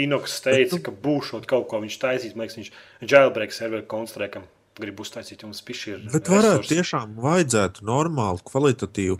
[0.04, 2.36] Inoks teica, ka būšot kaut ko viņš taisīs.
[2.36, 4.46] Man liekas, viņš jailbreak serveru konstruēkam
[4.78, 6.08] grib uztaisīt jums pišķir.
[6.12, 9.18] bet varētu tiešām vajadzētu normālu, kvalitatīvu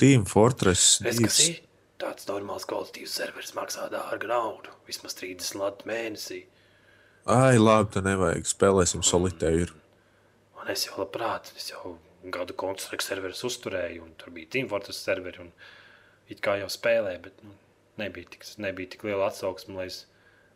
[0.00, 1.00] Team Fortress.
[1.04, 1.48] Es, kas 2.
[1.50, 1.62] ir
[2.00, 4.72] tāds normāls kvalitīvs serveris, maksā dārgu naudu.
[4.88, 6.44] Vismaz 30 latu mēnesī.
[7.26, 8.46] Ai, labi, tā nevajag.
[8.46, 9.74] Spēlēsim solitēru.
[10.60, 11.96] Un es jau labprāt, es jau
[12.32, 15.46] gadu konstruktu serverus uzturēju, un tur bija Team Fortress serveri.
[15.46, 15.52] Un
[16.32, 17.54] it kā jau spēlēju, bet nu,
[18.00, 20.02] nebija, tik, nebija tik liela atsauksme, lai es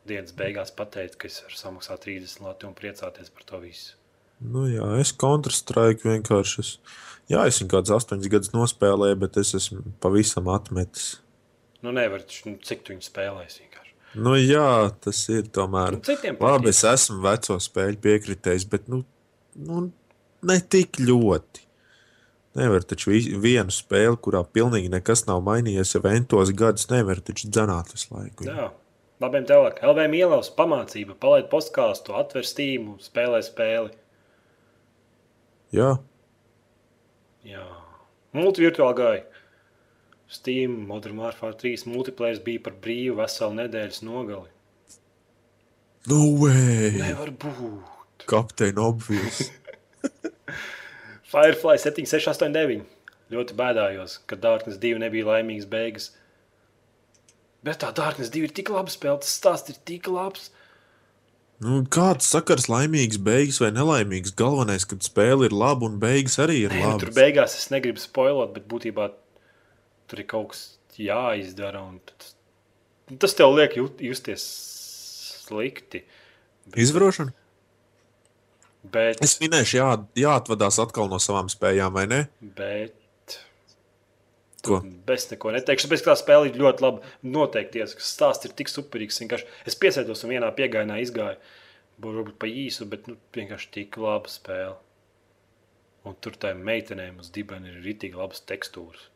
[0.09, 3.97] dienas beigās pateiktu, ka es varu samaksāt 30 latu un priecāties par to visu.
[4.41, 6.63] Nu, jā, es Counter-Strike vienkārši.
[6.65, 11.19] Es, jā, es viņu kādus astoņus gadus nospēlēju, bet es esmu pavisam atmetis.
[11.85, 13.97] Nu, nevar, nu, cik tu viņu spēlēsi vienkārši.
[14.25, 15.99] Nu, jā, tas ir tomēr.
[15.99, 16.73] Nu, citiem Labi, patīk.
[16.73, 19.03] es esmu veco spēļu piekritējis, bet nu,
[19.69, 19.85] nu,
[20.49, 21.67] ne tik ļoti.
[22.59, 27.47] Nevar taču vi- vienu spēli, kurā pilnīgi nekas nav mainījies, jau entos gadus nevar taču
[27.49, 28.45] dzanāt visu laiku.
[28.49, 28.71] Jā,
[29.23, 29.79] labiem tālāk.
[29.87, 33.93] LVM ielas pamācība, palaid postkāstu, atver stīmu, spēlē spēli.
[35.73, 35.99] Jā,
[37.47, 37.63] Jā,
[38.35, 39.23] multivirtuāli gāja.
[40.29, 44.49] Steam, Modern Warfare 3 multiplayer bija par brīvu veselu nedēļas nogali.
[46.07, 46.91] no way!
[46.99, 48.27] Nevar būt.
[48.27, 49.51] Kapteini obvious.
[51.31, 52.87] Firefly 7689.
[53.31, 56.09] Ļoti bēdājos, ka Dārknis 2 nebija laimīgs beigas.
[57.63, 60.49] Bet tā Dārknis 2 ir tik labi spēlēta, tas stāsts ir tik labs.
[61.61, 64.33] Nu, kāds sakars laimīgs beigas vai nelaimīgs?
[64.35, 67.19] Galvenais, ka spēle ir laba un beigas arī ir nu, tur labas.
[67.19, 69.11] beigās es negribu spoilot, bet būtībā
[70.11, 70.65] tur ir kaut kas
[70.99, 71.85] jāizdara.
[71.85, 72.33] un Tas,
[73.21, 74.47] tas tev liek jut, justies
[75.45, 76.03] slikti.
[76.75, 77.37] Izvarošana?
[78.81, 79.89] Bet, Es minēšu, jā,
[80.23, 82.21] jāatvadās atkal no savām spējām, vai ne?
[82.41, 82.97] bet
[84.65, 84.81] Ko?
[85.15, 85.89] es neko neteikšu.
[85.89, 87.11] Tāpēc tā spēle ir ļoti laba.
[87.25, 89.21] Noteikti tas stāsts ir tik superīgs.
[89.23, 91.41] vienkārši Es piesēdos un vienā piegājienā izgāju.
[92.01, 94.77] Varbūt pa īsu, bet nu, vienkārši tik laba spēle.
[96.09, 99.09] Un tur tā meitenēm uz dibena ir rītīgi labas tekstūras.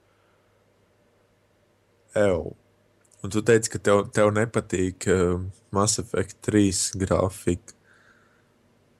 [2.20, 2.53] Ew.
[3.24, 5.41] Un tu teici, ka tev, tev nepatīk uh,
[5.73, 7.77] Mass Effect 3 grafika.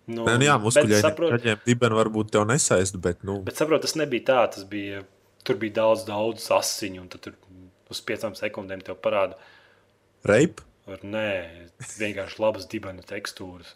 [0.07, 4.27] Nu, nu jā, muskuļiem saprot- dibeni varbūt tev nesaist, bet, nu, Bet saprotu, tas nebija
[4.29, 4.41] tā.
[4.53, 5.01] Tas bija,
[5.45, 7.39] tur bija daudz, daudz asiņu, un tad tur
[7.91, 9.39] uz piecām sekundēm tev parāda,
[10.29, 10.61] reip.
[10.85, 11.31] ka nē,
[11.97, 13.73] vienkārši labas dibena tekstūras.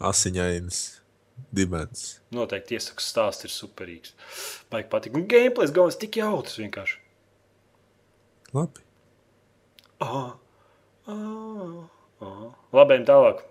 [0.00, 0.78] Asiņains
[1.52, 2.20] dibens.
[2.32, 4.14] Noteikti iesaku stāsts ir superīgs.
[4.72, 5.16] Baigi patīk.
[5.18, 6.98] Un gameplays galvenais tik jautrs vienkārši.
[8.54, 8.82] Labi.
[10.00, 10.36] Ah,
[11.10, 11.84] ah,
[12.24, 12.46] ah.
[12.72, 13.42] Labiem tālāk.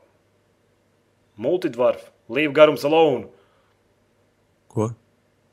[1.40, 3.30] Multidvarf, līva garums alone.
[4.72, 4.90] Ko?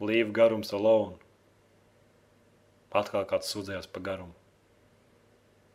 [0.03, 1.15] Līva garums alone.
[2.97, 4.33] Atkal kāds sūdzējās par garumu,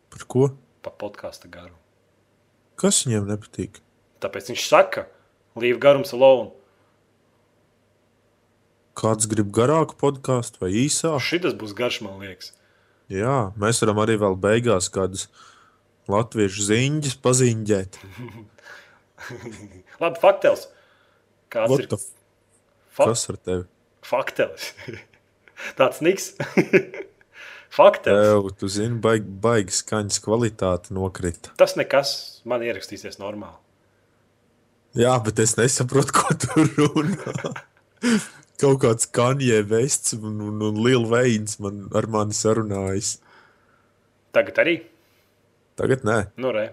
[0.09, 0.47] Par ko?
[0.81, 1.77] par podkāstu garumu.
[2.81, 3.77] Kas viņiem nepatīk?
[4.25, 5.03] Tāpēc viņš saka,
[5.61, 6.49] līva garums alone.
[8.97, 11.21] Kāds grib garāku podkāstu vai īsāku?
[11.21, 12.55] Šis būs garš, man liekas.
[13.13, 15.27] Jā, mēs varam arī vēl beigās kādas
[16.09, 18.01] latviešu ziņas paziņģēt.
[20.01, 20.67] Labi, faktēls.
[21.51, 21.89] Kāds What ir
[22.91, 23.65] fa Kas ar tevi?
[24.07, 24.71] faktēls?
[25.79, 26.31] Tāds niks.
[27.79, 28.27] faktēls.
[28.27, 31.53] Tev, tu zini, baigi, baigi skaņas kvalitāte nokrita.
[31.61, 32.13] Tas nekas
[32.49, 33.57] man ierakstīsies normāli.
[34.99, 37.53] Jā, bet es nesaprotu, ko tu runā.
[38.59, 43.15] Kaut kāds kanjē vests un, un, un liela veids man ar mani sarunājas.
[44.35, 44.75] Tagad arī.
[45.79, 46.17] Tagad nē.
[46.43, 46.67] Nu, re.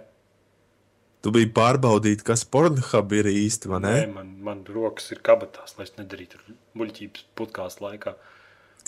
[1.24, 3.70] Tu biji pārbaudīt, kas pornogrāfija ir īsti?
[3.82, 6.39] Nē, man, man rokas ir kabatās, lai es nedarītu
[6.78, 8.15] muļķības podkāstu laikā.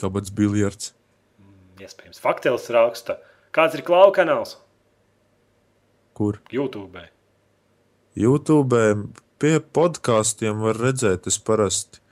[0.00, 0.92] Kāpēc biljards?
[1.80, 3.18] Iespējams, faktēls raksta.
[3.56, 4.54] Kāds ir klauka kanāls?
[6.14, 6.38] Kur?
[6.54, 7.02] YouTube.
[8.14, 8.78] YouTube
[9.40, 12.02] pie podkāstiem var redzēt, es parasti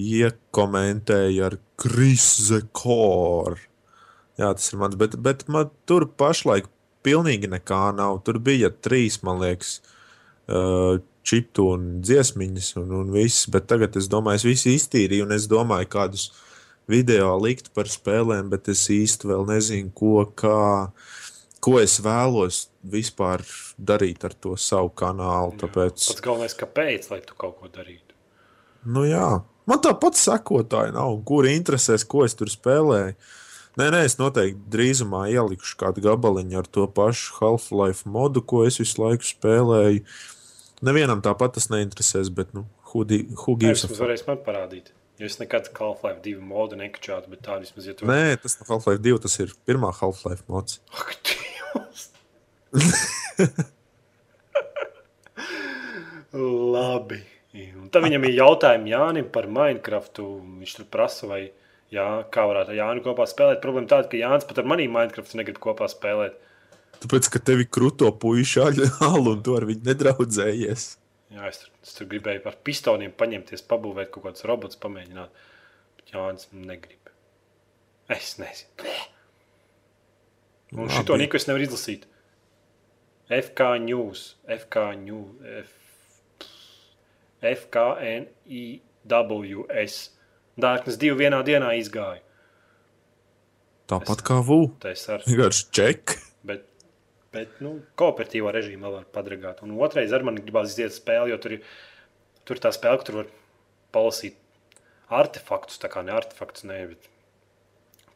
[0.00, 3.60] iekomentēju ar Krisu Koru.
[4.40, 6.70] Jā, tas ir mans, bet, bet man tur pašlaik
[7.06, 8.20] pilnīgi nekā nav.
[8.26, 9.78] Tur bija trīs, man liekas,
[10.50, 13.48] uh, čipu un dziesmiņas un, un viss.
[13.52, 16.30] Bet tagad es domāju, es visu iztīrīju un es domāju, kādus
[16.90, 20.90] video likt par spēlēm, bet es īsti vēl nezinu, ko, kā,
[21.62, 23.44] ko es vēlos vispār
[23.76, 25.54] darīt ar to savu kanālu.
[25.60, 28.16] Tāpēc, Pats galvenais, kāpēc, lai tu kaut ko darītu.
[28.90, 29.28] nu jā,
[29.70, 33.14] man tāpat sekotāji nav, kuri interesēs, ko es tur spēlēju.
[33.80, 38.76] Nē, nē, es noteikti drīzumā ielikšu kādu gabaliņu ar to pašu Half-Life modu, ko es
[38.76, 40.02] visu laiku spēlēju.
[40.84, 44.02] Nevienam tāpat tas neinteresēs, bet, nu, Jūs fuck?
[44.02, 44.90] varēsiet man parādīt.
[45.20, 48.08] Jo es nekad Half-Life 2 modu nekačātu, bet tā vismaz, ja tu...
[48.10, 50.82] Nē, tas nav Half-Life 2, tas ir pirmā Half-Life mods.
[51.00, 52.04] Ak, Dievs!
[56.36, 57.22] Labi.
[57.80, 60.26] Un tad viņam ir jautājumi Jānim par Minecraftu.
[60.60, 61.42] Viņš tur prasa, vai
[61.94, 63.60] jā, kā varētu ar Jānu kopā spēlēt.
[63.64, 66.38] Problēma tāda, ka Jānis pat ar maniem Minecraftu negrib kopā spēlēt.
[67.00, 68.88] Tāpēc, ka tevi kruto puiši aļu
[69.32, 70.88] un tu ar viņu nedraudzējies.
[71.30, 75.30] Jā, es, tur, es tur gribēju ar pistoniem paņemties, pabūvēt kaut kādus robotus, pamēģināt.
[76.00, 77.12] Bet Jānis negrib.
[78.10, 78.70] Es nezinu.
[80.74, 80.94] Un Labi.
[80.96, 82.02] šito neko es nevaru izlasīt.
[83.30, 85.30] FK News, FK News,
[85.62, 85.70] F...
[87.40, 88.30] FKNIWS.
[90.62, 92.22] Dārknes divi vienā dienā izgāja.
[93.90, 94.68] Tāpat kā VU.
[94.82, 96.14] Tas ar, Vienkārši ček.
[96.46, 96.66] bet,
[97.34, 99.64] bet nu, kooperatīvā režīmā var padragāt.
[99.66, 101.64] Un otrais ar mani gribās iziet spēli, jo tur ir,
[102.46, 103.32] tur ir tā spēle, ka tur var
[103.96, 104.38] palasīt
[105.10, 107.10] artefaktus, tā kā ne artefaktus, ne, bet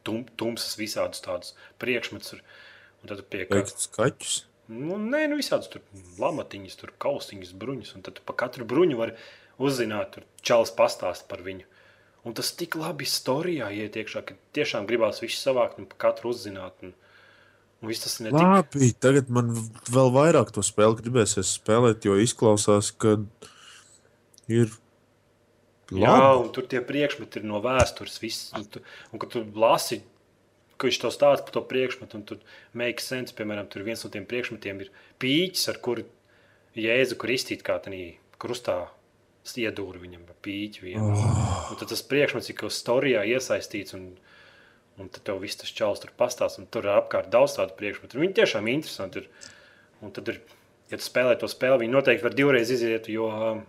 [0.06, 2.36] tum, tumsas visādus tādus priekšmetus.
[2.38, 2.44] ir.
[3.02, 4.34] Un tad pie kā Veikt skaķus.
[4.72, 5.82] Nu, nē, nu visādas tur
[6.22, 7.90] lamatiņas, tur kausiņas, bruņas.
[7.98, 9.12] Un tad tu pa katru bruņu var
[9.60, 11.66] uzzināt, tur čalis pastāst par viņu.
[12.24, 16.32] Un tas tik labi storijā iet iekšā, ka tiešām gribās visu savākt un pa katru
[16.32, 16.78] uzzināt.
[16.86, 16.94] Un,
[17.82, 19.50] un viss tas ne tik Labi, tagad man
[19.92, 23.18] vēl vairāk to spēli gribēsies spēlēt, jo izklausās, ka
[24.48, 24.72] ir
[25.92, 26.46] Jā, labi.
[26.46, 28.16] un tur tie priekšmeti ir no vēstures.
[28.22, 28.80] Viss, un, tu,
[29.12, 30.00] un kad tu lasi,
[30.80, 32.40] ka viņš to stāsta par to priekšmetu, un tur
[32.72, 36.08] make sense, piemēram, tur viens no tiem priekšmetiem ir pīķis, ar kuru
[36.74, 38.86] Jēzu Kristīt kā tādā krustā
[39.60, 40.84] iedūra viņam ar pīķi.
[40.86, 41.10] Vienu.
[41.12, 41.68] Oh.
[41.72, 44.06] Un tad tas priekšmets ir kaut kā storijā iesaistīts, un,
[45.00, 48.20] un tad tev viss tas čels tur pastāst, un tur ir apkārt daudz tādu priekšmetu.
[48.22, 49.24] Viņi tiešām ir interesanti.
[49.24, 49.52] Ir.
[50.04, 50.40] Un tad, ir,
[50.92, 53.62] ja tu spēlē to spēli, viņi noteikti var divreiz iziet, jo um,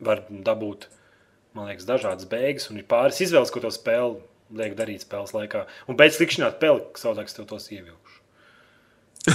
[0.00, 0.88] var dabūt,
[1.56, 4.20] man liekas, dažādas beigas, un ir pāris izvēles, ko to spēli
[4.56, 5.64] liek darīt spēles laikā.
[5.90, 8.20] Un pēc likšanās peli, savādāk es tev tos ievilkšu.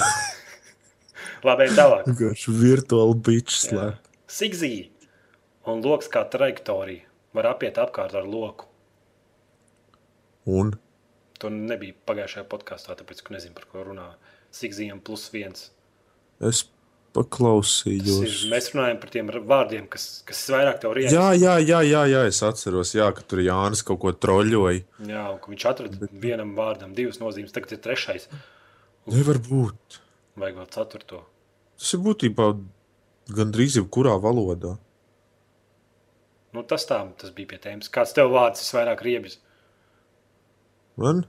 [1.47, 2.07] Labi, ejam tālāk.
[2.07, 3.67] Vienkārši virtuāli bičs
[4.31, 4.87] Sigzīja
[5.71, 8.69] un loks kā trajektorija var apiet apkārt ar loku.
[10.49, 10.73] Un
[11.41, 14.11] To nebija pagājušajā podkāstā, tāpēc, ka nezinu, par ko runā.
[14.53, 15.71] Sigzījam plus viens.
[16.37, 16.67] es
[17.15, 18.19] paklausījos.
[18.27, 21.15] Ir, mēs runājam par tiem vārdiem, kas, kas vairāk tev riepas.
[21.15, 24.83] Jā, jā, jā, jā, jā, es atceros, jā, ka tur Jānis kaut ko troļļoja.
[25.09, 28.29] Jā, un ka viņš atrada vienam vārdam divas nozīmes, tagad ir trešais.
[29.11, 29.99] Nevar būt.
[30.39, 31.23] Vajag vēl ceturto.
[31.81, 32.51] Tas ir būtībā
[33.35, 34.75] gandrīz jebkurā valodā.
[36.51, 37.89] Nu, tas tā, tas bija pie tēmas.
[37.93, 39.37] Kāds tev vārds ir vairāk riebis?
[40.99, 41.23] Man?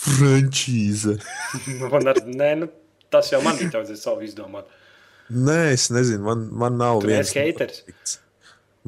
[0.00, 1.18] Frančīze.
[1.80, 2.68] Nu, Man ar, nē, nu,
[3.12, 4.68] tas jau man bija daudz savu izdomāt.
[5.30, 7.82] Nē, es nezinu, man, man nav Tu viens neesi heiteris?
[7.84, 8.18] noteikts.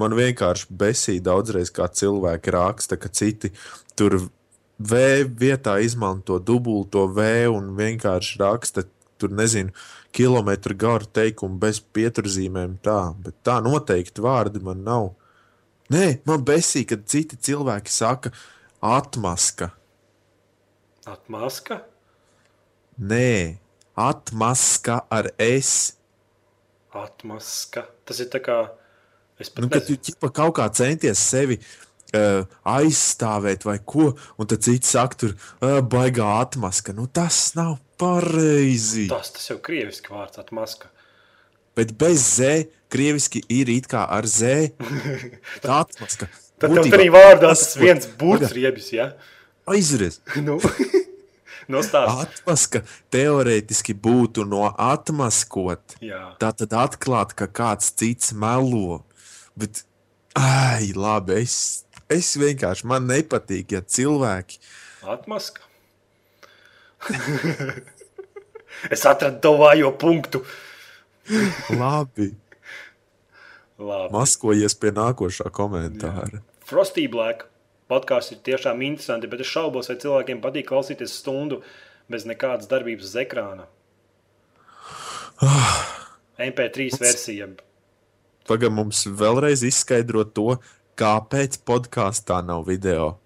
[0.00, 3.52] Man vienkārši besīja daudzreiz, kā cilvēki raksta, ka citi
[3.98, 4.16] tur
[4.82, 5.00] V
[5.38, 8.86] vietā izmanto dubulto V un vienkārši raksta,
[9.20, 9.70] tur nezinu,
[10.12, 12.78] kilometru garu teikumu bez pieturzīmēm.
[12.84, 15.12] Tā, bet tā noteikti vārdi man nav.
[15.92, 18.32] Nē, man besīja, kad citi cilvēki saka,
[18.80, 19.72] atmaska.
[21.08, 21.80] Atmaska?
[23.02, 23.58] Nē,
[23.98, 25.96] atmaska ar S.
[26.92, 27.86] Atmaska.
[28.06, 28.58] Tas ir tā kā.
[29.40, 30.04] Es Nu, kad tu nezinu.
[30.06, 31.56] ķipa, kaut kā centies sevi
[32.16, 36.94] uh, aizstāvēt, vai ko, un tad cits saka, tur uh, baigā atmaska.
[36.96, 39.08] Nu, tas nav pareizi.
[39.12, 40.90] Tas, tas jau krieviski vārds atmaska.
[41.76, 44.72] Bet bez Z, krieviski ir it kā ar Z.
[45.64, 46.28] Tā atmaska.
[46.62, 49.12] Tad tev arī vārdā tas, viens burts riebis, ja?
[49.70, 50.20] Aizries.
[50.46, 50.58] Nu.
[51.72, 52.82] Atmaska
[53.14, 55.94] teorētiski būtu no atmaskot.
[56.02, 56.34] Jā.
[56.42, 59.04] Tā tad atklāt, ka kāds cits melo.
[59.56, 59.84] Bet,
[60.36, 64.60] ai, labi, es, es vienkārši man nepatīk, ja cilvēki
[65.02, 65.64] Atmaska.
[68.94, 70.44] es atradu to vājo punktu.
[71.74, 72.32] labi
[73.82, 74.12] Labi.
[74.14, 76.42] maskojies pie nākošā komentāra.
[76.66, 77.48] Frosty Black
[77.90, 81.60] podkāsts ir tiešām interesanti, bet es šaubos, vai cilvēkiem patīk klausīties stundu
[82.12, 83.66] bez nekādas darbības uz ekrāna.
[86.42, 87.48] MP3 versija.
[88.48, 90.56] Tagad mums vēlreiz izskaidro to,
[91.00, 93.16] kāpēc podkāstā nav video.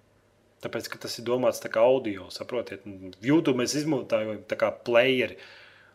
[0.63, 2.85] Tāpēc, ka tas ir domāts kā audio, saprotiet,
[3.21, 5.37] YouTube mēs izmantojam kā playeri,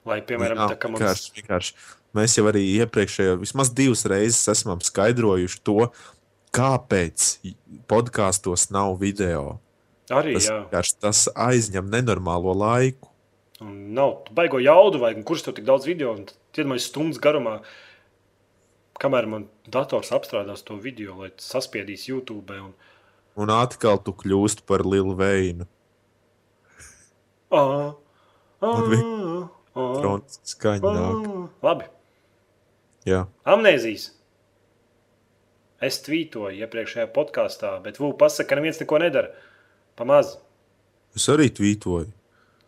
[0.06, 1.02] lai, piemēram, Jā, tā kā mums...
[1.02, 1.76] vienkārši, vienkārši.
[2.12, 5.88] Mēs jau arī iepriekšējā, vismaz divas reizes esam skaidrojuši to,
[6.52, 7.28] kāpēc
[7.90, 9.56] podkāstos nav video.
[10.12, 10.58] Arī, Tas, jā.
[10.64, 13.08] vienkārši tas aizņem nenormālo laiku.
[13.62, 17.60] Un nav baigo jaudu, vai kurš tev tik daudz video, un iedomājies stundas garumā,
[19.02, 22.58] kamēr man dators apstrādās to video, lai saspiedīs YouTube.
[22.58, 22.72] Un...
[23.42, 25.66] Un atkal tu kļūsti par lielu veinu.
[29.72, 31.26] Trons skaņa nāk.
[31.64, 31.88] Labi,
[33.08, 34.12] Jā, amnēzijas.
[35.82, 39.32] Es tvītoju iepriekšējā podkāstā, bet Vūpa pasaka, ka neviens neko nedara.
[39.98, 40.36] Pamaz.
[41.16, 42.12] es arī tvītoju.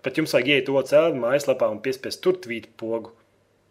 [0.03, 3.15] Bet jums vajag iet to cēlā mājaslapā un piespiest tur tvīt pogu.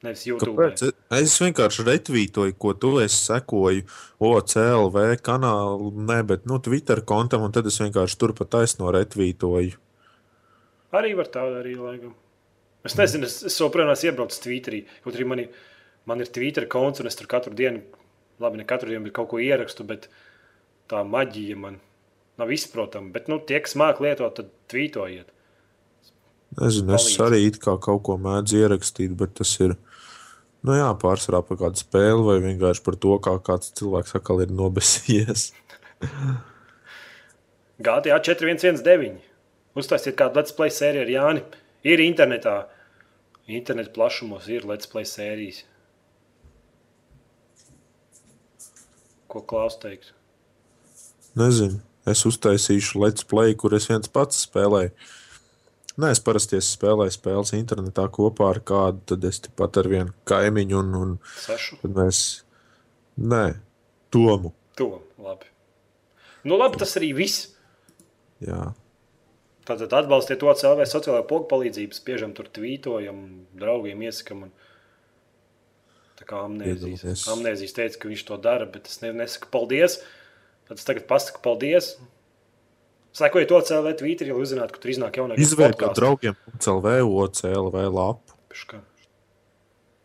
[0.04, 0.58] Nevis YouTube.
[0.60, 0.98] Kāpēc?
[1.16, 3.86] Es vienkārši retvītoju, ko tu esi sekoju
[4.24, 9.80] OCLV kanālu, ne, bet nu, Twitter kontam, un tad es vienkārši turpat taisno retvītoju.
[10.94, 12.14] Arī var tādu arī laikam.
[12.84, 14.84] Es nezinu, es, es joprojām esmu iebraucis Twitterī.
[15.06, 15.64] Kaut arī man ir,
[16.10, 17.80] man ir Twitter konts, un es tur katru dienu,
[18.44, 20.10] labi, ne katru dienu, bet kaut ko ierakstu, bet
[20.92, 21.80] tā maģija man
[22.42, 23.14] nav izprotama.
[23.16, 25.32] Bet, nu, tie, kas māca lietot, tad tvītojiet.
[26.60, 29.78] Nezinu, es arī kā kaut ko mēdzu ierakstīt, bet tas ir
[30.68, 34.53] nu jā, pārsvarā par kādu spēli vai vienkārši par to, kā kāds cilvēks atkal ir
[34.56, 35.52] nobesījies.
[37.84, 39.19] GTA 419.
[39.76, 41.45] Uztaisiet kādu let's play sēriju ar Jāni.
[41.84, 42.68] Ir internetā.
[43.48, 45.64] Internet plašumos ir let's play sērijas.
[49.27, 50.14] Ko Klaus teiks?
[51.35, 54.94] Nezinu, es uztaisīšu let's play, kur es viens pats spēlēju.
[56.02, 60.15] Nē, es parasti es spēlēju spēles internetā kopā ar kādu, tad es tepat ar vienu
[60.30, 61.11] kaimiņu un, un
[61.44, 61.78] Sašu.
[61.84, 62.22] tad mēs.
[63.22, 63.44] Nē,
[64.14, 64.53] Tomu.
[64.78, 65.49] To labi.
[66.45, 67.48] Nu, labi, tas arī viss.
[68.44, 68.74] Jā.
[69.65, 73.22] Tātad atbalstiet to CLV sociālajā pogu palīdzību, spiežam tur tvītojam,
[73.57, 74.48] draugiem iesakam.
[74.49, 74.52] Un...
[76.20, 77.24] Tā kā amnēzijas.
[77.32, 80.02] Amnēzijas teica, ka viņš to dara, bet es ne, nesaku paldies.
[80.68, 81.94] Tad es tagad pasaku paldies.
[83.14, 88.38] Sekojiet to CLV tvīteri, lai uzzinātu, ka tur iznāk jaunākais Izveidot draugiem CLV, OCLV lapu.
[88.49, 88.81] Piškā.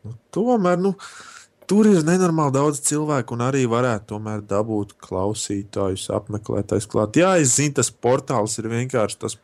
[0.04, 0.92] Nu, tomēr nu,
[1.68, 7.16] tur ir nenormāli daudz cilvēku, un arī varētu tomēr dabūt klausītājus, apmeklētājus klāt.
[7.20, 9.38] Jā, es zinu, tas portāls ir vienkārši tas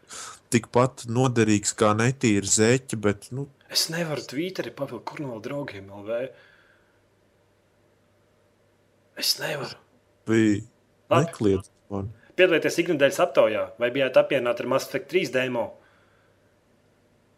[0.53, 6.19] tikpat noderīgs kā netīra zeķe, bet nu, Es nevaru tvīteri pavilkt, kur no draugiem LV.
[9.19, 9.81] Es nevaru.
[10.29, 10.61] bija
[11.11, 12.13] nekliedz man.
[12.35, 15.65] Piedalieties ikdienas aptaujā, vai bijāt apvienāti ar Mass Effect 3 demo.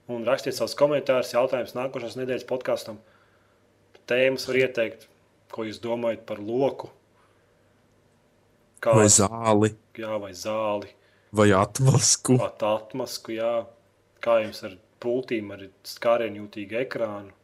[0.08, 3.00] Un rakstiet savus komentārus, jautājumus nākošās nedēļas podkāstam.
[4.06, 5.08] Tēmas var ieteikt,
[5.52, 6.88] ko jūs domājat par loku.
[8.80, 10.92] Kā Vai zāli, jā, vai zāli,
[11.34, 12.36] vai atmasku.
[12.38, 13.66] vai atmasku, jā.
[14.22, 17.34] Kā jums ar pultīm, ar skārienjūtīgu ekrānu.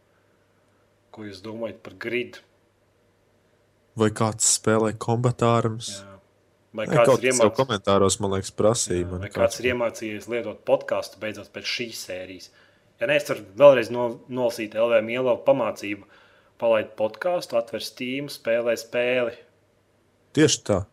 [1.12, 2.38] Ko jūs domājat par gridu?
[3.96, 5.90] vai kāds spēlē kombatārums.
[6.00, 6.11] Jā.
[6.72, 7.56] Vai Nē, kāds ir iemācījies?
[7.58, 9.08] komentāros, man liekas, prasīja.
[9.10, 12.48] Man kāds- kāds ir iemācījies lietot podkāstu beidzot pēc šīs sērijas?
[13.00, 16.04] Ja nē, es varu vēlreiz no, nolasīt LV Mielovu pamācību.
[16.62, 19.34] Palaid podkāstu, atver Steam, spēlē spēli.
[20.32, 20.84] Tieši tā.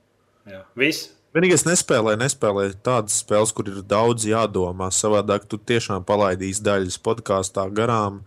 [0.49, 0.63] Jā.
[0.75, 1.11] Viss.
[1.35, 4.89] Vienīgais nespēlē, nespēlē tādas spēles, kur ir daudz jādomā.
[4.89, 8.23] Savādāk tu tiešām palaidīsi daļas podkāstā garām.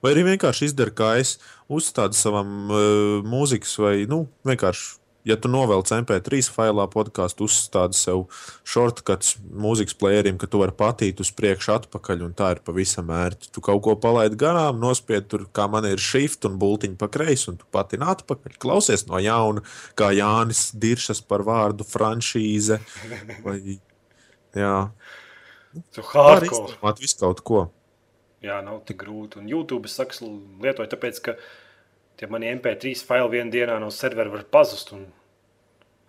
[0.00, 1.34] Vai arī vienkārši izdari, kā es
[1.68, 4.96] uzstādu savam uh, mūzikas, vai nu, vienkārši,
[5.28, 8.22] ja tu novelc MP3 failā podkāstu, uzstādi sev
[8.66, 13.50] shortcuts mūzikas playerim, ka tu vari patīt uz priekšu, atpakaļ, un tā ir pavisam ērti.
[13.54, 17.50] Tu kaut ko palaidi garām, nospied tur, kā man ir shift un bultiņa pa kreisi,
[17.52, 18.56] un tu patini atpakaļ.
[18.62, 19.64] Klausies no jauna,
[19.98, 22.80] kā Jānis Diršas par vārdu franšīze.
[23.44, 23.58] Vai,
[24.56, 24.76] jā,
[25.94, 26.96] Tu hardcore.
[26.98, 27.68] visu kaut ko.
[28.42, 29.38] Jā, nav tik grūti.
[29.38, 30.30] Un YouTube es saku,
[30.64, 31.34] lietoju, tāpēc, ka
[32.20, 34.92] tie mani MP3 faili vienā dienā no servera var pazust.
[34.92, 35.06] Un,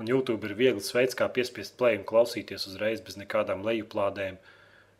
[0.01, 4.41] un YouTube ir viegls veids, kā piespiest play un klausīties uzreiz bez nekādām lejuplādēm.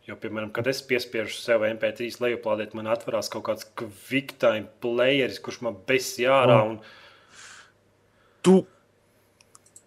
[0.08, 5.60] Jo, piemēram, kad es piespiežu sev MP3 lejuplādēt, man atverās kaut kāds QuickTime playeris, kurš
[5.68, 6.58] man besī ārā.
[6.72, 6.80] Un,
[8.42, 8.56] Tu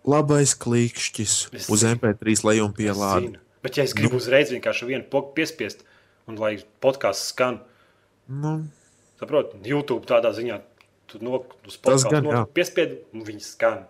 [0.08, 1.98] labais klikšķis Es uz zinu.
[1.98, 3.34] MP3 lejumu pielādi.
[3.66, 5.82] Bet, ja es gribu uzreiz vienkārši vienu pogu piespiest,
[6.30, 7.64] un lai podkāsts skan,
[8.26, 8.56] Nu,
[9.20, 10.56] Saprotu, YouTube tādā ziņā,
[11.08, 12.44] tu no, uz Tas podcastu gan, no- jā.
[12.58, 13.86] piespied, un viņi skan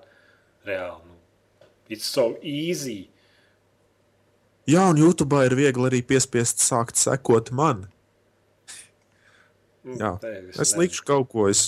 [0.67, 1.01] reāli.
[1.07, 1.67] Nu.
[1.89, 3.09] It's so easy.
[4.65, 7.85] Jā, un YouTube ir viegli arī piespiest sākt sekot man.
[9.85, 10.11] Mm, Jā,
[10.47, 11.45] viss es likšu kaut ko.
[11.51, 11.67] Es,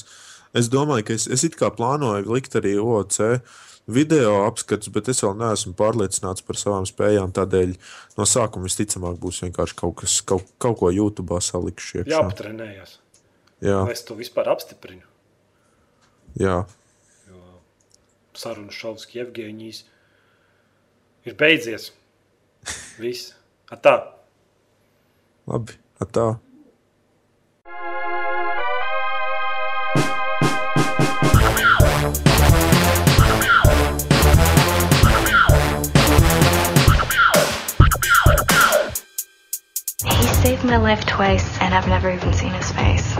[0.58, 3.20] es domāju, ka es, es it kā plānoju likt arī OC
[3.88, 7.30] video apskatus, bet es vēl neesmu pārliecināts par savām spējām.
[7.38, 7.76] Tādēļ
[8.18, 12.16] no sākuma visticamāk būs vienkārši kaut, kas, kaut, kaut ko YouTube salikšu iekšā.
[12.18, 12.98] Jāpatrenējās.
[13.62, 15.06] Jā, Lai es to vispār apstiprinu.
[16.38, 16.58] Jā.
[18.38, 19.84] Sarunas šovs Jevgeņijas
[21.26, 21.92] ir beidzies.
[23.02, 23.34] Viss.
[23.84, 23.96] Tā.
[25.48, 25.78] Labi,
[26.14, 26.28] tā.
[40.06, 43.18] He saved my life twice, and I've never even seen his face.